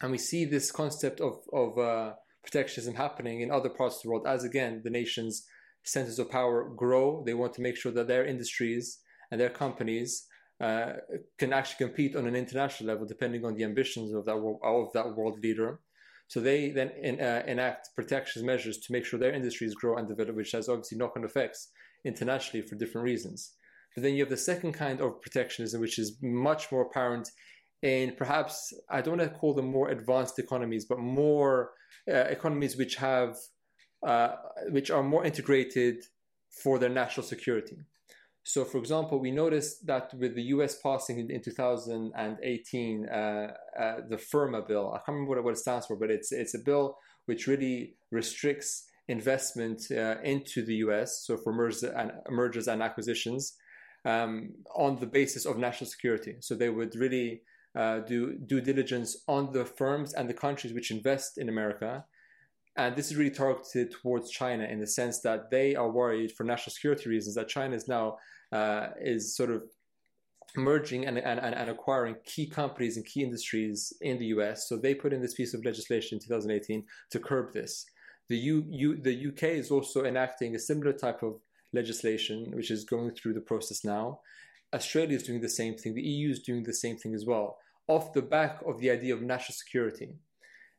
And 0.00 0.10
we 0.10 0.18
see 0.18 0.44
this 0.44 0.70
concept 0.70 1.20
of 1.20 1.38
of 1.52 1.78
uh, 1.78 2.12
protectionism 2.42 2.94
happening 2.94 3.40
in 3.40 3.50
other 3.50 3.70
parts 3.70 3.96
of 3.96 4.02
the 4.02 4.10
world 4.10 4.26
as 4.26 4.44
again 4.44 4.82
the 4.84 4.90
nations 4.90 5.46
centers 5.84 6.18
of 6.18 6.30
power 6.30 6.68
grow. 6.68 7.22
They 7.24 7.34
want 7.34 7.54
to 7.54 7.62
make 7.62 7.76
sure 7.76 7.92
that 7.92 8.08
their 8.08 8.24
industries 8.24 8.98
and 9.30 9.40
their 9.40 9.50
companies 9.50 10.26
uh, 10.60 10.94
can 11.38 11.52
actually 11.52 11.86
compete 11.86 12.16
on 12.16 12.26
an 12.26 12.36
international 12.36 12.88
level, 12.88 13.06
depending 13.06 13.44
on 13.44 13.54
the 13.54 13.64
ambitions 13.64 14.12
of 14.12 14.24
that 14.24 14.36
of 14.62 14.92
that 14.92 15.14
world 15.14 15.38
leader. 15.42 15.80
So 16.34 16.40
they 16.40 16.70
then 16.70 16.90
in, 17.00 17.20
uh, 17.20 17.44
enact 17.46 17.90
protection 17.94 18.44
measures 18.44 18.78
to 18.78 18.92
make 18.92 19.04
sure 19.04 19.20
their 19.20 19.32
industries 19.32 19.72
grow 19.72 19.98
and 19.98 20.08
develop, 20.08 20.34
which 20.34 20.50
has 20.50 20.68
obviously 20.68 20.98
knock-on 20.98 21.22
effects 21.22 21.68
internationally 22.04 22.66
for 22.66 22.74
different 22.74 23.04
reasons. 23.04 23.52
But 23.94 24.02
then 24.02 24.14
you 24.14 24.24
have 24.24 24.30
the 24.30 24.36
second 24.36 24.72
kind 24.72 25.00
of 25.00 25.22
protectionism, 25.22 25.80
which 25.80 25.96
is 25.96 26.18
much 26.20 26.72
more 26.72 26.82
apparent 26.82 27.30
in 27.82 28.16
perhaps 28.16 28.74
I 28.90 29.00
don't 29.00 29.18
want 29.18 29.32
to 29.32 29.38
call 29.38 29.54
them 29.54 29.70
more 29.70 29.90
advanced 29.90 30.40
economies, 30.40 30.86
but 30.86 30.98
more 30.98 31.70
uh, 32.12 32.26
economies 32.36 32.76
which 32.76 32.96
have 32.96 33.36
uh, 34.04 34.30
which 34.70 34.90
are 34.90 35.04
more 35.04 35.24
integrated 35.24 36.02
for 36.50 36.80
their 36.80 36.88
national 36.88 37.24
security. 37.24 37.76
So, 38.46 38.64
for 38.64 38.76
example, 38.76 39.18
we 39.18 39.30
noticed 39.30 39.86
that 39.86 40.12
with 40.14 40.34
the 40.34 40.42
US 40.54 40.78
passing 40.80 41.18
in, 41.18 41.30
in 41.30 41.42
2018 41.42 43.08
uh, 43.08 43.16
uh, 43.16 43.96
the 44.08 44.18
FIRRMA 44.18 44.68
bill, 44.68 44.92
I 44.92 44.98
can't 44.98 45.16
remember 45.16 45.36
what, 45.36 45.44
what, 45.44 45.54
it 45.54 45.58
stands 45.58 45.86
for, 45.86 45.96
but 45.96 46.10
it's, 46.10 46.30
it's 46.30 46.54
a 46.54 46.58
bill 46.58 46.98
which 47.24 47.46
really 47.46 47.94
restricts 48.10 48.86
investment 49.08 49.90
uh, 49.90 50.16
into 50.22 50.62
the 50.62 50.74
US, 50.76 51.24
so 51.26 51.38
for 51.38 51.54
mergers 51.54 51.82
and, 51.84 52.12
mergers 52.30 52.68
and 52.68 52.82
acquisitions, 52.82 53.56
um, 54.04 54.50
on 54.76 54.98
the 55.00 55.06
basis 55.06 55.46
of 55.46 55.56
national 55.56 55.88
security. 55.88 56.36
So 56.40 56.54
they 56.54 56.68
would 56.68 56.94
really 56.96 57.42
uh, 57.74 58.00
do 58.00 58.38
due 58.46 58.60
diligence 58.60 59.16
on 59.26 59.52
the 59.52 59.64
firms 59.64 60.12
and 60.12 60.28
the 60.28 60.34
countries 60.34 60.74
which 60.74 60.90
invest 60.90 61.38
in 61.38 61.48
America 61.48 62.04
and 62.76 62.96
this 62.96 63.10
is 63.10 63.16
really 63.16 63.30
targeted 63.30 63.92
towards 63.92 64.30
China 64.30 64.64
in 64.64 64.80
the 64.80 64.86
sense 64.86 65.20
that 65.20 65.50
they 65.50 65.76
are 65.76 65.90
worried 65.90 66.32
for 66.32 66.44
national 66.44 66.72
security 66.72 67.08
reasons 67.08 67.36
that 67.36 67.48
China 67.48 67.74
is 67.76 67.86
now 67.86 68.16
uh, 68.52 68.88
is 69.00 69.36
sort 69.36 69.50
of 69.50 69.62
merging 70.56 71.06
and, 71.06 71.18
and, 71.18 71.40
and 71.40 71.70
acquiring 71.70 72.16
key 72.24 72.46
companies 72.46 72.96
and 72.96 73.06
key 73.06 73.22
industries 73.22 73.92
in 74.00 74.18
the 74.18 74.26
US. 74.26 74.68
So 74.68 74.76
they 74.76 74.94
put 74.94 75.12
in 75.12 75.20
this 75.20 75.34
piece 75.34 75.54
of 75.54 75.64
legislation 75.64 76.16
in 76.16 76.24
2018 76.24 76.84
to 77.10 77.18
curb 77.18 77.52
this. 77.52 77.86
The, 78.28 78.36
U, 78.36 78.64
U, 78.68 78.96
the 78.96 79.28
UK 79.28 79.42
is 79.54 79.70
also 79.70 80.04
enacting 80.04 80.54
a 80.54 80.58
similar 80.58 80.92
type 80.92 81.22
of 81.22 81.40
legislation, 81.72 82.52
which 82.54 82.70
is 82.70 82.84
going 82.84 83.10
through 83.12 83.34
the 83.34 83.40
process 83.40 83.84
now. 83.84 84.20
Australia 84.72 85.16
is 85.16 85.24
doing 85.24 85.40
the 85.40 85.48
same 85.48 85.76
thing. 85.76 85.94
The 85.94 86.02
EU 86.02 86.30
is 86.30 86.40
doing 86.40 86.62
the 86.62 86.72
same 86.72 86.96
thing 86.96 87.14
as 87.14 87.26
well, 87.26 87.58
off 87.86 88.12
the 88.12 88.22
back 88.22 88.60
of 88.66 88.78
the 88.80 88.90
idea 88.90 89.14
of 89.14 89.22
national 89.22 89.54
security 89.54 90.14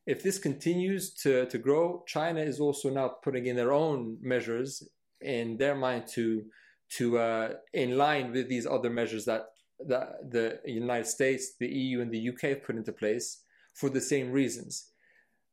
if 0.05 0.21
this 0.21 0.37
continues 0.37 1.13
to, 1.15 1.45
to 1.47 1.57
grow, 1.57 2.03
China 2.07 2.39
is 2.39 2.59
also 2.59 2.89
now 2.89 3.07
putting 3.23 3.47
in 3.47 3.55
their 3.55 3.73
own 3.73 4.17
measures 4.21 4.87
in 5.21 5.57
their 5.57 5.75
mind 5.75 6.07
to 6.07 6.45
to 6.87 7.17
uh, 7.17 7.49
in 7.73 7.97
line 7.97 8.31
with 8.31 8.47
these 8.47 8.67
other 8.67 8.89
measures 8.89 9.25
that, 9.25 9.47
that 9.87 10.29
the 10.29 10.59
United 10.65 11.07
States, 11.07 11.53
the 11.59 11.67
EU, 11.67 12.01
and 12.01 12.11
the 12.11 12.29
UK 12.29 12.41
have 12.41 12.63
put 12.63 12.75
into 12.75 12.91
place 12.91 13.41
for 13.73 13.89
the 13.89 13.99
same 13.99 14.31
reasons. 14.31 14.91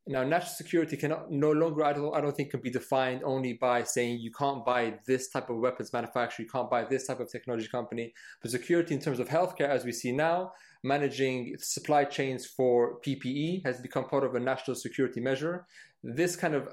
Now, 0.07 0.25
national 0.25 0.55
security 0.55 0.97
cannot 0.97 1.31
no 1.31 1.53
longer, 1.53 1.85
I 1.85 1.93
don't, 1.93 2.15
I 2.15 2.21
don't 2.21 2.37
think, 2.37 2.51
can 2.51 2.61
be 2.61 2.71
defined 2.71 3.23
only 3.25 3.53
by 3.53 3.85
saying 3.85 4.19
you 4.19 4.33
can't 4.33 4.65
buy 4.65 4.95
this 5.07 5.31
type 5.31 5.49
of 5.49 5.59
weapons 5.59 5.93
manufacturer, 5.93 6.45
you 6.45 6.51
can't 6.51 6.69
buy 6.69 6.85
this 6.85 7.07
type 7.07 7.21
of 7.21 7.31
technology 7.31 7.69
company. 7.69 8.13
But 8.41 8.51
security 8.51 8.95
in 8.95 9.01
terms 9.01 9.21
of 9.21 9.29
healthcare, 9.29 9.69
as 9.69 9.85
we 9.85 9.93
see 9.93 10.11
now, 10.11 10.53
managing 10.83 11.55
supply 11.59 12.05
chains 12.05 12.47
for 12.47 13.01
PPE 13.01 13.65
has 13.65 13.81
become 13.81 14.05
part 14.05 14.25
of 14.25 14.35
a 14.35 14.41
national 14.41 14.75
security 14.75 15.21
measure. 15.21 15.67
This 16.03 16.35
kind 16.35 16.55
of 16.55 16.69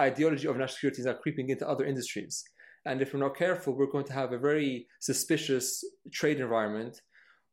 ideology 0.00 0.46
of 0.46 0.56
national 0.56 0.74
security 0.74 1.00
is 1.00 1.06
now 1.06 1.14
creeping 1.14 1.50
into 1.50 1.68
other 1.68 1.84
industries. 1.84 2.44
And 2.86 3.02
if 3.02 3.12
we're 3.12 3.20
not 3.20 3.36
careful, 3.36 3.74
we're 3.74 3.90
going 3.90 4.06
to 4.06 4.12
have 4.12 4.32
a 4.32 4.38
very 4.38 4.86
suspicious 5.00 5.84
trade 6.12 6.40
environment 6.40 7.00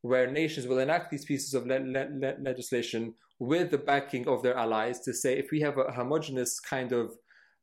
where 0.02 0.30
nations 0.30 0.68
will 0.68 0.78
enact 0.78 1.10
these 1.10 1.26
pieces 1.26 1.56
of 1.56 1.66
le- 1.66 1.80
le- 1.80 2.36
legislation 2.40 3.16
with 3.40 3.72
the 3.72 3.78
backing 3.78 4.28
of 4.28 4.44
their 4.44 4.56
allies 4.56 5.00
to 5.02 5.14
say 5.14 5.38
if 5.38 5.50
we 5.52 5.60
have 5.60 5.78
a 5.78 5.92
homogenous 5.92 6.60
kind 6.60 6.92
of 6.92 7.12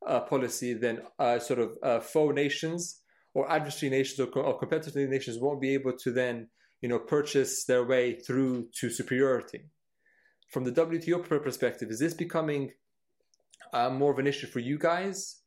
uh, 0.06 0.20
policy, 0.20 0.74
then 0.74 1.00
uh, 1.20 1.38
sort 1.38 1.60
of 1.60 1.78
uh, 1.82 2.00
foe 2.00 2.30
nations 2.30 3.00
or 3.34 3.50
adversary 3.50 3.88
nations 3.88 4.18
or, 4.18 4.26
co- 4.26 4.42
or 4.42 4.58
competitive 4.58 5.08
nations 5.08 5.38
won't 5.38 5.60
be 5.60 5.72
able 5.72 5.92
to 5.96 6.10
then 6.10 6.48
you 6.82 6.88
know 6.88 6.98
purchase 6.98 7.64
their 7.64 7.84
way 7.84 8.14
through 8.14 8.68
to 8.80 8.90
superiority. 8.90 9.70
From 10.50 10.64
the 10.64 10.72
WTO 10.72 11.24
perspective, 11.42 11.88
is 11.90 12.00
this 12.00 12.12
becoming 12.12 12.72
uh, 13.72 13.88
more 13.88 14.12
of 14.12 14.18
an 14.18 14.26
issue 14.26 14.48
for 14.48 14.58
you 14.58 14.76
guys 14.76 15.42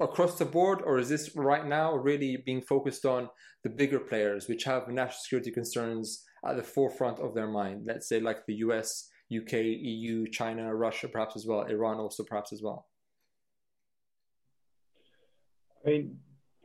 across 0.00 0.38
the 0.38 0.44
board, 0.44 0.80
or 0.84 0.98
is 0.98 1.08
this 1.08 1.36
right 1.36 1.66
now 1.66 1.94
really 1.94 2.42
being 2.44 2.62
focused 2.62 3.04
on 3.04 3.28
the 3.62 3.70
bigger 3.70 4.00
players 4.00 4.48
which 4.48 4.64
have 4.64 4.88
national 4.88 5.20
security 5.22 5.52
concerns 5.52 6.24
at 6.44 6.56
the 6.56 6.62
forefront 6.62 7.20
of 7.20 7.34
their 7.34 7.46
mind? 7.46 7.84
Let's 7.86 8.08
say 8.08 8.18
like 8.18 8.46
the 8.46 8.54
US, 8.54 9.08
UK, 9.34 9.52
EU, 9.52 10.26
China, 10.26 10.74
Russia, 10.74 11.06
perhaps 11.08 11.36
as 11.36 11.46
well, 11.46 11.62
Iran 11.62 11.98
also 11.98 12.24
perhaps 12.24 12.52
as 12.52 12.62
well. 12.62 12.86
I 15.86 15.90
mean, 15.90 16.18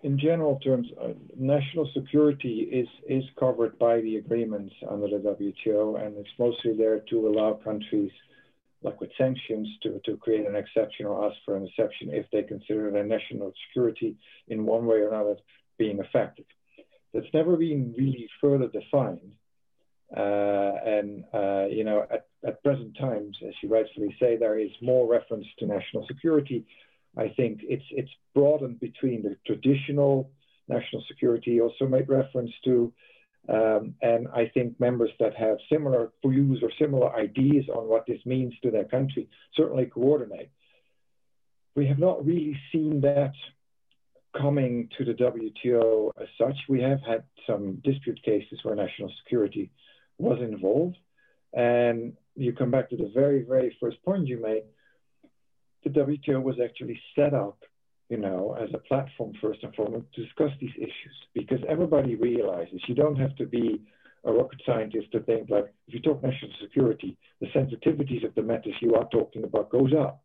in 0.06 0.20
general 0.20 0.60
terms, 0.60 0.88
uh, 1.02 1.14
national 1.36 1.90
security 1.96 2.70
is 2.72 2.88
is 3.10 3.24
covered 3.40 3.78
by 3.80 4.02
the 4.02 4.18
agreements 4.18 4.74
under 4.88 5.08
the 5.08 5.18
WTO, 5.18 6.00
and 6.00 6.16
it's 6.16 6.38
mostly 6.38 6.78
there 6.78 7.00
to 7.10 7.28
allow 7.28 7.54
countries, 7.54 8.12
like 8.84 9.02
with 9.02 9.10
sanctions, 9.18 9.68
to, 9.82 10.00
to 10.06 10.16
create 10.18 10.46
an 10.46 10.56
exception 10.56 11.08
or 11.08 11.26
ask 11.26 11.36
for 11.44 11.58
an 11.58 11.66
exception 11.68 12.14
if 12.14 12.28
they 12.32 12.44
consider 12.44 12.92
their 12.92 13.04
national 13.04 13.52
security 13.68 14.16
in 14.48 14.64
one 14.64 14.86
way 14.86 14.98
or 14.98 15.10
another 15.10 15.38
being 15.80 16.00
affected. 16.00 16.46
That's 17.12 17.34
never 17.34 17.58
been 17.58 17.96
really 17.98 18.30
further 18.40 18.68
defined. 18.68 19.32
Uh, 20.16 20.74
and, 20.86 21.24
uh, 21.34 21.66
you 21.78 21.84
know, 21.84 22.06
at, 22.12 22.28
at 22.46 22.62
present 22.64 22.96
times, 22.96 23.36
as 23.48 23.56
you 23.64 23.70
rightfully 23.70 24.16
say, 24.20 24.38
there 24.38 24.60
is 24.60 24.70
more 24.84 25.10
reference 25.12 25.48
to 25.58 25.66
national 25.66 26.06
security. 26.06 26.64
I 27.18 27.30
think 27.30 27.62
it's, 27.64 27.86
it's 27.92 28.10
broadened 28.34 28.80
between 28.80 29.24
the 29.24 29.38
traditional 29.46 30.32
national 30.68 31.04
security, 31.08 31.62
also 31.62 31.88
made 31.88 32.10
reference 32.10 32.52
to, 32.66 32.92
um, 33.48 33.94
and 34.02 34.28
I 34.34 34.50
think 34.54 34.80
members 34.80 35.12
that 35.20 35.36
have 35.36 35.58
similar 35.72 36.12
views 36.26 36.60
or 36.64 36.72
similar 36.80 37.16
ideas 37.16 37.66
on 37.70 37.88
what 37.88 38.06
this 38.08 38.20
means 38.26 38.54
to 38.64 38.72
their 38.72 38.86
country 38.86 39.30
certainly 39.56 39.86
coordinate. 39.86 40.50
We 41.76 41.88
have 41.88 42.00
not 42.00 42.26
really 42.26 42.58
seen 42.72 43.02
that 43.02 43.34
coming 44.36 44.90
to 44.98 45.06
the 45.06 45.14
WTO 45.14 46.12
as 46.22 46.28
such. 46.38 46.56
We 46.68 46.82
have 46.82 47.00
had 47.06 47.24
some 47.48 47.82
dispute 47.84 48.22
cases 48.24 48.60
where 48.64 48.76
national 48.76 49.12
security 49.24 49.72
was 50.18 50.40
involved. 50.42 50.98
And 51.54 52.14
you 52.36 52.54
come 52.54 52.72
back 52.72 52.90
to 52.90 52.98
the 52.98 53.12
very, 53.14 53.44
very 53.44 53.76
first 53.80 54.04
point 54.04 54.28
you 54.28 54.42
made. 54.42 54.64
The 55.86 55.92
WTO 55.92 56.42
was 56.42 56.58
actually 56.64 57.00
set 57.16 57.34
up, 57.34 57.60
you 58.10 58.18
know, 58.18 58.58
as 58.60 58.70
a 58.74 58.80
platform 58.80 59.34
first 59.42 59.64
and 59.64 59.74
foremost 59.74 60.08
to 60.16 60.24
discuss 60.26 60.52
these 60.60 60.76
issues 60.78 61.18
because 61.34 61.60
everybody 61.70 62.16
realizes 62.16 62.82
you 62.88 62.96
don't 62.96 63.16
have 63.16 63.36
to 63.38 63.46
be 63.46 63.82
a 64.26 64.32
rocket 64.34 64.60
scientist 64.66 65.12
to 65.12 65.20
think 65.22 65.50
like 65.50 65.72
if 65.88 65.94
you 65.94 66.02
talk 66.02 66.22
national 66.22 66.52
security, 66.62 67.18
the 67.40 67.48
sensitivities 67.48 68.26
of 68.26 68.36
the 68.36 68.42
matters 68.42 68.74
you 68.82 68.96
are 68.96 69.08
talking 69.10 69.44
about 69.44 69.70
goes 69.70 69.94
up. 69.98 70.22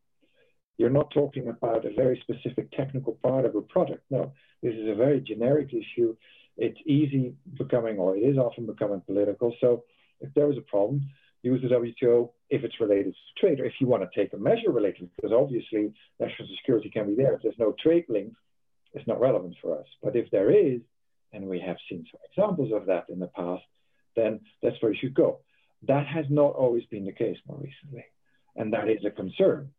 You're 0.78 0.90
not 0.90 1.11
talking 1.12 1.48
about 1.48 1.84
a 1.84 1.94
very 1.94 2.20
specific 2.22 2.72
technical 2.72 3.18
part 3.22 3.44
of 3.44 3.54
a 3.54 3.61
product. 3.61 4.02
No, 4.11 4.32
this 4.62 4.74
is 4.74 4.88
a 4.88 4.94
very 4.94 5.20
generic 5.20 5.68
issue 5.74 6.16
it's 6.61 6.78
easy 6.86 7.34
becoming, 7.58 7.98
or 7.98 8.16
it 8.16 8.20
is 8.20 8.36
often 8.36 8.66
becoming 8.66 9.00
political. 9.00 9.54
So 9.61 9.84
if 10.20 10.32
there 10.34 10.50
is 10.52 10.58
a 10.58 10.62
problem, 10.62 11.08
use 11.43 11.62
the 11.62 11.68
WTO 11.68 12.30
if 12.51 12.64
it's 12.64 12.80
related 12.80 13.14
to 13.14 13.41
trade, 13.41 13.61
or 13.61 13.64
if 13.64 13.74
you 13.80 13.86
want 13.86 14.03
to 14.03 14.20
take 14.20 14.32
a 14.32 14.36
measure 14.36 14.70
related, 14.70 15.09
because 15.16 15.32
obviously 15.32 15.93
national 16.18 16.49
security 16.59 16.91
can 16.91 17.07
be 17.07 17.14
there. 17.14 17.34
If 17.34 17.43
there's 17.43 17.59
no 17.59 17.74
trade 17.82 18.05
link, 18.09 18.34
it's 18.93 19.07
not 19.07 19.20
relevant 19.20 19.57
for 19.62 19.78
us. 19.78 19.86
But 20.03 20.16
if 20.16 20.30
there 20.30 20.51
is, 20.51 20.80
and 21.32 21.47
we 21.47 21.61
have 21.61 21.76
seen 21.88 22.05
some 22.11 22.20
examples 22.30 22.72
of 22.72 22.86
that 22.86 23.07
in 23.09 23.20
the 23.20 23.28
past, 23.28 23.62
then 24.16 24.41
that's 24.62 24.76
where 24.80 24.93
you 24.93 24.99
should 25.01 25.14
go. 25.14 25.41
That 25.86 26.07
has 26.07 26.26
not 26.28 26.55
always 26.55 26.84
been 26.86 27.07
the 27.07 27.12
case 27.12 27.38
more 27.47 27.59
recently, 27.59 28.05
and 28.57 28.72
that 28.72 28.88
is 28.88 29.05
a 29.07 29.11
concern. 29.11 29.70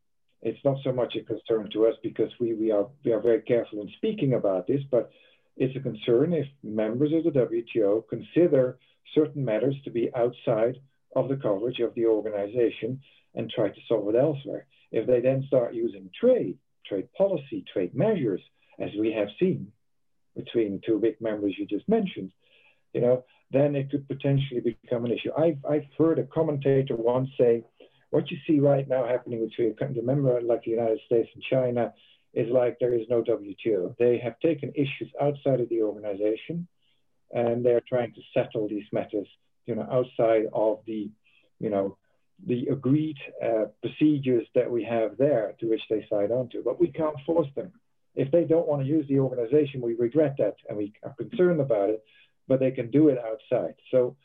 It's 0.41 0.63
not 0.65 0.77
so 0.83 0.91
much 0.91 1.15
a 1.15 1.23
concern 1.23 1.69
to 1.73 1.85
us 1.85 1.95
because 2.01 2.31
we, 2.39 2.53
we 2.55 2.71
are 2.71 2.87
we 3.05 3.11
are 3.11 3.19
very 3.19 3.41
careful 3.41 3.81
in 3.81 3.89
speaking 3.97 4.33
about 4.33 4.65
this, 4.65 4.81
but 4.89 5.11
it's 5.57 5.75
a 5.75 5.79
concern 5.79 6.33
if 6.33 6.47
members 6.63 7.11
of 7.13 7.25
the 7.25 7.39
WTO 7.39 8.07
consider 8.09 8.79
certain 9.13 9.45
matters 9.45 9.75
to 9.83 9.91
be 9.91 10.09
outside 10.15 10.77
of 11.15 11.29
the 11.29 11.35
coverage 11.35 11.79
of 11.79 11.93
the 11.95 12.05
organization 12.05 13.01
and 13.35 13.49
try 13.49 13.69
to 13.69 13.81
solve 13.87 14.13
it 14.13 14.17
elsewhere. 14.17 14.67
If 14.91 15.07
they 15.07 15.21
then 15.21 15.43
start 15.47 15.73
using 15.73 16.09
trade, 16.19 16.57
trade 16.85 17.07
policy, 17.13 17.63
trade 17.71 17.95
measures, 17.95 18.41
as 18.79 18.89
we 18.99 19.11
have 19.13 19.27
seen 19.39 19.71
between 20.35 20.81
two 20.85 20.99
big 20.99 21.19
members 21.21 21.55
you 21.57 21.65
just 21.65 21.87
mentioned, 21.87 22.31
you 22.93 23.01
know, 23.01 23.23
then 23.51 23.75
it 23.75 23.89
could 23.91 24.07
potentially 24.07 24.61
become 24.61 25.05
an 25.05 25.11
issue. 25.11 25.31
I've, 25.37 25.57
I've 25.69 25.87
heard 25.97 26.19
a 26.19 26.23
commentator 26.23 26.95
once 26.95 27.29
say, 27.37 27.63
what 28.11 28.29
you 28.29 28.37
see 28.45 28.59
right 28.59 28.87
now 28.87 29.05
happening 29.05 29.47
between 29.47 29.75
a 29.79 30.01
member 30.01 30.41
like 30.41 30.63
the 30.63 30.71
United 30.71 30.99
States 31.05 31.29
and 31.33 31.43
China 31.43 31.93
is 32.33 32.49
like 32.49 32.77
there 32.79 32.93
is 32.93 33.07
no 33.09 33.23
WTO. 33.23 33.95
They 33.97 34.19
have 34.23 34.39
taken 34.39 34.71
issues 34.75 35.11
outside 35.21 35.59
of 35.61 35.69
the 35.69 35.81
organization 35.81 36.67
and 37.33 37.65
they're 37.65 37.83
trying 37.87 38.13
to 38.13 38.21
settle 38.33 38.67
these 38.67 38.85
matters, 38.91 39.27
you 39.65 39.75
know, 39.75 39.87
outside 39.91 40.45
of 40.53 40.79
the, 40.85 41.09
you 41.59 41.69
know, 41.69 41.97
the 42.47 42.67
agreed 42.67 43.17
uh, 43.43 43.65
procedures 43.81 44.47
that 44.55 44.69
we 44.69 44.83
have 44.83 45.17
there 45.17 45.53
to 45.59 45.67
which 45.67 45.81
they 45.89 46.05
sign 46.09 46.31
on 46.31 46.49
to. 46.49 46.61
But 46.63 46.79
we 46.79 46.87
can't 46.87 47.15
force 47.25 47.47
them. 47.55 47.71
If 48.15 48.31
they 48.31 48.43
don't 48.43 48.67
want 48.67 48.81
to 48.81 48.87
use 48.87 49.07
the 49.07 49.19
organization, 49.19 49.81
we 49.81 49.93
regret 49.93 50.35
that 50.39 50.55
and 50.67 50.77
we 50.77 50.93
are 51.03 51.13
concerned 51.13 51.61
about 51.61 51.89
it, 51.89 52.03
but 52.47 52.59
they 52.59 52.71
can 52.71 52.91
do 52.91 53.09
it 53.09 53.17
outside. 53.19 53.75
So 53.91 54.15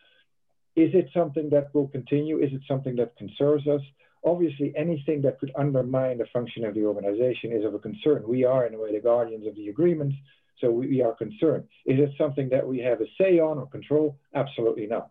is 0.74 0.90
it 0.94 1.08
something 1.14 1.50
that 1.50 1.74
will 1.74 1.88
continue? 1.88 2.38
Is 2.38 2.52
it 2.52 2.62
something 2.66 2.96
that 2.96 3.16
concerns 3.16 3.66
us? 3.66 3.80
Obviously, 4.24 4.72
anything 4.76 5.22
that 5.22 5.38
could 5.38 5.52
undermine 5.56 6.18
the 6.18 6.26
function 6.32 6.64
of 6.64 6.74
the 6.74 6.84
organization 6.84 7.52
is 7.52 7.64
of 7.64 7.74
a 7.74 7.78
concern. 7.78 8.24
We 8.26 8.44
are, 8.44 8.66
in 8.66 8.74
a 8.74 8.78
way, 8.78 8.92
the 8.92 9.00
guardians 9.00 9.46
of 9.46 9.54
the 9.54 9.68
agreements. 9.68 10.16
So 10.60 10.70
we, 10.70 10.88
we 10.88 11.02
are 11.02 11.14
concerned. 11.14 11.64
Is 11.84 12.00
it 12.00 12.10
something 12.18 12.48
that 12.48 12.66
we 12.66 12.78
have 12.80 13.00
a 13.00 13.06
say 13.18 13.38
on 13.38 13.58
or 13.58 13.66
control? 13.66 14.18
Absolutely 14.34 14.86
not. 14.86 15.10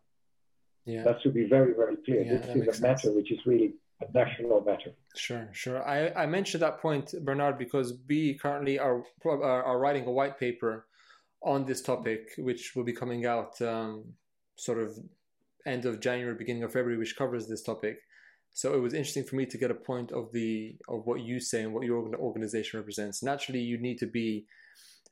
Yeah. 0.85 1.03
That 1.03 1.21
should 1.21 1.33
be 1.33 1.47
very, 1.47 1.73
very 1.73 1.97
clear. 1.97 2.23
Yeah, 2.23 2.37
this 2.37 2.55
is 2.55 2.79
a 2.79 2.81
matter 2.81 2.97
sense. 2.99 3.15
which 3.15 3.31
is 3.31 3.39
really 3.45 3.73
a 4.01 4.11
national 4.13 4.61
matter. 4.61 4.91
Sure, 5.15 5.49
sure. 5.51 5.87
I, 5.87 6.09
I 6.23 6.25
mentioned 6.25 6.61
that 6.61 6.79
point, 6.79 7.13
Bernard, 7.23 7.57
because 7.57 7.93
we 8.07 8.35
currently 8.35 8.77
are, 8.77 9.03
are 9.25 9.79
writing 9.79 10.05
a 10.05 10.11
white 10.11 10.39
paper 10.39 10.85
on 11.41 11.65
this 11.65 11.81
topic, 11.81 12.29
which 12.37 12.75
will 12.75 12.83
be 12.83 12.93
coming 12.93 13.25
out 13.25 13.59
um, 13.61 14.03
sort 14.55 14.79
of 14.79 14.97
end 15.65 15.85
of 15.85 15.99
January, 15.99 16.35
beginning 16.35 16.63
of 16.63 16.73
February, 16.73 16.97
which 16.97 17.15
covers 17.15 17.47
this 17.47 17.63
topic. 17.63 17.99
So 18.53 18.73
it 18.73 18.79
was 18.79 18.93
interesting 18.93 19.23
for 19.25 19.35
me 19.35 19.45
to 19.47 19.57
get 19.57 19.71
a 19.71 19.75
point 19.75 20.11
of 20.11 20.31
the 20.31 20.75
of 20.87 21.05
what 21.05 21.19
you 21.21 21.39
say 21.39 21.63
and 21.63 21.73
what 21.73 21.83
your 21.83 22.15
organization 22.15 22.79
represents. 22.79 23.21
Naturally, 23.21 23.59
you 23.59 23.77
need 23.77 23.99
to 23.99 24.05
be 24.05 24.45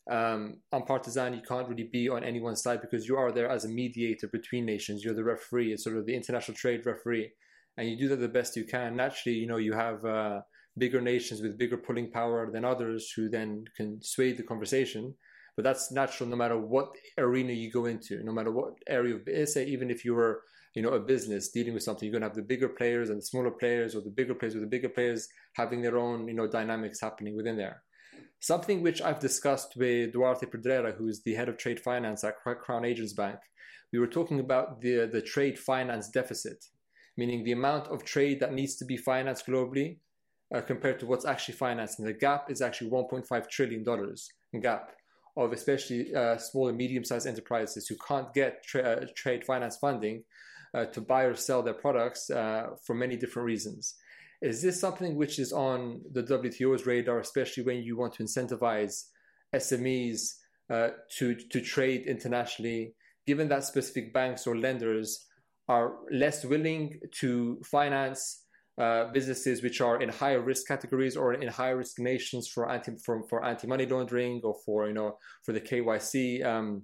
um, 0.09 0.57
on 0.71 0.83
partisan, 0.83 1.33
you 1.33 1.41
can't 1.41 1.67
really 1.67 1.89
be 1.91 2.09
on 2.09 2.23
anyone's 2.23 2.61
side 2.61 2.81
because 2.81 3.07
you 3.07 3.15
are 3.17 3.31
there 3.31 3.49
as 3.49 3.63
a 3.63 3.69
mediator 3.69 4.27
between 4.27 4.65
nations. 4.65 5.03
You're 5.03 5.13
the 5.13 5.23
referee, 5.23 5.71
it's 5.71 5.83
sort 5.83 5.97
of 5.97 6.05
the 6.05 6.15
international 6.15 6.57
trade 6.57 6.85
referee, 6.85 7.31
and 7.77 7.87
you 7.87 7.97
do 7.97 8.09
that 8.09 8.17
the 8.17 8.27
best 8.27 8.57
you 8.57 8.65
can. 8.65 8.95
Naturally, 8.95 9.37
you 9.37 9.47
know 9.47 9.57
you 9.57 9.73
have 9.73 10.03
uh, 10.03 10.41
bigger 10.77 11.01
nations 11.01 11.41
with 11.41 11.57
bigger 11.57 11.77
pulling 11.77 12.11
power 12.11 12.51
than 12.51 12.65
others 12.65 13.11
who 13.15 13.29
then 13.29 13.63
can 13.77 14.01
sway 14.01 14.33
the 14.33 14.43
conversation. 14.43 15.13
But 15.55 15.63
that's 15.63 15.91
natural 15.91 16.27
no 16.29 16.35
matter 16.35 16.57
what 16.57 16.95
arena 17.17 17.53
you 17.53 17.71
go 17.71 17.85
into, 17.85 18.23
no 18.23 18.31
matter 18.31 18.51
what 18.51 18.73
area 18.87 19.15
of 19.15 19.49
say 19.49 19.65
even 19.65 19.91
if 19.91 20.03
you 20.03 20.15
were 20.15 20.41
you 20.75 20.81
know 20.81 20.89
a 20.89 20.99
business 20.99 21.49
dealing 21.49 21.75
with 21.75 21.83
something, 21.83 22.07
you're 22.07 22.19
gonna 22.19 22.25
have 22.25 22.35
the 22.35 22.41
bigger 22.41 22.69
players 22.69 23.09
and 23.09 23.19
the 23.19 23.25
smaller 23.25 23.51
players, 23.51 23.95
or 23.95 24.01
the 24.01 24.09
bigger 24.09 24.33
players 24.33 24.55
with 24.55 24.63
the 24.63 24.69
bigger 24.69 24.89
players 24.89 25.27
having 25.55 25.81
their 25.81 25.97
own 25.97 26.27
you 26.27 26.33
know 26.33 26.47
dynamics 26.47 26.99
happening 26.99 27.37
within 27.37 27.55
there. 27.55 27.83
Something 28.43 28.83
which 28.83 29.01
I've 29.01 29.21
discussed 29.21 29.77
with 29.77 30.11
Duarte 30.11 30.45
Pedreira, 30.45 30.93
who 30.97 31.07
is 31.07 31.23
the 31.23 31.33
head 31.33 31.47
of 31.47 31.55
trade 31.55 31.79
finance 31.79 32.25
at 32.25 32.41
Crown 32.41 32.83
Agents 32.83 33.13
Bank, 33.13 33.39
we 33.93 33.99
were 33.99 34.15
talking 34.17 34.41
about 34.41 34.81
the, 34.81 35.05
the 35.09 35.21
trade 35.21 35.57
finance 35.57 36.09
deficit, 36.09 36.65
meaning 37.15 37.45
the 37.45 37.53
amount 37.53 37.87
of 37.87 38.03
trade 38.03 38.41
that 38.41 38.51
needs 38.51 38.75
to 38.75 38.83
be 38.83 38.97
financed 38.97 39.47
globally 39.47 39.99
uh, 40.53 40.59
compared 40.59 40.99
to 40.99 41.05
what's 41.05 41.23
actually 41.23 41.53
financed. 41.53 41.99
And 41.99 42.07
the 42.09 42.11
gap 42.11 42.51
is 42.51 42.61
actually 42.61 42.89
$1.5 42.89 43.49
trillion 43.49 43.85
gap 44.61 44.91
of 45.37 45.53
especially 45.53 46.13
uh, 46.13 46.37
small 46.37 46.67
and 46.67 46.77
medium 46.77 47.05
sized 47.05 47.27
enterprises 47.27 47.87
who 47.87 47.95
can't 48.05 48.33
get 48.33 48.61
tra- 48.65 48.81
uh, 48.81 49.05
trade 49.15 49.45
finance 49.45 49.77
funding 49.77 50.21
uh, 50.73 50.83
to 50.87 50.99
buy 50.99 51.23
or 51.23 51.35
sell 51.35 51.63
their 51.63 51.75
products 51.75 52.29
uh, 52.29 52.71
for 52.85 52.93
many 52.93 53.15
different 53.15 53.45
reasons. 53.45 53.95
Is 54.43 54.61
this 54.61 54.79
something 54.79 55.15
which 55.15 55.39
is 55.39 55.53
on 55.53 56.01
the 56.11 56.21
WTO's 56.21 56.85
radar, 56.85 57.19
especially 57.19 57.63
when 57.63 57.77
you 57.77 57.97
want 57.97 58.13
to 58.15 58.23
incentivize 58.23 59.05
SMEs 59.55 60.33
uh, 60.69 60.89
to 61.17 61.35
to 61.35 61.61
trade 61.61 62.05
internationally, 62.07 62.93
given 63.25 63.47
that 63.47 63.63
specific 63.63 64.13
banks 64.13 64.45
or 64.45 64.57
lenders 64.57 65.25
are 65.69 65.93
less 66.11 66.43
willing 66.43 66.99
to 67.21 67.61
finance 67.63 68.43
uh, 68.77 69.05
businesses 69.13 69.63
which 69.63 69.79
are 69.79 70.01
in 70.01 70.09
higher 70.09 70.41
risk 70.41 70.67
categories 70.67 71.15
or 71.15 71.35
in 71.35 71.47
higher 71.47 71.77
risk 71.77 71.99
nations 71.99 72.49
for 72.49 72.69
anti 72.69 72.91
for, 73.05 73.23
for 73.29 73.45
anti 73.45 73.65
money 73.65 73.85
laundering 73.85 74.41
or 74.43 74.55
for 74.65 74.87
you 74.87 74.93
know 74.93 75.17
for 75.45 75.53
the 75.53 75.61
KYC 75.61 76.45
um, 76.45 76.81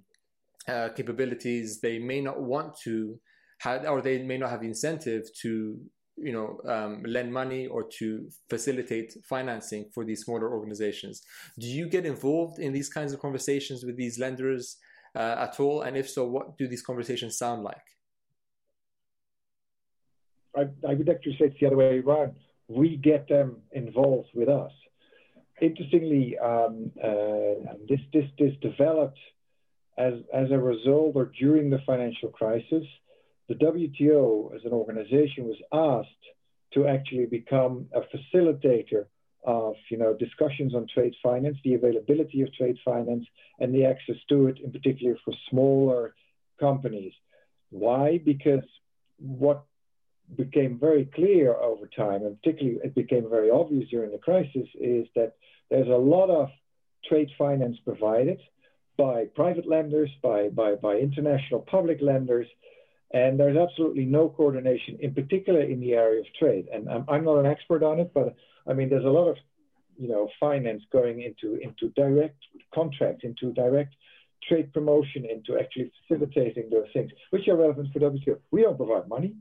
uh, 0.66 0.90
capabilities, 0.96 1.82
they 1.82 2.00
may 2.00 2.22
not 2.22 2.42
want 2.42 2.78
to 2.84 3.20
have 3.60 3.86
or 3.86 4.02
they 4.02 4.24
may 4.24 4.38
not 4.38 4.50
have 4.50 4.62
the 4.62 4.68
incentive 4.68 5.24
to 5.42 5.78
you 6.22 6.34
know 6.34 6.60
um, 6.72 7.04
lend 7.04 7.32
money 7.32 7.68
or 7.68 7.84
to 8.00 8.30
facilitate 8.50 9.14
financing 9.28 9.90
for 9.94 10.04
these 10.06 10.24
smaller 10.24 10.52
organizations. 10.52 11.22
Do 11.58 11.68
you 11.68 11.88
get 11.88 12.06
involved 12.06 12.60
in 12.60 12.74
these 12.74 12.90
kinds 12.90 13.14
of 13.14 13.20
conversations 13.20 13.84
with 13.84 13.98
these 13.98 14.20
lenders 14.20 14.78
uh, 15.16 15.36
at 15.40 15.60
all? 15.60 15.82
And 15.82 15.98
if 15.98 16.10
so 16.10 16.26
what 16.26 16.58
do 16.58 16.68
these 16.68 16.82
conversations 16.82 17.38
sound 17.38 17.64
like? 17.64 17.88
I, 20.56 20.68
I 20.88 20.94
would 20.94 21.10
actually 21.10 21.38
say 21.40 21.46
it's 21.46 21.60
the 21.60 21.68
other 21.68 21.78
way 21.78 22.00
around. 22.00 22.36
We 22.68 22.98
get 22.98 23.28
them 23.28 23.58
involved 23.72 24.30
with 24.34 24.50
us. 24.50 24.72
Interestingly 25.62 26.38
um, 26.40 26.92
uh, 27.04 27.74
this 27.88 28.00
this 28.14 28.26
this 28.38 28.54
developed 28.62 29.20
as 29.98 30.14
as 30.34 30.50
a 30.52 30.58
result 30.58 31.12
or 31.16 31.32
during 31.40 31.70
the 31.70 31.80
financial 31.86 32.30
crisis 32.30 32.86
the 33.50 33.56
WTO 33.56 34.56
as 34.56 34.64
an 34.64 34.72
organization 34.72 35.46
was 35.46 35.58
asked 35.74 36.26
to 36.74 36.88
actually 36.88 37.26
become 37.26 37.88
a 37.94 38.02
facilitator 38.02 39.06
of 39.44 39.74
you 39.90 39.98
know 39.98 40.14
discussions 40.14 40.76
on 40.76 40.86
trade 40.94 41.16
finance, 41.24 41.58
the 41.64 41.74
availability 41.74 42.42
of 42.42 42.54
trade 42.54 42.78
finance, 42.86 43.26
and 43.60 43.74
the 43.74 43.86
access 43.86 44.18
to 44.30 44.48
it, 44.48 44.60
in 44.64 44.72
particular 44.72 45.16
for 45.26 45.34
smaller 45.50 46.14
companies. 46.60 47.14
Why? 47.72 48.20
Because 48.24 48.64
what 49.18 49.66
became 50.36 50.78
very 50.80 51.06
clear 51.06 51.56
over 51.56 51.88
time, 51.88 52.24
and 52.24 52.40
particularly 52.42 52.80
it 52.84 52.94
became 52.94 53.28
very 53.30 53.50
obvious 53.50 53.90
during 53.90 54.12
the 54.12 54.20
crisis, 54.20 54.68
is 54.80 55.08
that 55.16 55.34
there's 55.72 55.88
a 55.88 55.92
lot 55.92 56.30
of 56.30 56.50
trade 57.08 57.30
finance 57.38 57.78
provided 57.84 58.40
by 58.98 59.26
private 59.34 59.68
lenders, 59.68 60.10
by, 60.22 60.50
by, 60.50 60.76
by 60.76 60.96
international 60.96 61.62
public 61.62 62.00
lenders, 62.02 62.48
and 63.12 63.40
there's 63.40 63.58
absolutely 63.58 64.06
no 64.06 64.30
coordination, 64.30 64.98
in 65.00 65.14
particular 65.14 65.62
in 65.62 65.80
the 65.80 65.94
area 65.94 66.20
of 66.20 66.28
trade. 66.38 66.68
And 66.72 66.88
I'm, 66.90 67.06
I'm 67.08 67.26
not 67.26 67.40
an 67.40 67.46
expert 67.46 67.84
on 67.84 68.00
it, 68.00 68.12
but 68.14 68.36
I 68.68 68.74
mean, 68.74 68.90
there's 68.90 69.06
a 69.06 69.10
lot 69.10 69.28
of, 69.28 69.38
you 69.98 70.08
know, 70.08 70.30
finance 70.40 70.84
going 70.92 71.22
into 71.22 71.56
into 71.56 71.90
direct 71.96 72.38
contracts, 72.74 73.24
into 73.24 73.52
direct 73.54 73.96
trade 74.48 74.72
promotion, 74.74 75.26
into 75.26 75.60
actually 75.60 75.92
facilitating 76.08 76.70
those 76.70 76.88
things, 76.94 77.12
which 77.32 77.48
are 77.48 77.58
relevant 77.58 77.90
for 77.92 78.00
WTO. 78.00 78.38
We 78.52 78.62
don't 78.62 78.78
provide 78.78 79.08
money, 79.08 79.36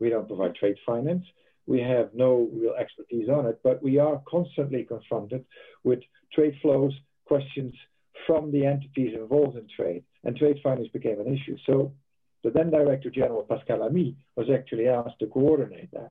we 0.00 0.10
don't 0.10 0.26
provide 0.26 0.54
trade 0.56 0.76
finance, 0.84 1.24
we 1.66 1.80
have 1.80 2.10
no 2.12 2.48
real 2.52 2.74
expertise 2.74 3.28
on 3.28 3.46
it, 3.46 3.60
but 3.62 3.82
we 3.82 3.98
are 3.98 4.20
constantly 4.28 4.84
confronted 4.84 5.44
with 5.84 6.00
trade 6.34 6.54
flows, 6.60 6.92
questions 7.24 7.74
from 8.26 8.52
the 8.52 8.66
entities 8.66 9.14
involved 9.14 9.56
in 9.56 9.66
trade, 9.74 10.04
and 10.24 10.36
trade 10.36 10.58
finance 10.62 10.88
became 10.92 11.20
an 11.20 11.32
issue. 11.32 11.56
So 11.66 11.92
the 12.42 12.50
then 12.50 12.70
Director 12.70 13.10
General 13.10 13.42
Pascal 13.42 13.80
Lamy, 13.80 14.16
was 14.36 14.48
actually 14.52 14.88
asked 14.88 15.18
to 15.20 15.26
coordinate 15.26 15.90
that. 15.92 16.10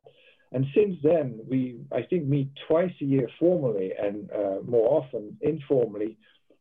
And 0.54 0.66
since 0.76 0.98
then, 1.02 1.40
we, 1.48 1.80
I 1.92 2.02
think, 2.04 2.26
meet 2.26 2.50
twice 2.68 2.94
a 3.02 3.06
year 3.06 3.30
formally 3.40 3.92
and 3.98 4.30
uh, 4.32 4.58
more 4.66 5.02
often 5.02 5.38
informally 5.42 6.18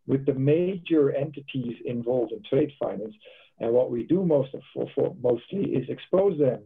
with 0.07 0.27
the 0.27 0.35
major 0.35 1.13
entities 1.15 1.77
involved 1.85 2.33
in 2.33 2.43
trade 2.49 2.73
finance. 2.79 3.15
And 3.59 3.73
what 3.73 3.91
we 3.91 4.05
do 4.05 4.25
most 4.25 4.55
of, 4.55 4.63
for, 4.73 4.87
for 4.95 5.17
mostly 5.21 5.73
is 5.73 5.89
expose 5.89 6.39
them 6.39 6.63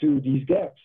to 0.00 0.20
these 0.20 0.44
gaps 0.46 0.80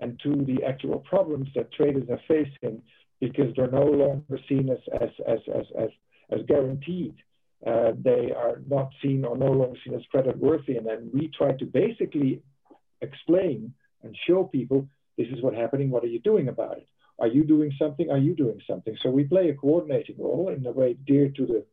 and 0.00 0.20
to 0.22 0.44
the 0.44 0.64
actual 0.66 0.98
problems 0.98 1.48
that 1.54 1.72
traders 1.72 2.08
are 2.10 2.20
facing 2.28 2.82
because 3.20 3.54
they're 3.54 3.70
no 3.70 3.84
longer 3.84 4.38
seen 4.48 4.70
as, 4.70 4.78
as, 5.00 5.10
as, 5.26 5.38
as, 5.54 5.64
as, 5.78 5.90
as 6.30 6.40
guaranteed. 6.46 7.14
Uh, 7.66 7.92
they 8.02 8.32
are 8.34 8.60
not 8.66 8.90
seen 9.02 9.24
or 9.24 9.36
no 9.36 9.52
longer 9.52 9.78
seen 9.84 9.94
as 9.94 10.02
credit 10.10 10.36
worthy. 10.38 10.76
And 10.76 10.86
then 10.86 11.10
we 11.12 11.28
try 11.28 11.52
to 11.52 11.66
basically 11.66 12.42
explain 13.02 13.74
and 14.02 14.16
show 14.26 14.44
people 14.44 14.88
this 15.18 15.28
is 15.28 15.42
what's 15.42 15.56
happening, 15.56 15.90
what 15.90 16.04
are 16.04 16.08
you 16.08 16.20
doing 16.20 16.48
about 16.48 16.78
it? 16.78 16.88
Are 17.18 17.26
you 17.26 17.44
doing 17.44 17.72
something? 17.78 18.10
Are 18.10 18.18
you 18.18 18.34
doing 18.34 18.60
something? 18.66 18.96
So 19.02 19.10
we 19.10 19.24
play 19.24 19.50
a 19.50 19.54
coordinating 19.54 20.16
role 20.18 20.48
in 20.48 20.64
a 20.64 20.72
way 20.72 20.96
dear 21.06 21.28
to 21.28 21.46
the 21.46 21.64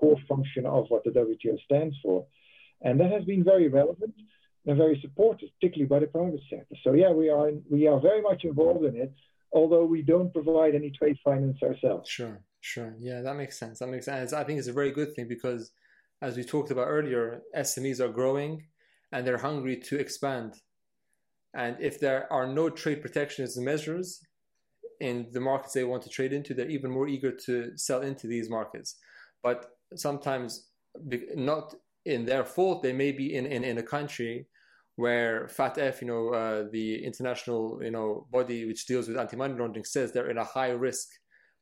core 0.00 0.16
function 0.26 0.64
of 0.64 0.86
what 0.88 1.04
the 1.04 1.10
WTO 1.10 1.62
stands 1.64 1.96
for. 2.02 2.26
And 2.80 2.98
that 3.00 3.12
has 3.12 3.24
been 3.24 3.44
very 3.44 3.68
relevant 3.68 4.14
and 4.66 4.78
very 4.78 4.98
supported, 5.02 5.50
particularly 5.60 5.88
by 5.88 5.98
the 5.98 6.06
private 6.06 6.40
sector. 6.48 6.74
So 6.82 6.94
yeah, 6.94 7.10
we 7.10 7.28
are 7.28 7.48
in, 7.50 7.62
we 7.70 7.86
are 7.86 8.00
very 8.00 8.22
much 8.22 8.44
involved 8.44 8.84
in 8.86 8.96
it, 8.96 9.12
although 9.52 9.84
we 9.84 10.00
don't 10.00 10.32
provide 10.32 10.74
any 10.74 10.90
trade 10.90 11.18
finance 11.22 11.58
ourselves. 11.62 12.08
Sure, 12.08 12.40
sure. 12.64 12.94
Yeah, 12.98 13.20
that 13.20 13.36
makes 13.36 13.58
sense. 13.58 13.78
That 13.78 13.88
makes 13.88 14.06
sense. 14.06 14.32
I 14.32 14.42
think 14.44 14.58
it's 14.58 14.68
a 14.68 14.72
very 14.72 14.90
good 14.90 15.14
thing 15.14 15.28
because, 15.28 15.72
as 16.22 16.36
we 16.36 16.44
talked 16.44 16.70
about 16.70 16.88
earlier, 16.88 17.42
SMEs 17.56 18.00
are 18.00 18.08
growing 18.08 18.64
and 19.12 19.26
they're 19.26 19.38
hungry 19.38 19.76
to 19.76 19.98
expand. 19.98 20.54
And 21.54 21.76
if 21.78 22.00
there 22.00 22.32
are 22.32 22.46
no 22.46 22.70
trade 22.70 23.02
protectionist 23.02 23.58
measures 23.58 24.20
in 25.00 25.28
the 25.32 25.40
markets 25.40 25.74
they 25.74 25.84
want 25.84 26.02
to 26.04 26.08
trade 26.08 26.32
into, 26.32 26.54
they're 26.54 26.70
even 26.70 26.90
more 26.90 27.06
eager 27.06 27.32
to 27.46 27.76
sell 27.76 28.00
into 28.00 28.26
these 28.26 28.48
markets. 28.48 28.96
But 29.42 29.66
sometimes, 29.94 30.70
not 31.36 31.74
in 32.06 32.24
their 32.24 32.44
fault, 32.44 32.82
they 32.82 32.92
may 32.92 33.12
be 33.12 33.34
in, 33.34 33.46
in, 33.46 33.62
in 33.62 33.78
a 33.78 33.82
country 33.82 34.46
where 34.96 35.48
FATF, 35.48 36.00
you 36.00 36.06
know, 36.06 36.28
uh, 36.30 36.64
the 36.72 37.04
international, 37.04 37.80
you 37.82 37.90
know, 37.90 38.26
body 38.30 38.64
which 38.64 38.86
deals 38.86 39.06
with 39.06 39.18
anti-money 39.18 39.54
laundering 39.58 39.84
says 39.84 40.12
they're 40.12 40.30
in 40.30 40.38
a 40.38 40.44
high 40.44 40.70
risk 40.70 41.08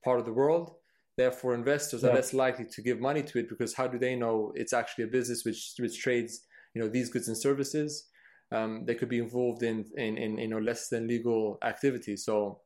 part 0.05 0.21
of 0.21 0.27
the 0.27 0.33
world. 0.33 0.77
Therefore, 1.17 1.55
investors 1.55 2.03
yeah. 2.03 2.11
are 2.11 2.15
less 2.15 2.33
likely 2.33 2.65
to 2.65 2.83
give 2.83 3.01
money 3.01 3.23
to 3.23 3.39
it 3.39 3.49
because 3.49 3.75
how 3.75 3.87
do 3.87 3.99
they 3.99 4.17
know 4.17 4.53
it's 4.55 4.73
actually 4.73 5.05
a 5.05 5.09
business 5.09 5.45
which 5.45 5.75
which 5.79 6.01
trades, 6.01 6.47
you 6.75 6.81
know, 6.81 6.89
these 6.89 7.11
goods 7.11 7.29
and 7.29 7.37
services? 7.37 8.09
Um, 8.51 8.85
they 8.87 8.95
could 8.95 9.09
be 9.09 9.19
involved 9.19 9.63
in, 9.63 9.87
in, 9.97 10.19
in 10.19 10.39
you 10.39 10.49
know 10.49 10.59
less 10.59 10.89
than 10.89 11.07
legal 11.07 11.59
activity. 11.63 12.17
So 12.17 12.61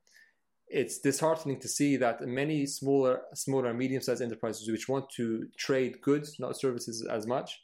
it's 0.68 0.98
disheartening 0.98 1.60
to 1.60 1.68
see 1.68 1.96
that 1.96 2.20
many 2.22 2.66
smaller 2.66 3.22
smaller 3.34 3.72
medium-sized 3.72 4.22
enterprises 4.22 4.68
which 4.70 4.88
want 4.88 5.08
to 5.16 5.46
trade 5.56 6.00
goods, 6.02 6.36
not 6.38 6.58
services 6.58 7.06
as 7.10 7.26
much, 7.26 7.60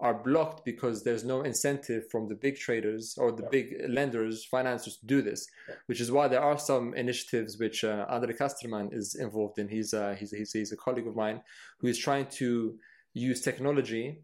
are 0.00 0.14
blocked 0.14 0.64
because 0.64 1.02
there's 1.02 1.24
no 1.24 1.42
incentive 1.42 2.08
from 2.10 2.28
the 2.28 2.34
big 2.34 2.56
traders 2.56 3.16
or 3.18 3.32
the 3.32 3.42
yeah. 3.42 3.48
big 3.50 3.74
lenders, 3.88 4.44
financiers 4.44 4.96
to 4.98 5.06
do 5.06 5.22
this, 5.22 5.46
yeah. 5.68 5.74
which 5.86 6.00
is 6.00 6.12
why 6.12 6.28
there 6.28 6.42
are 6.42 6.58
some 6.58 6.94
initiatives 6.94 7.58
which 7.58 7.82
uh, 7.82 8.06
Andre 8.08 8.32
Casterman 8.32 8.94
is 8.94 9.16
involved 9.16 9.58
in. 9.58 9.68
He's, 9.68 9.92
uh, 9.92 10.14
he's, 10.18 10.30
he's, 10.30 10.52
he's, 10.52 10.72
a 10.72 10.76
colleague 10.76 11.08
of 11.08 11.16
mine 11.16 11.42
who 11.80 11.88
is 11.88 11.98
trying 11.98 12.26
to 12.26 12.76
use 13.12 13.40
technology 13.40 14.22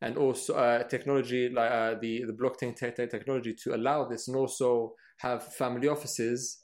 and 0.00 0.16
also 0.16 0.54
uh, 0.54 0.84
technology 0.84 1.48
like 1.48 1.72
uh, 1.72 1.94
the, 2.00 2.24
the 2.24 2.32
blockchain 2.32 2.76
te- 2.76 3.06
technology 3.06 3.54
to 3.64 3.74
allow 3.74 4.04
this 4.04 4.28
and 4.28 4.36
also 4.36 4.94
have 5.18 5.42
family 5.54 5.88
offices 5.88 6.60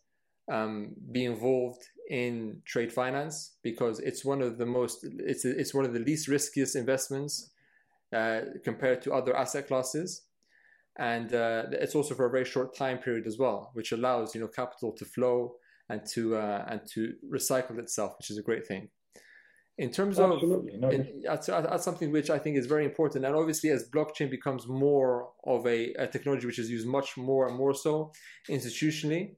um, 0.50 0.90
be 1.10 1.24
involved 1.24 1.82
in 2.10 2.60
trade 2.64 2.92
finance 2.92 3.56
because 3.62 3.98
it's 4.00 4.24
one 4.24 4.42
of 4.42 4.58
the 4.58 4.66
most 4.66 5.06
it's 5.18 5.44
it's 5.44 5.72
one 5.72 5.84
of 5.84 5.92
the 5.92 6.00
least 6.00 6.28
riskiest 6.28 6.76
investments 6.76 7.51
compared 8.64 9.02
to 9.02 9.12
other 9.12 9.36
asset 9.36 9.66
classes. 9.68 10.22
And 10.98 11.32
uh, 11.34 11.64
it's 11.72 11.94
also 11.94 12.14
for 12.14 12.26
a 12.26 12.30
very 12.30 12.44
short 12.44 12.76
time 12.76 12.98
period 12.98 13.26
as 13.26 13.38
well, 13.38 13.70
which 13.72 13.92
allows 13.92 14.34
you 14.34 14.40
know 14.40 14.48
capital 14.48 14.92
to 14.92 15.04
flow 15.04 15.54
and 15.88 16.04
to 16.12 16.36
uh, 16.36 16.64
and 16.68 16.80
to 16.92 17.14
recycle 17.32 17.78
itself, 17.78 18.14
which 18.18 18.30
is 18.30 18.38
a 18.38 18.42
great 18.42 18.66
thing. 18.66 18.88
In 19.78 19.90
terms 19.90 20.20
Absolutely. 20.20 20.74
of 20.74 20.80
no, 20.80 20.90
in, 20.90 21.22
that's, 21.24 21.46
that's, 21.46 21.84
something 21.84 22.12
which 22.12 22.28
I 22.28 22.38
think 22.38 22.58
is 22.58 22.66
very 22.66 22.84
important, 22.84 23.24
and 23.24 23.34
obviously 23.34 23.70
as 23.70 23.88
blockchain 23.88 24.30
becomes 24.30 24.68
more 24.68 25.30
of 25.44 25.66
a, 25.66 25.94
a 25.94 26.06
technology 26.06 26.46
which 26.46 26.58
is 26.58 26.70
used 26.70 26.86
much 26.86 27.16
more 27.16 27.48
and 27.48 27.56
more 27.56 27.74
so 27.74 28.12
institutionally, 28.50 29.36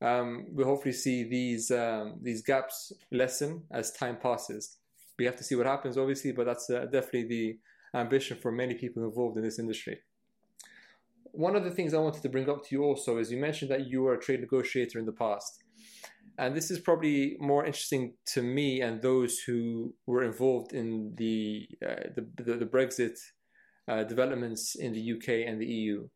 um, 0.00 0.46
we'll 0.50 0.66
hopefully 0.66 0.92
see 0.92 1.24
these 1.24 1.72
um, 1.72 2.18
these 2.22 2.42
gaps 2.42 2.92
lessen 3.10 3.64
as 3.72 3.92
time 3.92 4.18
passes. 4.22 4.78
We 5.18 5.24
have 5.24 5.36
to 5.36 5.44
see 5.44 5.56
what 5.56 5.66
happens, 5.66 5.98
obviously, 5.98 6.30
but 6.30 6.46
that's 6.46 6.70
uh, 6.70 6.86
definitely 6.86 7.28
the 7.28 7.58
ambition 7.94 8.36
for 8.36 8.52
many 8.52 8.74
people 8.74 9.04
involved 9.04 9.36
in 9.36 9.44
this 9.44 9.58
industry. 9.58 9.98
One 11.32 11.56
of 11.56 11.64
the 11.64 11.70
things 11.70 11.94
I 11.94 11.98
wanted 11.98 12.22
to 12.22 12.28
bring 12.28 12.48
up 12.50 12.64
to 12.64 12.74
you 12.74 12.84
also 12.84 13.18
is 13.18 13.30
you 13.30 13.38
mentioned 13.38 13.70
that 13.70 13.86
you 13.86 14.02
were 14.02 14.14
a 14.14 14.20
trade 14.20 14.40
negotiator 14.40 14.98
in 14.98 15.06
the 15.06 15.12
past. 15.12 15.62
And 16.38 16.54
this 16.54 16.70
is 16.70 16.80
probably 16.80 17.36
more 17.40 17.64
interesting 17.64 18.14
to 18.34 18.42
me 18.42 18.80
and 18.80 19.00
those 19.00 19.38
who 19.40 19.94
were 20.06 20.24
involved 20.24 20.72
in 20.72 21.14
the, 21.16 21.68
uh, 21.86 22.08
the, 22.16 22.26
the, 22.42 22.56
the, 22.56 22.66
Brexit 22.66 23.18
uh, 23.88 24.04
developments 24.04 24.74
in 24.74 24.92
the 24.92 25.12
UK 25.12 25.46
and 25.46 25.60
the 25.60 25.66
EU. 25.66 26.08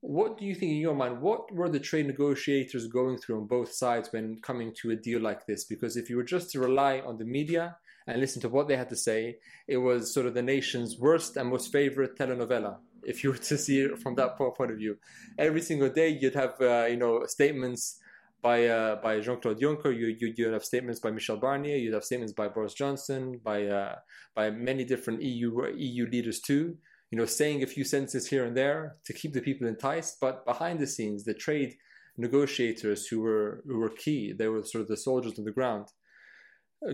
What 0.00 0.38
do 0.38 0.44
you 0.44 0.54
think 0.54 0.72
in 0.72 0.78
your 0.78 0.94
mind? 0.94 1.20
What 1.20 1.52
were 1.52 1.68
the 1.68 1.80
trade 1.80 2.06
negotiators 2.06 2.86
going 2.86 3.18
through 3.18 3.40
on 3.40 3.46
both 3.48 3.72
sides 3.72 4.12
when 4.12 4.38
coming 4.42 4.72
to 4.80 4.92
a 4.92 4.96
deal 4.96 5.20
like 5.20 5.44
this? 5.46 5.64
Because 5.64 5.96
if 5.96 6.08
you 6.08 6.16
were 6.16 6.22
just 6.22 6.50
to 6.52 6.60
rely 6.60 7.00
on 7.00 7.18
the 7.18 7.24
media 7.24 7.76
and 8.08 8.20
listen 8.20 8.40
to 8.40 8.48
what 8.48 8.68
they 8.68 8.76
had 8.76 8.88
to 8.88 8.96
say, 8.96 9.36
it 9.68 9.76
was 9.76 10.12
sort 10.14 10.26
of 10.26 10.32
the 10.32 10.42
nation's 10.42 10.98
worst 10.98 11.36
and 11.36 11.50
most 11.50 11.70
favorite 11.70 12.16
telenovela. 12.18 12.78
If 13.02 13.22
you 13.22 13.30
were 13.30 13.36
to 13.36 13.58
see 13.58 13.80
it 13.80 13.98
from 13.98 14.14
that 14.16 14.36
point 14.38 14.70
of 14.70 14.78
view, 14.78 14.96
every 15.38 15.60
single 15.60 15.90
day 15.90 16.08
you'd 16.08 16.34
have 16.34 16.54
uh, 16.60 16.86
you 16.86 16.96
know 16.96 17.24
statements 17.26 18.00
by 18.42 18.66
uh, 18.66 18.96
by 19.02 19.20
Jean 19.20 19.40
Claude 19.40 19.60
Juncker. 19.60 19.94
You 19.94 20.06
you 20.18 20.32
you'd 20.36 20.54
have 20.54 20.64
statements 20.64 21.00
by 21.00 21.10
Michel 21.10 21.38
Barnier. 21.38 21.76
You'd 21.76 21.94
have 21.94 22.04
statements 22.04 22.32
by 22.32 22.48
Boris 22.48 22.74
Johnson, 22.74 23.40
by 23.44 23.66
uh, 23.66 23.96
by 24.34 24.50
many 24.50 24.84
different 24.84 25.22
EU 25.22 25.50
EU 25.76 26.06
leaders 26.06 26.40
too. 26.40 26.78
You 27.10 27.18
know, 27.18 27.26
saying 27.26 27.62
a 27.62 27.66
few 27.66 27.84
sentences 27.84 28.26
here 28.28 28.44
and 28.44 28.56
there 28.56 28.96
to 29.04 29.12
keep 29.12 29.32
the 29.34 29.40
people 29.40 29.66
enticed. 29.66 30.18
But 30.20 30.44
behind 30.46 30.78
the 30.78 30.86
scenes, 30.86 31.24
the 31.24 31.34
trade 31.34 31.76
negotiators 32.16 33.06
who 33.06 33.20
were 33.20 33.62
who 33.66 33.78
were 33.78 33.90
key, 33.90 34.32
they 34.32 34.48
were 34.48 34.64
sort 34.64 34.82
of 34.82 34.88
the 34.88 34.96
soldiers 34.96 35.38
on 35.38 35.44
the 35.44 35.52
ground 35.52 35.88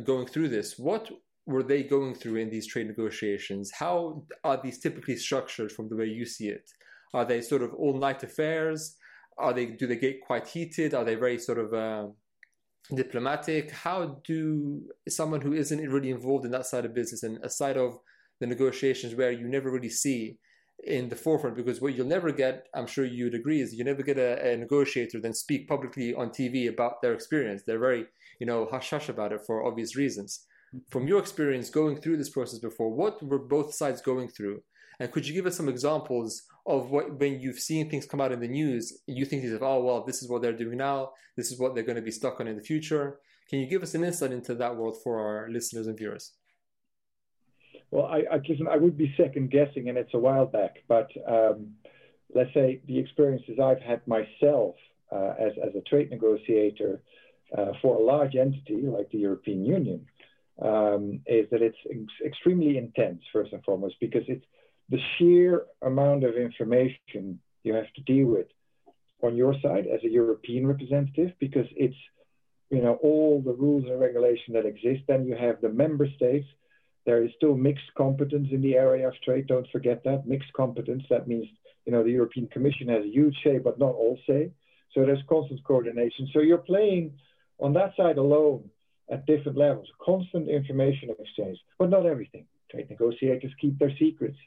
going 0.04 0.26
through 0.26 0.48
this, 0.48 0.78
what 0.78 1.10
were 1.46 1.62
they 1.62 1.82
going 1.82 2.14
through 2.14 2.36
in 2.36 2.50
these 2.50 2.66
trade 2.66 2.86
negotiations? 2.86 3.70
How 3.70 4.24
are 4.42 4.60
these 4.62 4.78
typically 4.78 5.16
structured 5.16 5.70
from 5.70 5.88
the 5.88 5.96
way 5.96 6.06
you 6.06 6.24
see 6.24 6.48
it? 6.48 6.70
Are 7.12 7.24
they 7.24 7.40
sort 7.40 7.62
of 7.62 7.72
all 7.74 7.98
night 7.98 8.22
affairs? 8.22 8.96
Are 9.38 9.52
they 9.52 9.66
do 9.66 9.86
they 9.86 9.96
get 9.96 10.20
quite 10.20 10.48
heated? 10.48 10.94
Are 10.94 11.04
they 11.04 11.14
very 11.14 11.38
sort 11.38 11.58
of 11.58 11.74
uh, 11.74 12.06
diplomatic? 12.94 13.70
How 13.70 14.20
do 14.24 14.82
someone 15.08 15.40
who 15.40 15.52
isn't 15.52 15.90
really 15.90 16.10
involved 16.10 16.44
in 16.44 16.50
that 16.52 16.66
side 16.66 16.84
of 16.84 16.94
business 16.94 17.22
and 17.22 17.38
a 17.42 17.50
side 17.50 17.76
of 17.76 17.98
the 18.40 18.46
negotiations 18.46 19.14
where 19.14 19.32
you 19.32 19.46
never 19.46 19.70
really 19.70 19.90
see 19.90 20.38
in 20.82 21.08
the 21.08 21.16
forefront 21.16 21.56
because 21.56 21.80
what 21.80 21.94
you'll 21.94 22.06
never 22.06 22.32
get, 22.32 22.66
I'm 22.74 22.86
sure 22.86 23.04
you'd 23.04 23.34
agree, 23.34 23.60
is 23.60 23.74
you 23.74 23.84
never 23.84 24.02
get 24.02 24.18
a, 24.18 24.52
a 24.52 24.56
negotiator 24.56 25.20
then 25.20 25.34
speak 25.34 25.68
publicly 25.68 26.14
on 26.14 26.30
TV 26.30 26.68
about 26.68 27.00
their 27.00 27.14
experience. 27.14 27.62
They're 27.62 27.78
very 27.78 28.06
you 28.38 28.46
know, 28.46 28.66
hush 28.70 28.90
hush 28.90 29.08
about 29.08 29.32
it 29.32 29.44
for 29.46 29.64
obvious 29.64 29.96
reasons. 29.96 30.46
Mm-hmm. 30.74 30.90
From 30.90 31.06
your 31.06 31.18
experience 31.18 31.70
going 31.70 32.00
through 32.00 32.16
this 32.16 32.30
process 32.30 32.58
before, 32.58 32.90
what 32.90 33.22
were 33.22 33.38
both 33.38 33.74
sides 33.74 34.00
going 34.00 34.28
through? 34.28 34.62
And 35.00 35.10
could 35.10 35.26
you 35.26 35.34
give 35.34 35.46
us 35.46 35.56
some 35.56 35.68
examples 35.68 36.42
of 36.66 36.90
what, 36.90 37.18
when 37.18 37.40
you've 37.40 37.58
seen 37.58 37.90
things 37.90 38.06
come 38.06 38.20
out 38.20 38.32
in 38.32 38.40
the 38.40 38.48
news, 38.48 39.00
you 39.06 39.24
think 39.24 39.44
of, 39.44 39.62
oh, 39.62 39.82
well, 39.82 40.04
this 40.04 40.22
is 40.22 40.28
what 40.28 40.40
they're 40.40 40.52
doing 40.52 40.78
now, 40.78 41.10
this 41.36 41.50
is 41.50 41.58
what 41.58 41.74
they're 41.74 41.84
going 41.84 41.96
to 41.96 42.02
be 42.02 42.12
stuck 42.12 42.40
on 42.40 42.46
in 42.46 42.56
the 42.56 42.62
future? 42.62 43.18
Can 43.48 43.58
you 43.58 43.66
give 43.66 43.82
us 43.82 43.94
an 43.94 44.04
insight 44.04 44.32
into 44.32 44.54
that 44.54 44.76
world 44.76 44.96
for 45.02 45.20
our 45.20 45.50
listeners 45.50 45.86
and 45.86 45.98
viewers? 45.98 46.32
Well, 47.94 48.06
I, 48.06 48.24
I 48.28 48.36
listen. 48.48 48.66
I 48.68 48.76
would 48.76 48.98
be 48.98 49.14
second 49.16 49.52
guessing, 49.52 49.88
and 49.88 49.96
it's 49.96 50.14
a 50.14 50.18
while 50.18 50.46
back. 50.46 50.78
But 50.88 51.10
um, 51.28 51.74
let's 52.34 52.52
say 52.52 52.80
the 52.88 52.98
experiences 52.98 53.60
I've 53.62 53.80
had 53.80 54.04
myself 54.08 54.74
uh, 55.12 55.34
as 55.38 55.52
as 55.64 55.76
a 55.76 55.80
trade 55.88 56.10
negotiator 56.10 57.00
uh, 57.56 57.70
for 57.80 57.94
a 57.94 58.02
large 58.02 58.34
entity 58.34 58.82
like 58.82 59.10
the 59.12 59.18
European 59.18 59.64
Union 59.64 60.06
um, 60.60 61.20
is 61.28 61.46
that 61.52 61.62
it's 61.62 61.78
ex- 61.88 62.26
extremely 62.26 62.78
intense, 62.78 63.22
first 63.32 63.52
and 63.52 63.62
foremost, 63.62 63.94
because 64.00 64.24
it's 64.26 64.44
the 64.90 64.98
sheer 65.16 65.62
amount 65.82 66.24
of 66.24 66.34
information 66.34 67.38
you 67.62 67.74
have 67.74 67.92
to 67.94 68.02
deal 68.02 68.26
with 68.26 68.48
on 69.22 69.36
your 69.36 69.54
side 69.62 69.86
as 69.86 70.02
a 70.02 70.10
European 70.10 70.66
representative, 70.66 71.30
because 71.38 71.68
it's 71.76 72.00
you 72.70 72.82
know 72.82 72.98
all 73.04 73.40
the 73.40 73.52
rules 73.52 73.84
and 73.84 74.00
regulation 74.00 74.54
that 74.54 74.66
exist. 74.66 75.04
Then 75.06 75.26
you 75.26 75.36
have 75.36 75.60
the 75.60 75.68
member 75.68 76.08
states. 76.16 76.48
There 77.06 77.22
is 77.24 77.30
still 77.36 77.56
mixed 77.56 77.92
competence 77.96 78.48
in 78.50 78.62
the 78.62 78.74
area 78.74 79.08
of 79.08 79.14
trade. 79.24 79.46
Don't 79.46 79.68
forget 79.70 80.02
that 80.04 80.26
mixed 80.26 80.52
competence. 80.54 81.04
That 81.10 81.28
means 81.28 81.46
you 81.84 81.92
know 81.92 82.02
the 82.02 82.10
European 82.10 82.46
Commission 82.48 82.88
has 82.88 83.04
a 83.04 83.08
huge 83.08 83.36
say, 83.44 83.58
but 83.58 83.78
not 83.78 83.94
all 83.94 84.18
say. 84.26 84.50
So 84.92 85.04
there's 85.04 85.22
constant 85.28 85.62
coordination. 85.64 86.28
So 86.32 86.40
you're 86.40 86.58
playing 86.58 87.12
on 87.58 87.72
that 87.74 87.94
side 87.96 88.16
alone 88.18 88.70
at 89.10 89.26
different 89.26 89.58
levels, 89.58 89.88
constant 90.04 90.48
information 90.48 91.10
exchange, 91.18 91.58
but 91.78 91.90
not 91.90 92.06
everything. 92.06 92.46
Trade 92.70 92.88
negotiators 92.88 93.52
keep 93.60 93.78
their 93.78 93.92
secrets. 93.98 94.38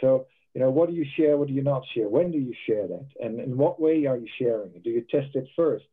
So 0.00 0.26
You 0.54 0.60
know, 0.60 0.70
what 0.70 0.88
do 0.88 0.94
you 0.94 1.04
share? 1.16 1.36
What 1.36 1.48
do 1.48 1.54
you 1.54 1.62
not 1.62 1.82
share? 1.94 2.08
When 2.08 2.30
do 2.30 2.38
you 2.38 2.54
share 2.66 2.86
that? 2.86 3.06
And 3.20 3.40
in 3.40 3.56
what 3.56 3.80
way 3.80 4.06
are 4.06 4.16
you 4.16 4.28
sharing 4.38 4.70
it? 4.74 4.84
Do 4.84 4.90
you 4.90 5.04
test 5.10 5.34
it 5.34 5.48
first? 5.56 5.84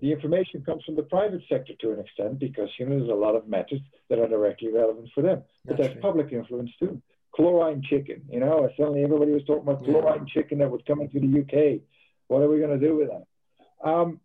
The 0.00 0.12
information 0.12 0.62
comes 0.62 0.84
from 0.84 0.96
the 0.96 1.02
private 1.02 1.42
sector 1.48 1.72
to 1.80 1.92
an 1.92 2.00
extent 2.00 2.38
because 2.38 2.68
you 2.78 2.86
know 2.86 2.98
there's 2.98 3.10
a 3.10 3.14
lot 3.14 3.34
of 3.34 3.48
matters 3.48 3.80
that 4.10 4.18
are 4.18 4.28
directly 4.28 4.70
relevant 4.70 5.08
for 5.14 5.22
them. 5.22 5.42
But 5.64 5.78
there's 5.78 5.96
public 6.02 6.32
influence 6.32 6.70
too. 6.78 7.00
Chlorine 7.34 7.82
chicken, 7.82 8.22
you 8.30 8.40
know, 8.40 8.68
suddenly 8.78 9.04
everybody 9.04 9.32
was 9.32 9.44
talking 9.44 9.68
about 9.68 9.84
chlorine 9.84 10.26
yeah. 10.26 10.42
chicken 10.42 10.58
that 10.58 10.70
would 10.70 10.86
come 10.86 11.00
into 11.00 11.20
the 11.20 11.40
UK. 11.40 11.80
What 12.28 12.42
are 12.42 12.48
we 12.48 12.58
going 12.58 12.78
to 12.78 12.86
do 12.86 12.96
with 12.96 13.08
that? 13.08 13.88
Um, 13.88 14.20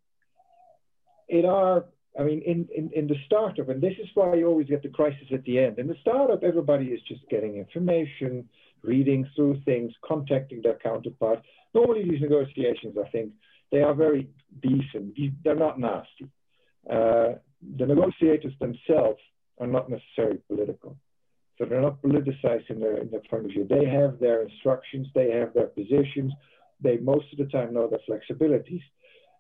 in 1.28 1.46
our 1.46 1.86
I 2.20 2.24
mean, 2.24 2.42
in, 2.46 2.68
in, 2.76 2.92
in 2.94 3.08
the 3.08 3.16
startup, 3.26 3.70
and 3.70 3.82
this 3.82 3.94
is 4.02 4.10
why 4.16 4.36
you 4.36 4.46
always 4.48 4.68
get 4.68 4.84
the 4.84 4.90
crisis 4.90 5.28
at 5.34 5.44
the 5.46 5.60
end. 5.60 5.80
In 5.80 5.88
the 5.88 5.96
startup, 6.02 6.44
everybody 6.44 6.88
is 6.88 7.00
just 7.08 7.22
getting 7.30 7.56
information, 7.56 8.50
reading 8.84 9.26
through 9.36 9.62
things, 9.64 9.94
contacting 10.06 10.62
their 10.62 10.78
counterpart. 10.84 11.42
Normally, 11.74 12.04
these 12.04 12.22
negotiations, 12.22 12.98
I 13.02 13.08
think, 13.10 13.32
they 13.72 13.82
are 13.82 13.94
very 13.94 14.30
decent. 14.62 15.18
They're 15.44 15.56
not 15.56 15.80
nasty. 15.80 16.30
Uh, 16.90 17.34
the 17.78 17.86
negotiators 17.86 18.54
themselves 18.60 19.20
are 19.60 19.68
not 19.68 19.90
necessarily 19.90 20.40
political. 20.48 20.98
So 21.58 21.66
they're 21.66 21.82
not 21.82 22.02
politicized 22.02 22.70
in 22.70 22.80
their, 22.80 22.98
in 22.98 23.12
their 23.12 23.22
point 23.30 23.46
of 23.46 23.52
view. 23.52 23.68
They 23.70 23.86
have 23.86 24.20
their 24.20 24.42
instructions, 24.42 25.08
they 25.14 25.30
have 25.32 25.54
their 25.54 25.68
positions, 25.68 26.34
they 26.82 26.98
most 26.98 27.26
of 27.32 27.38
the 27.38 27.46
time 27.46 27.74
know 27.74 27.88
their 27.88 28.00
flexibilities. 28.10 28.82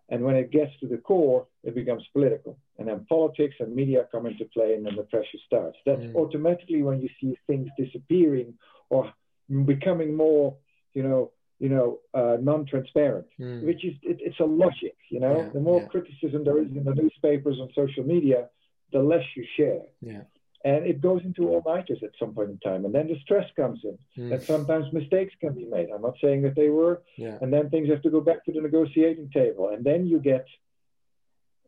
And 0.10 0.24
when 0.24 0.36
it 0.36 0.52
gets 0.52 0.72
to 0.82 0.88
the 0.88 0.98
core, 0.98 1.48
it 1.64 1.74
becomes 1.74 2.04
political. 2.14 2.60
And 2.78 2.88
then 2.88 3.06
politics 3.08 3.56
and 3.60 3.74
media 3.74 4.08
come 4.12 4.26
into 4.26 4.46
play, 4.46 4.74
and 4.74 4.86
then 4.86 4.98
the 4.98 5.04
pressure 5.04 5.38
starts. 5.48 5.78
That's 5.86 6.02
mm. 6.02 6.16
automatically 6.16 6.84
when 6.84 7.02
you 7.02 7.10
see 7.20 7.38
things 7.48 7.70
disappearing 7.78 8.54
or 8.90 9.12
becoming 9.66 10.16
more, 10.16 10.58
you 10.94 11.04
know, 11.04 11.32
you 11.62 11.70
know, 11.70 11.99
uh, 12.14 12.38
non-transparent, 12.41 13.28
mm. 13.39 13.64
which 13.64 13.86
is 13.86 13.93
it, 14.01 14.18
it's 14.20 14.39
a 14.39 14.49
logic. 14.64 14.95
You 15.09 15.20
know, 15.20 15.38
yeah, 15.38 15.49
the 15.53 15.59
more 15.59 15.82
yeah. 15.82 15.88
criticism 15.88 16.43
there 16.43 16.57
is 16.57 16.72
in 16.80 16.84
the 16.84 16.95
newspapers 16.95 17.57
and 17.59 17.70
social 17.76 18.03
media, 18.03 18.49
the 18.91 19.01
less 19.12 19.24
you 19.36 19.45
share. 19.55 19.84
Yeah 20.01 20.24
and 20.64 20.86
it 20.86 21.01
goes 21.01 21.22
into 21.24 21.49
all 21.49 21.64
nighters 21.66 21.99
at 22.03 22.12
some 22.20 22.34
point 22.34 22.49
in 22.49 22.57
time 22.59 22.86
and 22.86 22.93
then 22.93 23.07
the 23.07 23.18
stress 23.24 23.49
comes 23.55 23.80
in 23.84 23.97
mm. 24.18 24.34
and 24.34 24.43
sometimes 24.43 24.86
mistakes 24.93 25.34
can 25.39 25.53
be 25.53 25.66
made 25.66 25.88
i'm 25.93 26.01
not 26.01 26.16
saying 26.22 26.41
that 26.41 26.55
they 26.55 26.70
were 26.70 27.01
yeah. 27.18 27.38
and 27.41 27.51
then 27.51 27.70
things 27.70 27.89
have 27.89 28.01
to 28.01 28.09
go 28.09 28.22
back 28.22 28.43
to 28.45 28.51
the 28.51 28.62
negotiating 28.62 29.30
table 29.34 29.70
and 29.70 29.84
then 29.84 30.05
you 30.05 30.20
get 30.20 30.45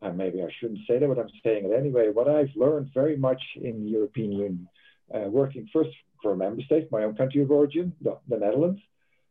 uh, 0.01 0.11
maybe 0.11 0.41
i 0.41 0.47
shouldn't 0.59 0.79
say 0.87 0.99
that 0.99 1.07
but 1.07 1.19
i'm 1.19 1.29
saying 1.43 1.65
it 1.65 1.73
anyway 1.75 2.09
what 2.09 2.27
i've 2.27 2.51
learned 2.55 2.89
very 2.93 3.17
much 3.17 3.41
in 3.55 3.83
the 3.83 3.89
european 3.89 4.31
union 4.31 4.67
uh, 5.13 5.27
working 5.29 5.67
first 5.73 5.89
for 6.21 6.33
a 6.33 6.37
member 6.37 6.61
state 6.61 6.91
my 6.91 7.03
own 7.03 7.15
country 7.15 7.41
of 7.41 7.49
origin 7.49 7.93
the, 8.01 8.17
the 8.29 8.37
netherlands 8.37 8.81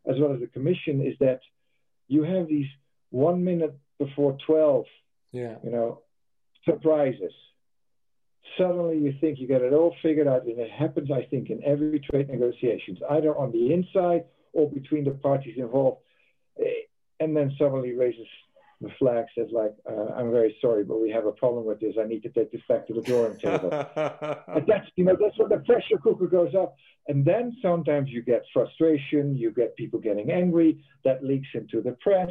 as 0.09 0.17
well 0.19 0.33
as 0.33 0.41
the 0.41 0.47
commission 0.47 1.01
is 1.01 1.15
that 1.21 1.41
you 2.09 2.23
have 2.23 2.49
these 2.49 2.67
one 3.11 3.45
minute 3.45 3.75
before 3.99 4.37
12 4.47 4.85
yeah. 5.33 5.55
you 5.63 5.71
know 5.71 6.03
surprises. 6.65 7.33
Suddenly 8.59 8.99
you 8.99 9.15
think 9.21 9.39
you 9.39 9.49
got 9.49 9.63
it 9.63 9.73
all 9.73 9.95
figured 10.03 10.29
out, 10.29 10.45
and 10.45 10.59
it 10.59 10.71
happens, 10.71 11.11
I 11.11 11.23
think, 11.23 11.49
in 11.49 11.63
every 11.65 12.01
trade 12.01 12.29
negotiations, 12.29 12.99
either 13.11 13.37
on 13.37 13.51
the 13.51 13.73
inside 13.73 14.25
or 14.53 14.71
between 14.71 15.05
the 15.05 15.13
parties 15.13 15.55
involved, 15.57 16.01
eh, 16.61 16.65
and 17.19 17.37
then 17.37 17.55
suddenly 17.59 17.93
raises 17.93 18.27
the 18.83 18.91
flag, 18.99 19.25
says 19.37 19.49
like, 19.53 19.75
uh, 19.91 20.15
"I'm 20.17 20.31
very 20.31 20.57
sorry, 20.61 20.85
but 20.85 21.01
we 21.01 21.11
have 21.11 21.27
a 21.27 21.33
problem 21.33 21.65
with 21.65 21.81
this. 21.81 21.95
I 22.01 22.05
need 22.05 22.23
to 22.25 22.29
take 22.29 22.53
this 22.53 22.61
back 22.69 22.87
to 22.89 22.95
the 22.95 23.03
drawing 23.03 23.39
table." 23.39 23.71
and 24.49 24.67
that's 24.67 24.89
you 24.97 25.05
know 25.05 25.17
that's 25.21 25.39
when 25.39 25.49
the 25.49 25.63
pressure 25.65 25.99
cooker 26.03 26.27
goes 26.27 26.55
up, 26.55 26.77
and 27.09 27.25
then 27.25 27.57
sometimes 27.63 28.11
you 28.11 28.23
get 28.23 28.45
frustration, 28.53 29.37
you 29.37 29.51
get 29.51 29.77
people 29.77 29.99
getting 29.99 30.31
angry, 30.31 30.85
that 31.05 31.25
leaks 31.25 31.49
into 31.55 31.81
the 31.81 31.93
press, 32.01 32.31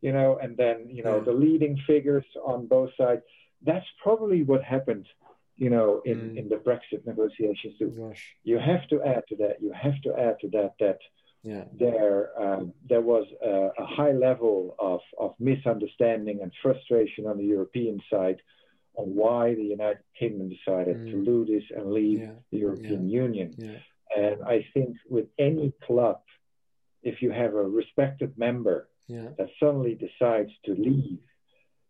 you 0.00 0.12
know, 0.12 0.38
and 0.42 0.56
then 0.56 0.88
you 0.90 1.02
know 1.02 1.16
yeah. 1.16 1.24
the 1.24 1.32
leading 1.32 1.78
figures 1.86 2.26
on 2.44 2.66
both 2.66 2.90
sides. 2.96 3.22
That's 3.64 3.86
probably 4.02 4.42
what 4.42 4.62
happened 4.62 5.06
you 5.56 5.70
know, 5.70 6.00
in, 6.04 6.18
mm. 6.18 6.38
in 6.38 6.48
the 6.48 6.56
Brexit 6.56 7.06
negotiations 7.06 7.74
too. 7.78 7.94
Gosh. 7.96 8.34
You 8.42 8.58
have 8.58 8.88
to 8.88 9.02
add 9.02 9.22
to 9.28 9.36
that. 9.36 9.60
You 9.60 9.72
have 9.72 10.00
to 10.02 10.14
add 10.18 10.36
to 10.40 10.48
that 10.50 10.72
that 10.80 10.98
yeah. 11.42 11.64
there 11.78 12.30
um, 12.40 12.72
there 12.88 13.00
was 13.00 13.26
a, 13.44 13.82
a, 13.82 13.86
high 13.86 14.12
level 14.12 14.76
of, 14.78 15.00
of 15.18 15.34
misunderstanding 15.40 16.40
and 16.42 16.52
frustration 16.62 17.26
on 17.26 17.38
the 17.38 17.44
European 17.44 18.00
side 18.10 18.40
on 18.94 19.14
why 19.14 19.54
the 19.54 19.62
United 19.62 20.02
Kingdom 20.18 20.50
decided 20.50 20.96
mm. 20.98 21.10
to 21.10 21.24
do 21.24 21.44
this 21.44 21.64
and 21.74 21.92
leave 21.92 22.20
yeah. 22.20 22.32
the 22.50 22.58
European 22.58 23.08
yeah. 23.08 23.22
Union. 23.22 23.80
And 24.14 24.42
I 24.42 24.66
think 24.74 24.96
with 25.08 25.26
any 25.38 25.72
club, 25.86 26.20
if 27.02 27.22
you 27.22 27.32
have 27.32 27.54
a 27.54 27.62
respected 27.62 28.36
member 28.36 28.88
that 29.38 29.48
suddenly 29.58 29.94
decides 29.94 30.50
to 30.66 30.74
leave, 30.74 31.18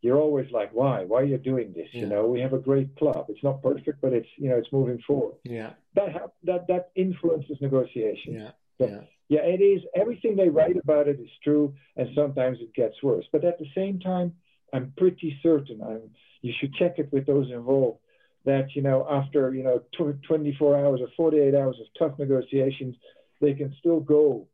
you're 0.00 0.18
always 0.18 0.50
like, 0.50 0.70
why? 0.72 1.04
Why 1.04 1.20
are 1.20 1.24
you 1.24 1.38
doing 1.38 1.72
this? 1.72 1.88
You 1.92 2.06
know, 2.06 2.26
we 2.26 2.40
have 2.40 2.52
a 2.52 2.58
great 2.58 2.96
club. 2.96 3.26
It's 3.28 3.42
not 3.42 3.62
perfect, 3.62 4.00
but 4.00 4.12
it's 4.12 4.26
you 4.36 4.48
know, 4.48 4.56
it's 4.56 4.72
moving 4.72 5.00
forward. 5.06 5.36
Yeah. 5.44 5.70
That 5.94 6.12
ha- 6.12 6.32
that 6.44 6.66
that 6.66 6.90
influences 6.96 7.58
negotiations. 7.60 8.36
Yeah. 8.40 8.50
So, 8.78 9.04
yeah. 9.28 9.40
It 9.40 9.60
is. 9.60 9.82
Everything 9.94 10.36
they 10.36 10.48
write 10.48 10.76
about 10.76 11.08
it 11.08 11.18
is 11.20 11.30
true, 11.42 11.74
and 11.96 12.08
sometimes 12.14 12.58
it 12.60 12.74
gets 12.74 13.02
worse. 13.02 13.24
But 13.32 13.44
at 13.44 13.58
the 13.58 13.66
same 13.74 14.00
time, 14.00 14.34
I'm 14.72 14.92
pretty 14.96 15.38
certain. 15.42 15.80
I'm. 15.82 16.10
You 16.40 16.52
should 16.58 16.74
check 16.74 16.98
it 16.98 17.12
with 17.12 17.26
those 17.26 17.50
involved. 17.50 18.00
That 18.44 18.74
you 18.74 18.82
know, 18.82 19.06
after 19.08 19.54
you 19.54 19.62
know, 19.62 19.82
24 20.26 20.76
hours 20.76 21.00
or 21.00 21.08
48 21.16 21.54
hours 21.54 21.76
of 21.80 21.86
tough 21.98 22.18
negotiations, 22.18 22.96
they 23.40 23.54
can 23.54 23.74
still 23.78 24.00
go 24.00 24.48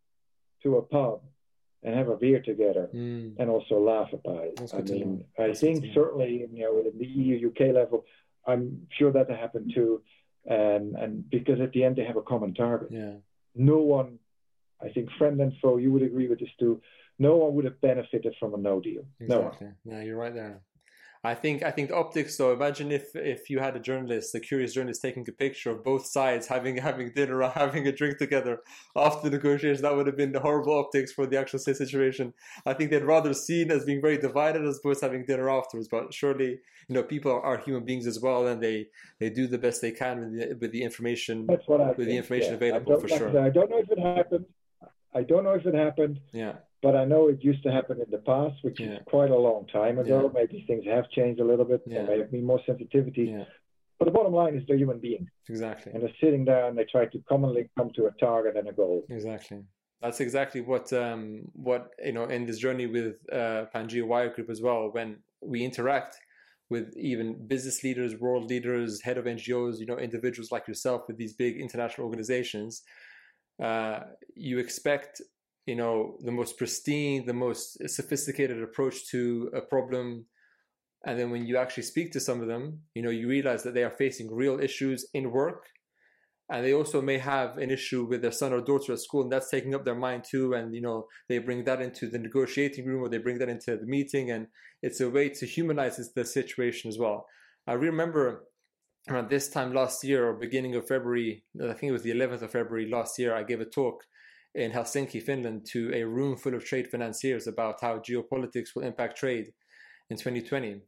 to 0.62 0.77
a 0.77 0.83
pub 0.83 1.23
and 1.83 1.95
have 1.95 2.09
a 2.09 2.16
beer 2.16 2.41
together 2.41 2.89
mm. 2.93 3.35
and 3.39 3.49
also 3.49 3.79
laugh 3.79 4.12
about 4.12 4.45
it. 4.45 4.57
That's 4.57 4.75
I 4.75 4.81
mean, 4.81 5.25
I 5.39 5.53
think 5.53 5.85
certainly, 5.95 6.47
you 6.53 6.64
know, 6.64 6.79
at 6.81 6.99
the 6.99 7.07
EU 7.07 7.49
UK 7.49 7.75
level, 7.75 8.05
I'm 8.47 8.87
sure 8.99 9.12
that 9.12 9.31
happened 9.31 9.73
too. 9.75 10.03
And 10.45 10.97
and 10.97 11.29
because 11.31 11.61
at 11.61 11.73
the 11.73 11.85
end 11.85 11.97
they 11.97 12.05
have 12.05 12.16
a 12.16 12.23
common 12.23 12.55
target. 12.55 12.89
Yeah. 12.91 13.12
No 13.55 13.79
one, 13.79 14.19
I 14.83 14.89
think, 14.89 15.09
friend 15.18 15.41
and 15.41 15.53
foe, 15.61 15.79
you 15.79 15.93
would 15.93 16.03
agree 16.03 16.29
with 16.29 16.41
this 16.41 16.49
too. 16.59 16.81
No 17.18 17.37
one 17.37 17.55
would 17.55 17.64
have 17.64 17.81
benefited 17.81 18.35
from 18.39 18.55
a 18.55 18.59
no 18.59 18.81
deal. 18.81 19.03
Exactly. 19.20 19.68
No. 19.85 19.97
Yeah, 19.97 20.03
you're 20.03 20.16
right 20.16 20.35
there. 20.35 20.62
I 21.24 21.35
think 21.35 21.64
I 21.64 21.72
think 21.72 21.89
the 21.89 21.97
optics 21.97 22.37
though. 22.37 22.53
Imagine 22.53 22.93
if 22.93 23.14
if 23.16 23.51
you 23.51 23.59
had 23.59 23.74
a 23.74 23.81
journalist, 23.81 24.35
a 24.37 24.41
curious 24.41 24.72
journalist, 24.72 25.03
taking 25.03 25.26
a 25.29 25.33
picture 25.33 25.70
of 25.72 25.83
both 25.83 26.07
sides 26.07 26.47
having 26.47 26.76
having 26.76 27.12
dinner 27.12 27.43
or 27.43 27.51
having 27.64 27.89
a 27.89 27.93
drink 27.93 28.18
together 28.18 28.61
after 28.95 29.29
the 29.29 29.37
negotiations. 29.37 29.83
That 29.83 29.97
would 29.97 30.07
have 30.07 30.16
been 30.16 30.31
the 30.31 30.41
horrible 30.41 30.79
optics 30.79 31.12
for 31.12 31.26
the 31.26 31.37
actual 31.37 31.59
situation. 31.59 32.35
I 32.64 32.74
think 32.74 32.91
they'd 32.91 33.03
rather 33.03 33.35
seen 33.35 33.72
as 33.72 33.85
being 33.85 34.01
very 34.01 34.18
divided 34.18 34.64
as 34.64 34.79
opposed 34.79 35.01
to 35.01 35.07
having 35.07 35.24
dinner 35.26 35.51
afterwards. 35.51 35.89
But 35.89 36.14
surely, 36.14 36.61
you 36.89 36.95
know, 36.95 37.03
people 37.03 37.41
are 37.43 37.59
human 37.59 37.85
beings 37.85 38.07
as 38.07 38.20
well, 38.20 38.47
and 38.47 38.62
they 38.62 38.87
they 39.18 39.29
do 39.29 39.49
the 39.49 39.59
best 39.59 39.83
they 39.83 39.93
can 39.93 40.20
with 40.20 40.33
the, 40.39 40.55
with 40.61 40.72
the 40.72 40.83
information. 40.83 41.47
That's 41.47 41.66
what 41.66 41.81
I 41.81 41.89
with 41.89 41.97
think, 41.97 42.11
the 42.11 42.16
information 42.16 42.51
yeah. 42.51 42.57
available 42.57 43.01
for 43.01 43.09
sure. 43.09 43.41
I 43.41 43.51
don't 43.51 43.70
know 43.70 43.79
if 43.79 43.91
it 43.91 43.99
happened. 43.99 44.47
I 45.15 45.23
don't 45.23 45.45
know 45.45 45.53
if 45.53 45.67
it 45.67 45.75
happened. 45.75 46.21
Yeah 46.33 46.55
but 46.83 46.95
I 46.95 47.05
know 47.05 47.29
it 47.29 47.43
used 47.43 47.63
to 47.65 47.73
happen 47.73 48.01
in 48.01 48.11
the 48.11 48.19
past, 48.19 48.57
which 48.63 48.79
yeah. 48.81 48.95
is 48.95 48.99
quite 49.07 49.31
a 49.31 49.37
long 49.37 49.67
time 49.67 49.99
ago. 49.99 50.31
Yeah. 50.33 50.41
Maybe 50.41 50.65
things 50.67 50.85
have 50.87 51.11
changed 51.11 51.41
a 51.41 51.45
little 51.45 51.65
bit. 51.65 51.83
Yeah. 51.87 51.99
There 51.99 52.07
may 52.07 52.19
have 52.21 52.31
been 52.31 52.45
more 52.45 52.61
sensitivity. 52.67 53.35
Yeah. 53.37 53.45
But 53.99 54.05
the 54.05 54.13
bottom 54.13 54.33
line 54.33 54.55
is 54.55 54.63
they're 54.69 54.77
human 54.77 55.01
beings. 55.01 55.29
Exactly. 55.49 55.93
And 55.93 56.03
they're 56.03 56.15
sitting 56.21 56.45
there 56.45 56.69
and 56.69 56.79
they 56.79 56.85
try 56.85 57.07
to 57.07 57.19
commonly 57.29 57.69
come 57.77 57.91
to 57.97 58.07
a 58.07 58.13
target 58.13 58.57
and 58.57 58.69
a 58.69 58.73
goal. 58.73 59.05
Exactly. 59.11 59.65
That's 60.01 60.21
exactly 60.21 60.61
what 60.61 60.93
um, 60.93 61.43
what 61.55 61.91
you 62.05 62.13
know 62.13 62.27
in 62.27 62.47
this 62.47 62.59
journey 62.59 62.87
with 62.87 63.17
uh, 63.33 63.65
Pangea 63.75 64.07
Wire 64.07 64.33
Group 64.33 64.49
as 64.49 64.63
well. 64.63 64.91
When 64.93 65.17
we 65.41 65.65
interact 65.65 66.17
with 66.71 66.97
even 66.97 67.49
business 67.49 67.83
leaders, 67.83 68.15
world 68.15 68.49
leaders, 68.49 69.03
head 69.03 69.19
of 69.19 69.25
NGOs, 69.25 69.81
you 69.81 69.87
know, 69.87 69.99
individuals 69.99 70.53
like 70.53 70.69
yourself 70.69 71.03
with 71.09 71.17
these 71.17 71.33
big 71.33 71.61
international 71.61 72.05
organizations, 72.07 72.83
uh, 73.63 74.01
you 74.35 74.59
expect 74.59 75.21
you 75.67 75.77
know 75.77 76.17
the 76.25 76.33
most 76.33 76.57
pristine 76.57 77.27
the 77.27 77.33
most 77.33 77.77
sophisticated 77.89 78.63
approach 78.63 79.09
to 79.11 79.51
a 79.55 79.61
problem. 79.61 80.27
And 81.07 81.19
then 81.19 81.31
when 81.31 81.47
you 81.47 81.57
actually 81.57 81.85
speak 81.85 82.13
to 82.13 82.21
some 82.21 82.41
of 82.41 82.49
them 82.49 82.81
you 82.95 83.03
know 83.03 83.11
you 83.11 83.29
realize 83.29 83.63
that 83.63 83.75
they 83.75 83.85
are 83.85 83.91
facing 83.91 84.33
real 84.33 84.61
issues 84.61 85.07
in 85.15 85.31
work. 85.31 85.67
And 86.51 86.65
they 86.65 86.73
also 86.73 87.03
may 87.03 87.19
have 87.19 87.59
an 87.59 87.71
issue 87.71 88.07
with 88.07 88.23
their 88.23 88.33
son 88.33 88.55
or 88.55 88.63
daughter 88.63 88.95
at 88.95 89.01
school 89.01 89.23
and 89.23 89.31
that's 89.31 89.51
taking 89.51 89.75
up 89.75 89.85
their 89.85 89.95
mind 89.95 90.25
too. 90.25 90.55
And 90.55 90.75
you 90.75 90.81
know 90.81 91.07
they 91.29 91.39
bring 91.39 91.65
that 91.65 91.83
into 91.83 92.09
the 92.09 92.19
negotiating 92.19 92.87
room 92.87 93.03
or 93.03 93.09
they 93.09 93.19
bring 93.19 93.39
that 93.39 93.51
into 93.51 93.77
the 93.77 93.87
meeting. 93.87 94.31
And 94.31 94.47
it's 94.83 95.01
a 95.01 95.11
way 95.11 95.29
to 95.29 95.47
humanize 95.47 95.97
the 96.15 96.25
situation 96.25 96.89
as 96.89 96.99
well. 96.99 97.27
I 97.67 97.75
remember 97.75 98.45
around 99.09 99.31
this 99.31 99.49
time 99.49 99.73
last 99.73 100.05
year 100.05 100.29
or 100.29 100.35
beginning 100.35 100.75
of 100.75 100.87
february 100.87 101.45
i 101.63 101.73
think 101.73 101.91
it 101.91 101.93
was 101.93 102.03
the 102.03 102.11
11th 102.11 102.43
of 102.43 102.51
february 102.51 102.89
last 102.89 103.19
year 103.19 103.35
i 103.35 103.43
gave 103.43 103.61
a 103.61 103.65
talk 103.65 104.05
in 104.55 104.73
Helsinki, 104.73 105.23
Finland, 105.23 105.67
to 105.67 105.93
a 105.95 106.05
room 106.05 106.37
full 106.37 106.55
of 106.55 106.65
trade 106.65 106.89
financiers 106.89 107.47
about 107.47 107.81
how 107.81 107.99
geopolitics 107.99 108.75
will 108.75 108.83
impact 108.83 109.19
trade 109.19 109.53
in 110.11 110.17
2020. 110.17 110.81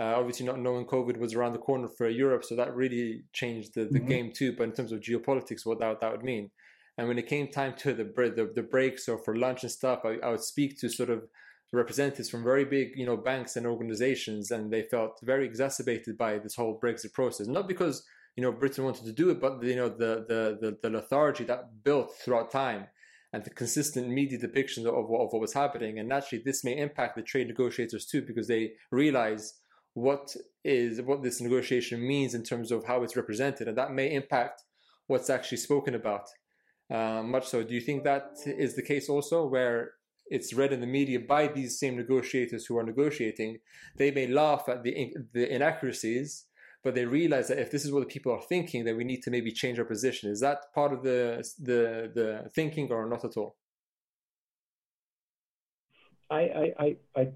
Uh, 0.00 0.14
obviously, 0.16 0.46
not 0.46 0.60
knowing 0.60 0.86
COVID 0.86 1.16
was 1.18 1.34
around 1.34 1.54
the 1.54 1.58
corner 1.58 1.88
for 1.88 2.08
Europe, 2.08 2.44
so 2.44 2.54
that 2.54 2.74
really 2.76 3.24
changed 3.32 3.74
the, 3.74 3.86
the 3.86 3.98
mm-hmm. 3.98 4.08
game 4.08 4.32
too. 4.32 4.54
But 4.56 4.64
in 4.64 4.72
terms 4.72 4.92
of 4.92 5.00
geopolitics, 5.00 5.64
what 5.66 5.80
that, 5.80 6.00
that 6.00 6.12
would 6.12 6.22
mean. 6.22 6.50
And 6.96 7.08
when 7.08 7.18
it 7.18 7.26
came 7.26 7.48
time 7.48 7.74
to 7.78 7.92
the 7.92 8.04
the, 8.04 8.52
the 8.54 8.62
breaks 8.62 9.08
or 9.08 9.18
for 9.18 9.36
lunch 9.36 9.64
and 9.64 9.72
stuff, 9.72 10.00
I, 10.04 10.18
I 10.24 10.30
would 10.30 10.42
speak 10.42 10.78
to 10.80 10.88
sort 10.88 11.10
of 11.10 11.24
representatives 11.72 12.30
from 12.30 12.42
very 12.42 12.64
big, 12.64 12.92
you 12.96 13.06
know, 13.06 13.16
banks 13.16 13.56
and 13.56 13.66
organizations, 13.66 14.50
and 14.50 14.72
they 14.72 14.82
felt 14.82 15.18
very 15.22 15.44
exacerbated 15.44 16.16
by 16.16 16.38
this 16.38 16.54
whole 16.54 16.80
Brexit 16.82 17.12
process. 17.12 17.46
Not 17.46 17.68
because 17.68 18.04
you 18.36 18.42
know 18.42 18.52
Britain 18.52 18.84
wanted 18.84 19.04
to 19.04 19.12
do 19.12 19.30
it, 19.30 19.40
but 19.40 19.62
you 19.62 19.76
know 19.76 19.88
the 19.88 20.24
the 20.28 20.58
the, 20.60 20.78
the 20.82 20.90
lethargy 20.90 21.44
that 21.44 21.82
built 21.84 22.14
throughout 22.24 22.50
time 22.50 22.86
and 23.32 23.44
the 23.44 23.50
consistent 23.50 24.08
media 24.08 24.38
depictions 24.38 24.86
of, 24.86 24.94
of, 24.94 25.08
what 25.08 25.40
was 25.40 25.52
happening. 25.52 25.98
And 25.98 26.08
naturally, 26.08 26.42
this 26.44 26.64
may 26.64 26.78
impact 26.78 27.16
the 27.16 27.22
trade 27.22 27.48
negotiators 27.48 28.06
too, 28.06 28.22
because 28.22 28.48
they 28.48 28.72
realize 28.90 29.54
what 29.94 30.34
is 30.64 31.02
what 31.02 31.22
this 31.22 31.40
negotiation 31.40 32.06
means 32.06 32.34
in 32.34 32.42
terms 32.42 32.70
of 32.70 32.84
how 32.84 33.02
it's 33.02 33.16
represented, 33.16 33.68
and 33.68 33.76
that 33.76 33.92
may 33.92 34.14
impact 34.14 34.62
what's 35.06 35.30
actually 35.30 35.58
spoken 35.58 35.94
about. 35.94 36.28
Uh, 36.90 37.22
much 37.22 37.46
so, 37.46 37.62
do 37.62 37.74
you 37.74 37.80
think 37.80 38.04
that 38.04 38.30
is 38.46 38.74
the 38.74 38.82
case 38.82 39.08
also, 39.08 39.46
where 39.46 39.92
it's 40.30 40.52
read 40.54 40.72
in 40.72 40.80
the 40.80 40.86
media 40.86 41.20
by 41.20 41.48
these 41.48 41.78
same 41.78 41.96
negotiators 41.96 42.66
who 42.66 42.78
are 42.78 42.82
negotiating? 42.82 43.58
They 43.96 44.10
may 44.10 44.26
laugh 44.26 44.64
at 44.68 44.82
the 44.82 45.14
the 45.32 45.52
inaccuracies, 45.52 46.46
but 46.84 46.94
they 46.94 47.04
realize 47.04 47.48
that 47.48 47.58
if 47.58 47.70
this 47.70 47.84
is 47.84 47.92
what 47.92 48.00
the 48.00 48.06
people 48.06 48.32
are 48.32 48.42
thinking, 48.42 48.84
then 48.84 48.96
we 48.96 49.04
need 49.04 49.22
to 49.22 49.30
maybe 49.30 49.52
change 49.52 49.78
our 49.78 49.84
position. 49.84 50.30
Is 50.30 50.40
that 50.40 50.72
part 50.74 50.92
of 50.92 51.02
the 51.02 51.44
the 51.58 52.10
the 52.14 52.50
thinking, 52.54 52.90
or 52.90 53.08
not 53.08 53.24
at 53.24 53.36
all? 53.36 53.56
I 56.30 56.72
I 56.78 56.96
I, 57.16 57.28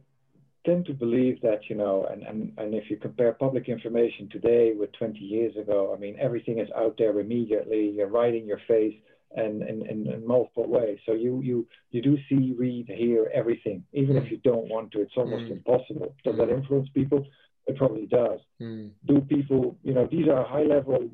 tend 0.64 0.86
to 0.86 0.94
believe 0.94 1.40
that 1.42 1.68
you 1.68 1.76
know, 1.76 2.06
and, 2.10 2.22
and 2.22 2.52
and 2.56 2.74
if 2.74 2.88
you 2.88 2.96
compare 2.96 3.32
public 3.32 3.68
information 3.68 4.28
today 4.30 4.74
with 4.78 4.92
20 4.92 5.18
years 5.18 5.56
ago, 5.56 5.92
I 5.94 5.98
mean 5.98 6.16
everything 6.20 6.58
is 6.58 6.68
out 6.76 6.94
there 6.98 7.18
immediately. 7.18 7.90
You're 7.96 8.06
right 8.06 8.34
in 8.34 8.46
your 8.46 8.60
face. 8.68 8.94
And 9.34 9.62
in, 9.62 9.86
in, 9.86 10.06
in 10.12 10.26
multiple 10.26 10.68
ways. 10.68 10.98
So 11.06 11.12
you, 11.14 11.40
you 11.42 11.66
you 11.90 12.02
do 12.02 12.18
see, 12.28 12.54
read, 12.58 12.86
hear 12.88 13.30
everything, 13.32 13.82
even 13.94 14.16
mm. 14.16 14.22
if 14.22 14.30
you 14.30 14.38
don't 14.44 14.68
want 14.68 14.92
to. 14.92 15.00
It's 15.00 15.16
almost 15.16 15.44
mm. 15.44 15.52
impossible. 15.52 16.14
Does 16.22 16.34
mm. 16.34 16.38
that 16.38 16.50
influence 16.50 16.88
people? 16.92 17.24
It 17.66 17.76
probably 17.76 18.06
does. 18.06 18.40
Mm. 18.60 18.90
Do 19.06 19.22
people, 19.22 19.78
you 19.82 19.94
know, 19.94 20.06
these 20.10 20.28
are 20.28 20.44
high 20.44 20.64
level 20.64 21.10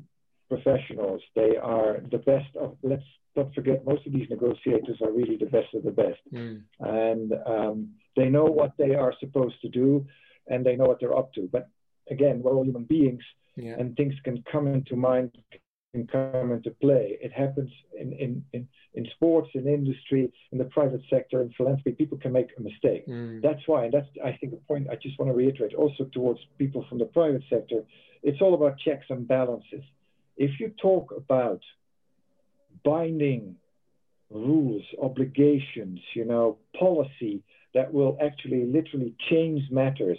professionals. 0.49 1.21
They 1.35 1.55
are 1.55 2.01
the 2.11 2.17
best 2.17 2.53
of, 2.59 2.75
let's 2.83 3.03
don't 3.35 3.53
forget, 3.53 3.85
most 3.85 4.05
of 4.05 4.11
these 4.11 4.29
negotiators 4.29 4.97
are 5.01 5.11
really 5.11 5.37
the 5.37 5.45
best 5.45 5.73
of 5.73 5.83
the 5.83 5.91
best. 5.91 6.19
Mm. 6.33 6.63
And 6.79 7.33
um, 7.45 7.89
they 8.17 8.27
know 8.27 8.45
what 8.45 8.73
they 8.77 8.95
are 8.95 9.13
supposed 9.19 9.61
to 9.61 9.69
do 9.69 10.05
and 10.47 10.65
they 10.65 10.75
know 10.75 10.85
what 10.85 10.99
they're 10.99 11.17
up 11.17 11.31
to. 11.33 11.47
But 11.51 11.69
again, 12.09 12.41
we're 12.41 12.53
all 12.53 12.65
human 12.65 12.83
beings 12.83 13.21
yeah. 13.55 13.75
and 13.77 13.95
things 13.95 14.15
can 14.23 14.43
come 14.51 14.67
into 14.67 14.95
mind, 14.95 15.31
can 15.93 16.07
come 16.07 16.51
into 16.51 16.71
play. 16.81 17.17
It 17.21 17.31
happens 17.31 17.71
in, 17.99 18.13
in, 18.13 18.43
in, 18.53 18.67
in 18.93 19.07
sports, 19.15 19.49
in 19.55 19.67
industry, 19.67 20.31
in 20.51 20.57
the 20.57 20.65
private 20.65 21.01
sector, 21.09 21.41
in 21.41 21.51
philanthropy. 21.57 21.91
People 21.91 22.17
can 22.17 22.31
make 22.31 22.49
a 22.57 22.61
mistake. 22.61 23.07
Mm. 23.07 23.41
That's 23.41 23.61
why, 23.65 23.85
and 23.85 23.93
that's, 23.93 24.07
I 24.23 24.37
think, 24.39 24.53
a 24.53 24.57
point 24.67 24.87
I 24.91 24.95
just 24.95 25.17
want 25.17 25.31
to 25.31 25.35
reiterate 25.35 25.73
also 25.73 26.05
towards 26.13 26.39
people 26.57 26.85
from 26.87 26.99
the 26.99 27.05
private 27.05 27.43
sector. 27.49 27.83
It's 28.21 28.41
all 28.41 28.53
about 28.53 28.77
checks 28.77 29.05
and 29.09 29.27
balances. 29.27 29.83
If 30.37 30.59
you 30.59 30.71
talk 30.81 31.11
about 31.15 31.61
binding 32.85 33.55
rules, 34.29 34.83
obligations, 35.01 35.99
you 36.13 36.25
know, 36.25 36.57
policy 36.77 37.43
that 37.73 37.91
will 37.91 38.17
actually 38.21 38.65
literally 38.65 39.15
change 39.29 39.63
matters 39.71 40.17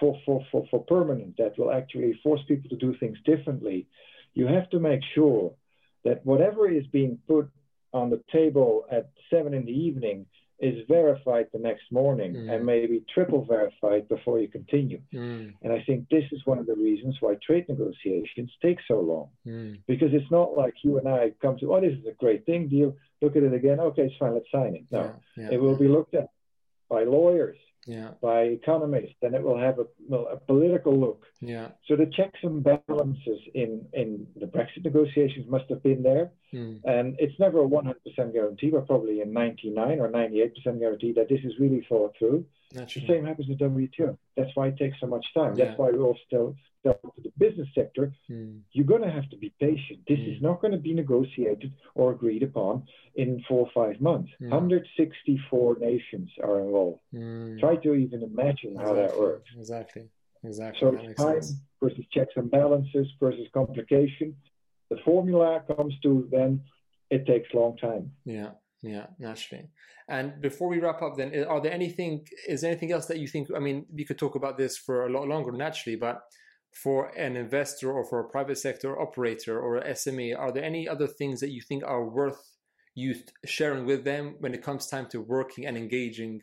for, 0.00 0.18
for, 0.26 0.44
for, 0.50 0.66
for 0.70 0.84
permanent, 0.84 1.36
that 1.38 1.56
will 1.56 1.70
actually 1.70 2.18
force 2.22 2.40
people 2.48 2.68
to 2.70 2.76
do 2.76 2.96
things 2.98 3.16
differently, 3.24 3.86
you 4.34 4.46
have 4.46 4.68
to 4.70 4.80
make 4.80 5.00
sure 5.14 5.54
that 6.04 6.24
whatever 6.24 6.70
is 6.70 6.86
being 6.88 7.18
put 7.26 7.48
on 7.92 8.10
the 8.10 8.22
table 8.32 8.84
at 8.90 9.10
seven 9.30 9.54
in 9.54 9.64
the 9.64 9.72
evening 9.72 10.26
is 10.60 10.84
verified 10.88 11.46
the 11.52 11.58
next 11.58 11.82
morning 11.90 12.32
mm. 12.32 12.50
and 12.50 12.64
maybe 12.64 13.04
triple 13.12 13.44
verified 13.44 14.08
before 14.08 14.38
you 14.38 14.48
continue. 14.48 15.00
Mm. 15.12 15.52
And 15.62 15.72
I 15.72 15.82
think 15.84 16.08
this 16.08 16.24
is 16.30 16.40
one 16.44 16.58
of 16.58 16.66
the 16.66 16.74
reasons 16.74 17.16
why 17.20 17.34
trade 17.44 17.68
negotiations 17.68 18.50
take 18.62 18.78
so 18.86 19.00
long. 19.00 19.28
Mm. 19.46 19.80
Because 19.86 20.10
it's 20.12 20.30
not 20.30 20.56
like 20.56 20.74
you 20.82 20.98
and 20.98 21.08
I 21.08 21.32
come 21.42 21.58
to, 21.58 21.74
oh, 21.74 21.80
this 21.80 21.92
is 21.92 22.06
a 22.06 22.12
great 22.12 22.46
thing, 22.46 22.68
deal, 22.68 22.96
look 23.20 23.36
at 23.36 23.42
it 23.42 23.52
again, 23.52 23.80
okay, 23.80 24.02
it's 24.02 24.14
fine, 24.18 24.34
let's 24.34 24.50
sign 24.52 24.76
it. 24.76 24.84
No, 24.90 25.14
yeah, 25.36 25.44
yeah, 25.44 25.54
it 25.54 25.60
will 25.60 25.72
yeah. 25.72 25.78
be 25.78 25.88
looked 25.88 26.14
at 26.14 26.28
by 26.88 27.04
lawyers, 27.04 27.58
yeah. 27.86 28.10
by 28.20 28.42
economists, 28.42 29.16
and 29.22 29.34
it 29.34 29.42
will 29.42 29.58
have 29.58 29.78
a, 29.78 29.84
well, 30.08 30.28
a 30.30 30.36
political 30.36 30.98
look. 30.98 31.24
Yeah. 31.40 31.68
So 31.86 31.96
the 31.96 32.06
checks 32.06 32.38
and 32.42 32.62
balances 32.62 33.40
in, 33.54 33.86
in 33.92 34.26
the 34.36 34.46
Brexit 34.46 34.84
negotiations 34.84 35.46
must 35.48 35.64
have 35.68 35.82
been 35.82 36.02
there. 36.02 36.30
Mm. 36.52 36.80
And 36.84 37.16
it's 37.18 37.38
never 37.38 37.62
a 37.62 37.68
100% 37.68 37.94
guarantee, 38.32 38.70
but 38.70 38.86
probably 38.86 39.20
a 39.20 39.26
99 39.26 40.00
or 40.00 40.08
98% 40.08 40.78
guarantee 40.78 41.12
that 41.12 41.28
this 41.28 41.40
is 41.44 41.52
really 41.58 41.84
thought 41.88 42.14
through. 42.18 42.44
Naturally. 42.74 43.06
The 43.06 43.12
same 43.12 43.26
happens 43.26 43.48
with 43.48 43.58
WTO. 43.58 44.16
That's 44.36 44.50
why 44.54 44.68
it 44.68 44.76
takes 44.76 44.98
so 45.00 45.06
much 45.06 45.26
time. 45.34 45.54
Yeah. 45.56 45.66
That's 45.66 45.78
why 45.78 45.90
we're 45.90 46.02
all 46.02 46.18
still 46.26 46.56
to 46.84 46.96
the 47.22 47.32
business 47.38 47.68
sector. 47.74 48.12
Mm. 48.30 48.60
You're 48.72 48.86
going 48.86 49.02
to 49.02 49.10
have 49.10 49.28
to 49.30 49.36
be 49.36 49.52
patient. 49.60 50.00
This 50.06 50.18
mm. 50.18 50.36
is 50.36 50.42
not 50.42 50.60
going 50.60 50.72
to 50.72 50.78
be 50.78 50.94
negotiated 50.94 51.72
or 51.94 52.12
agreed 52.12 52.42
upon 52.42 52.84
in 53.14 53.42
four 53.48 53.66
or 53.66 53.70
five 53.74 54.00
months. 54.00 54.30
Mm. 54.40 54.50
164 54.50 55.78
nations 55.80 56.30
are 56.42 56.60
involved. 56.60 57.00
Hmm. 57.12 57.58
Try 57.58 57.76
to 57.76 57.94
even 57.94 58.22
imagine 58.22 58.72
exactly. 58.72 58.84
how 58.84 58.94
that 58.94 59.18
works. 59.18 59.50
Exactly. 59.56 60.08
Exactly. 60.42 60.80
So 60.80 60.90
time 61.14 61.42
sense. 61.42 61.54
versus 61.82 62.04
checks 62.12 62.32
and 62.36 62.50
balances 62.50 63.06
versus 63.18 63.46
complication. 63.54 64.36
The 64.90 64.98
formula 65.04 65.62
comes 65.66 65.94
to 66.02 66.28
then 66.30 66.60
it 67.10 67.26
takes 67.26 67.48
a 67.54 67.56
long 67.56 67.76
time. 67.76 68.12
Yeah. 68.24 68.50
Yeah, 68.84 69.06
naturally. 69.18 69.70
And 70.08 70.42
before 70.42 70.68
we 70.68 70.78
wrap 70.78 71.00
up, 71.00 71.16
then, 71.16 71.32
are 71.48 71.60
there 71.60 71.72
anything? 71.72 72.26
Is 72.46 72.60
there 72.60 72.70
anything 72.70 72.92
else 72.92 73.06
that 73.06 73.18
you 73.18 73.26
think? 73.26 73.48
I 73.56 73.58
mean, 73.58 73.86
we 73.90 74.04
could 74.04 74.18
talk 74.18 74.34
about 74.34 74.58
this 74.58 74.76
for 74.76 75.06
a 75.06 75.10
lot 75.10 75.26
longer, 75.26 75.52
naturally, 75.52 75.96
but 75.96 76.20
for 76.70 77.06
an 77.16 77.36
investor 77.36 77.90
or 77.90 78.04
for 78.04 78.20
a 78.20 78.28
private 78.28 78.58
sector 78.58 79.00
operator 79.00 79.58
or 79.58 79.80
SME, 79.80 80.38
are 80.38 80.52
there 80.52 80.64
any 80.64 80.86
other 80.86 81.06
things 81.06 81.40
that 81.40 81.50
you 81.50 81.62
think 81.62 81.82
are 81.82 82.04
worth 82.04 82.56
you 82.94 83.14
sharing 83.46 83.86
with 83.86 84.04
them 84.04 84.36
when 84.40 84.52
it 84.52 84.62
comes 84.62 84.86
time 84.86 85.06
to 85.06 85.20
working 85.20 85.64
and 85.64 85.78
engaging 85.78 86.42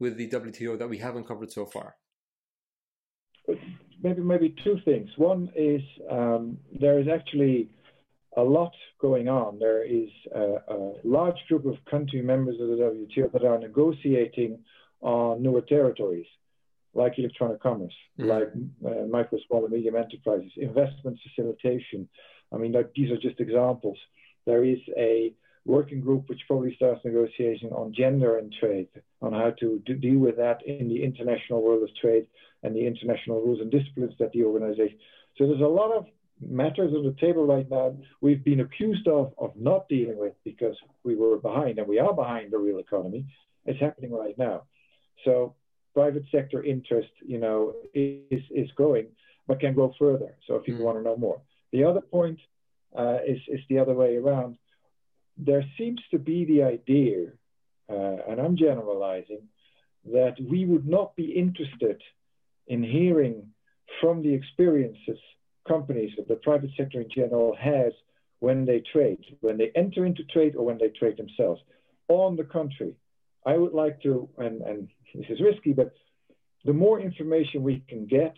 with 0.00 0.16
the 0.16 0.30
WTO 0.30 0.78
that 0.78 0.88
we 0.88 0.98
haven't 0.98 1.28
covered 1.28 1.52
so 1.52 1.66
far? 1.66 1.96
Maybe 4.02 4.22
maybe 4.22 4.54
two 4.64 4.78
things. 4.86 5.10
One 5.16 5.50
is 5.54 5.82
um, 6.10 6.56
there 6.80 6.98
is 6.98 7.06
actually 7.06 7.68
a 8.36 8.42
lot 8.42 8.72
going 9.00 9.28
on. 9.28 9.58
There 9.58 9.84
is 9.84 10.08
a, 10.34 10.56
a, 10.68 10.92
large 11.04 11.36
group 11.48 11.66
of 11.66 11.76
country 11.90 12.22
members 12.22 12.60
of 12.60 12.68
the 12.68 12.76
WTO 12.76 13.32
that 13.32 13.44
are 13.44 13.58
negotiating 13.58 14.58
on 15.00 15.42
newer 15.42 15.60
territories, 15.60 16.26
like 16.94 17.18
electronic 17.18 17.60
commerce, 17.62 17.94
mm-hmm. 18.18 18.30
like 18.30 18.52
uh, 18.86 19.06
micro, 19.06 19.38
small, 19.46 19.64
and 19.64 19.74
medium 19.74 19.96
enterprises, 19.96 20.52
investment 20.56 21.18
facilitation. 21.22 22.08
I 22.52 22.56
mean, 22.56 22.74
these 22.96 23.10
are 23.10 23.18
just 23.18 23.40
examples. 23.40 23.98
There 24.46 24.64
is 24.64 24.78
a 24.96 25.32
working 25.64 26.00
group 26.00 26.28
which 26.28 26.40
probably 26.46 26.74
starts 26.74 27.04
negotiation 27.04 27.70
on 27.70 27.94
gender 27.96 28.38
and 28.38 28.52
trade, 28.58 28.88
on 29.20 29.32
how 29.32 29.52
to 29.60 29.80
do, 29.86 29.94
deal 29.94 30.18
with 30.18 30.36
that 30.36 30.58
in 30.66 30.88
the 30.88 31.02
international 31.02 31.62
world 31.62 31.82
of 31.82 31.94
trade 32.00 32.26
and 32.62 32.74
the 32.74 32.84
international 32.86 33.40
rules 33.40 33.60
and 33.60 33.70
disciplines 33.70 34.12
that 34.18 34.32
the 34.32 34.42
organization. 34.42 34.98
So 35.38 35.46
there's 35.46 35.60
a 35.60 35.64
lot 35.64 35.92
of 35.92 36.06
matters 36.48 36.92
on 36.94 37.04
the 37.04 37.16
table 37.20 37.46
right 37.46 37.68
now 37.70 37.96
we've 38.20 38.44
been 38.44 38.60
accused 38.60 39.06
of 39.08 39.32
of 39.38 39.52
not 39.56 39.88
dealing 39.88 40.18
with 40.18 40.34
because 40.44 40.76
we 41.04 41.14
were 41.14 41.38
behind 41.38 41.78
and 41.78 41.88
we 41.88 41.98
are 41.98 42.14
behind 42.14 42.52
the 42.52 42.58
real 42.58 42.78
economy. 42.78 43.26
It's 43.64 43.80
happening 43.80 44.12
right 44.12 44.36
now. 44.36 44.64
So 45.24 45.54
private 45.94 46.24
sector 46.32 46.62
interest 46.62 47.10
you 47.24 47.38
know 47.38 47.74
is 47.94 48.42
is 48.50 48.70
growing 48.72 49.08
but 49.46 49.60
can 49.60 49.74
grow 49.74 49.92
further. 49.98 50.34
So 50.46 50.54
if 50.56 50.68
you 50.68 50.74
mm. 50.74 50.80
want 50.80 50.98
to 50.98 51.02
know 51.02 51.16
more. 51.16 51.40
The 51.72 51.84
other 51.84 52.00
point 52.00 52.38
uh, 52.96 53.18
is 53.26 53.38
is 53.48 53.60
the 53.68 53.78
other 53.78 53.94
way 53.94 54.16
around. 54.16 54.58
There 55.36 55.64
seems 55.78 56.00
to 56.10 56.18
be 56.18 56.44
the 56.44 56.62
idea 56.62 57.32
uh, 57.92 58.16
and 58.28 58.40
i'm 58.40 58.56
generalizing 58.56 59.42
that 60.04 60.34
we 60.40 60.64
would 60.64 60.86
not 60.86 61.14
be 61.16 61.32
interested 61.32 62.00
in 62.66 62.82
hearing 62.82 63.48
from 64.00 64.22
the 64.22 64.32
experiences 64.32 65.18
companies, 65.66 66.10
the 66.28 66.36
private 66.36 66.70
sector 66.76 67.00
in 67.00 67.08
general, 67.14 67.56
has 67.60 67.92
when 68.40 68.64
they 68.64 68.82
trade, 68.92 69.24
when 69.40 69.56
they 69.56 69.70
enter 69.74 70.04
into 70.04 70.24
trade 70.24 70.56
or 70.56 70.64
when 70.64 70.78
they 70.78 70.88
trade 70.88 71.16
themselves. 71.16 71.60
On 72.08 72.36
the 72.36 72.44
contrary, 72.44 72.94
I 73.46 73.56
would 73.56 73.72
like 73.72 74.02
to, 74.02 74.28
and, 74.38 74.62
and 74.62 74.88
this 75.14 75.26
is 75.28 75.40
risky, 75.40 75.72
but 75.72 75.92
the 76.64 76.72
more 76.72 77.00
information 77.00 77.62
we 77.62 77.82
can 77.88 78.06
get 78.06 78.34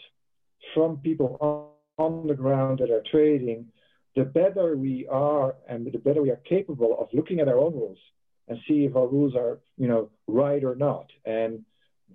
from 0.74 0.98
people 0.98 1.36
on, 1.40 2.04
on 2.04 2.26
the 2.26 2.34
ground 2.34 2.78
that 2.80 2.90
are 2.90 3.02
trading, 3.10 3.66
the 4.16 4.24
better 4.24 4.76
we 4.76 5.06
are 5.10 5.56
and 5.68 5.86
the 5.86 5.98
better 5.98 6.22
we 6.22 6.30
are 6.30 6.40
capable 6.48 6.96
of 6.98 7.08
looking 7.12 7.40
at 7.40 7.48
our 7.48 7.58
own 7.58 7.72
rules 7.72 7.98
and 8.48 8.58
see 8.68 8.84
if 8.84 8.94
our 8.96 9.06
rules 9.06 9.34
are, 9.34 9.60
you 9.76 9.88
know, 9.88 10.10
right 10.26 10.62
or 10.64 10.74
not. 10.74 11.06
And 11.24 11.64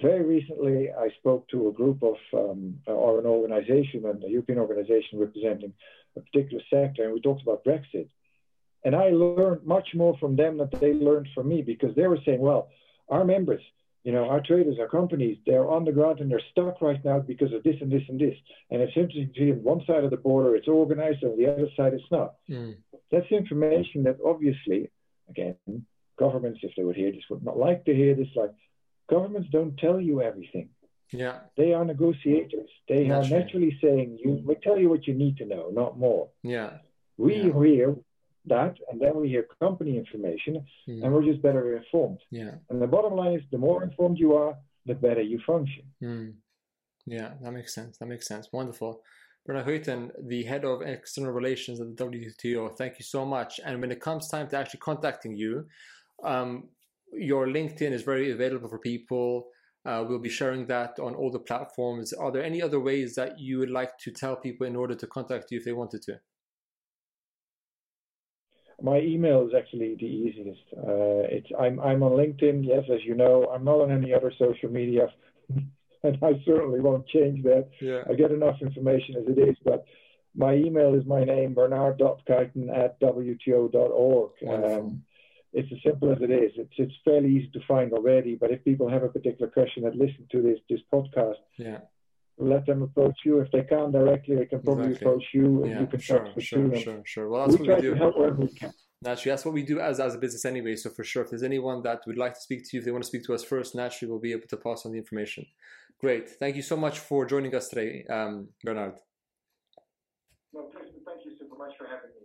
very 0.01 0.23
recently, 0.23 0.89
I 0.91 1.09
spoke 1.19 1.47
to 1.49 1.67
a 1.67 1.73
group 1.73 2.03
of, 2.03 2.15
um, 2.33 2.79
or 2.85 3.19
an 3.19 3.25
organization, 3.25 4.05
and 4.05 4.23
a 4.23 4.29
European 4.29 4.59
organization 4.59 5.19
representing 5.19 5.73
a 6.15 6.21
particular 6.21 6.63
sector, 6.69 7.03
and 7.03 7.13
we 7.13 7.21
talked 7.21 7.41
about 7.41 7.63
Brexit. 7.63 8.07
And 8.85 8.95
I 8.95 9.09
learned 9.09 9.65
much 9.65 9.89
more 9.93 10.17
from 10.19 10.35
them 10.35 10.57
than 10.57 10.69
they 10.79 10.93
learned 10.93 11.27
from 11.35 11.49
me 11.49 11.61
because 11.61 11.95
they 11.95 12.07
were 12.07 12.19
saying, 12.25 12.39
well, 12.39 12.69
our 13.09 13.25
members, 13.25 13.61
you 14.03 14.13
know, 14.13 14.29
our 14.29 14.39
traders, 14.39 14.77
our 14.79 14.87
companies, 14.87 15.37
they're 15.45 15.69
on 15.69 15.83
the 15.83 15.91
ground 15.91 16.19
and 16.19 16.31
they're 16.31 16.41
stuck 16.51 16.81
right 16.81 17.03
now 17.03 17.19
because 17.19 17.51
of 17.51 17.63
this 17.63 17.75
and 17.81 17.91
this 17.91 18.03
and 18.07 18.19
this. 18.19 18.35
And 18.71 18.81
it's 18.81 18.95
interesting 18.95 19.31
to 19.33 19.39
see 19.39 19.51
on 19.51 19.63
one 19.63 19.81
side 19.85 20.05
of 20.05 20.11
the 20.11 20.17
border 20.17 20.55
it's 20.55 20.67
organized, 20.67 21.23
and 21.23 21.37
the 21.37 21.51
other 21.51 21.67
side 21.75 21.93
it's 21.93 22.11
not. 22.11 22.35
Mm. 22.49 22.77
That's 23.11 23.29
information 23.31 24.03
that 24.03 24.17
obviously, 24.25 24.89
again, 25.29 25.85
governments, 26.17 26.61
if 26.63 26.71
they 26.77 26.83
would 26.83 26.95
hear 26.95 27.11
this, 27.11 27.23
would 27.29 27.43
not 27.43 27.57
like 27.57 27.83
to 27.85 27.93
hear 27.93 28.15
this. 28.15 28.27
Like, 28.35 28.51
governments 29.09 29.49
don't 29.51 29.77
tell 29.77 29.99
you 29.99 30.21
everything. 30.21 30.69
Yeah. 31.11 31.39
They 31.57 31.73
are 31.73 31.83
negotiators. 31.85 32.69
They 32.87 33.07
naturally. 33.07 33.35
are 33.35 33.39
naturally 33.39 33.77
saying, 33.81 34.19
you, 34.23 34.41
we 34.45 34.55
tell 34.55 34.77
you 34.77 34.89
what 34.89 35.07
you 35.07 35.13
need 35.13 35.37
to 35.37 35.45
know, 35.45 35.69
not 35.71 35.97
more. 35.97 36.29
Yeah. 36.43 36.77
We 37.17 37.35
yeah. 37.35 37.61
hear 37.61 37.95
that, 38.45 38.75
and 38.91 39.01
then 39.01 39.15
we 39.15 39.29
hear 39.29 39.45
company 39.59 39.97
information, 39.97 40.65
mm. 40.87 41.03
and 41.03 41.13
we're 41.13 41.23
just 41.23 41.41
better 41.41 41.75
informed. 41.75 42.19
Yeah. 42.31 42.55
And 42.69 42.81
the 42.81 42.87
bottom 42.87 43.15
line 43.15 43.33
is, 43.33 43.41
the 43.51 43.57
more 43.57 43.83
informed 43.83 44.17
you 44.17 44.35
are, 44.35 44.55
the 44.85 44.95
better 44.95 45.21
you 45.21 45.39
function. 45.45 45.83
Mm. 46.01 46.33
Yeah, 47.05 47.31
that 47.41 47.51
makes 47.51 47.73
sense. 47.73 47.97
That 47.97 48.07
makes 48.07 48.27
sense. 48.27 48.49
Wonderful. 48.51 49.01
Bernard 49.45 49.65
Kuiten, 49.65 50.11
the 50.27 50.43
head 50.43 50.63
of 50.63 50.81
external 50.81 51.31
relations 51.31 51.79
at 51.81 51.95
the 51.95 52.05
WTO, 52.05 52.77
thank 52.77 52.99
you 52.99 53.03
so 53.03 53.25
much. 53.25 53.59
And 53.65 53.81
when 53.81 53.91
it 53.91 53.99
comes 53.99 54.27
time 54.27 54.47
to 54.49 54.57
actually 54.57 54.81
contacting 54.81 55.35
you, 55.35 55.65
um, 56.23 56.65
your 57.13 57.47
LinkedIn 57.47 57.91
is 57.91 58.03
very 58.03 58.31
available 58.31 58.69
for 58.69 58.79
people. 58.79 59.47
Uh, 59.85 60.03
we'll 60.07 60.19
be 60.19 60.29
sharing 60.29 60.65
that 60.67 60.99
on 60.99 61.15
all 61.15 61.31
the 61.31 61.39
platforms. 61.39 62.13
Are 62.13 62.31
there 62.31 62.43
any 62.43 62.61
other 62.61 62.79
ways 62.79 63.15
that 63.15 63.39
you 63.39 63.59
would 63.59 63.69
like 63.71 63.97
to 63.99 64.11
tell 64.11 64.35
people 64.35 64.67
in 64.67 64.75
order 64.75 64.95
to 64.95 65.07
contact 65.07 65.51
you 65.51 65.59
if 65.59 65.65
they 65.65 65.71
wanted 65.71 66.01
to? 66.03 66.19
My 68.81 68.99
email 68.99 69.45
is 69.47 69.53
actually 69.57 69.95
the 69.99 70.05
easiest. 70.05 70.61
Uh, 70.77 71.27
it's 71.29 71.47
I'm 71.59 71.79
I'm 71.79 72.01
on 72.03 72.13
LinkedIn. 72.13 72.65
Yes, 72.65 72.83
as 72.93 73.03
you 73.03 73.15
know, 73.15 73.49
I'm 73.53 73.63
not 73.63 73.81
on 73.81 73.91
any 73.91 74.13
other 74.13 74.31
social 74.39 74.69
media, 74.69 75.07
and 76.03 76.17
I 76.21 76.41
certainly 76.45 76.79
won't 76.79 77.07
change 77.07 77.43
that. 77.43 77.69
Yeah. 77.81 78.03
I 78.09 78.13
get 78.13 78.31
enough 78.31 78.55
information 78.61 79.15
as 79.17 79.23
it 79.27 79.49
is, 79.49 79.57
but 79.65 79.83
my 80.35 80.53
email 80.53 80.93
is 80.93 81.05
my 81.05 81.23
name 81.23 81.53
bernard.kuiten 81.53 82.69
at 82.69 82.99
wto.org. 83.01 84.31
Um, 84.47 85.03
it's 85.53 85.71
as 85.71 85.79
simple 85.83 86.11
as 86.11 86.19
it 86.21 86.31
is. 86.31 86.51
It's 86.55 86.73
it's 86.77 86.93
fairly 87.03 87.29
easy 87.29 87.49
to 87.53 87.59
find 87.67 87.91
already. 87.93 88.35
But 88.35 88.51
if 88.51 88.63
people 88.63 88.89
have 88.89 89.03
a 89.03 89.09
particular 89.09 89.49
question 89.51 89.83
that 89.83 89.95
listen 89.95 90.27
to 90.31 90.41
this 90.41 90.59
this 90.69 90.81
podcast, 90.93 91.41
yeah, 91.57 91.79
let 92.37 92.65
them 92.65 92.83
approach 92.83 93.17
you. 93.25 93.39
If 93.39 93.51
they 93.51 93.63
can't 93.63 93.91
directly, 93.91 94.35
they 94.35 94.45
can 94.45 94.61
probably 94.61 94.87
exactly. 94.87 95.07
approach 95.07 95.23
you, 95.33 95.63
and 95.63 95.71
yeah, 95.71 95.79
you 95.81 95.87
can 95.87 95.99
sure, 95.99 96.19
talk 96.19 96.35
to 96.35 96.41
sure, 96.41 96.67
them. 96.67 96.81
sure, 96.81 97.01
sure. 97.05 97.29
Well, 97.29 97.47
that's 97.47 97.59
we 97.59 97.67
what 97.67 97.77
we 97.77 97.81
do. 97.81 97.93
To 97.93 97.97
help 97.97 98.17
wherever 98.17 98.41
we 98.41 98.53
can. 98.53 98.73
Naturally, 99.01 99.31
that's 99.31 99.45
what 99.45 99.53
we 99.53 99.63
do 99.63 99.79
as, 99.79 99.99
as 100.01 100.15
a 100.15 100.17
business 100.17 100.43
anyway. 100.43 100.75
So 100.75 100.89
for 100.89 101.05
sure, 101.05 101.23
if 101.23 101.29
there's 101.29 101.43
anyone 101.43 101.81
that 101.83 102.01
would 102.05 102.17
like 102.17 102.33
to 102.33 102.41
speak 102.41 102.63
to 102.65 102.69
you, 102.73 102.79
if 102.79 102.85
they 102.85 102.91
want 102.91 103.03
to 103.03 103.07
speak 103.07 103.23
to 103.27 103.33
us 103.33 103.45
first, 103.45 103.73
naturally 103.73 104.11
we'll 104.11 104.19
be 104.19 104.33
able 104.33 104.47
to 104.47 104.57
pass 104.57 104.85
on 104.85 104.91
the 104.91 104.97
information. 104.97 105.45
Great. 106.01 106.29
Thank 106.29 106.57
you 106.57 106.61
so 106.61 106.75
much 106.75 106.99
for 106.99 107.25
joining 107.25 107.55
us 107.55 107.69
today, 107.69 108.03
um, 108.09 108.49
Bernard. 108.61 108.95
No, 110.53 110.69
thank 110.73 110.87
you 111.25 111.31
super 111.37 111.57
much 111.57 111.77
for 111.77 111.85
having 111.85 112.09
me. 112.09 112.18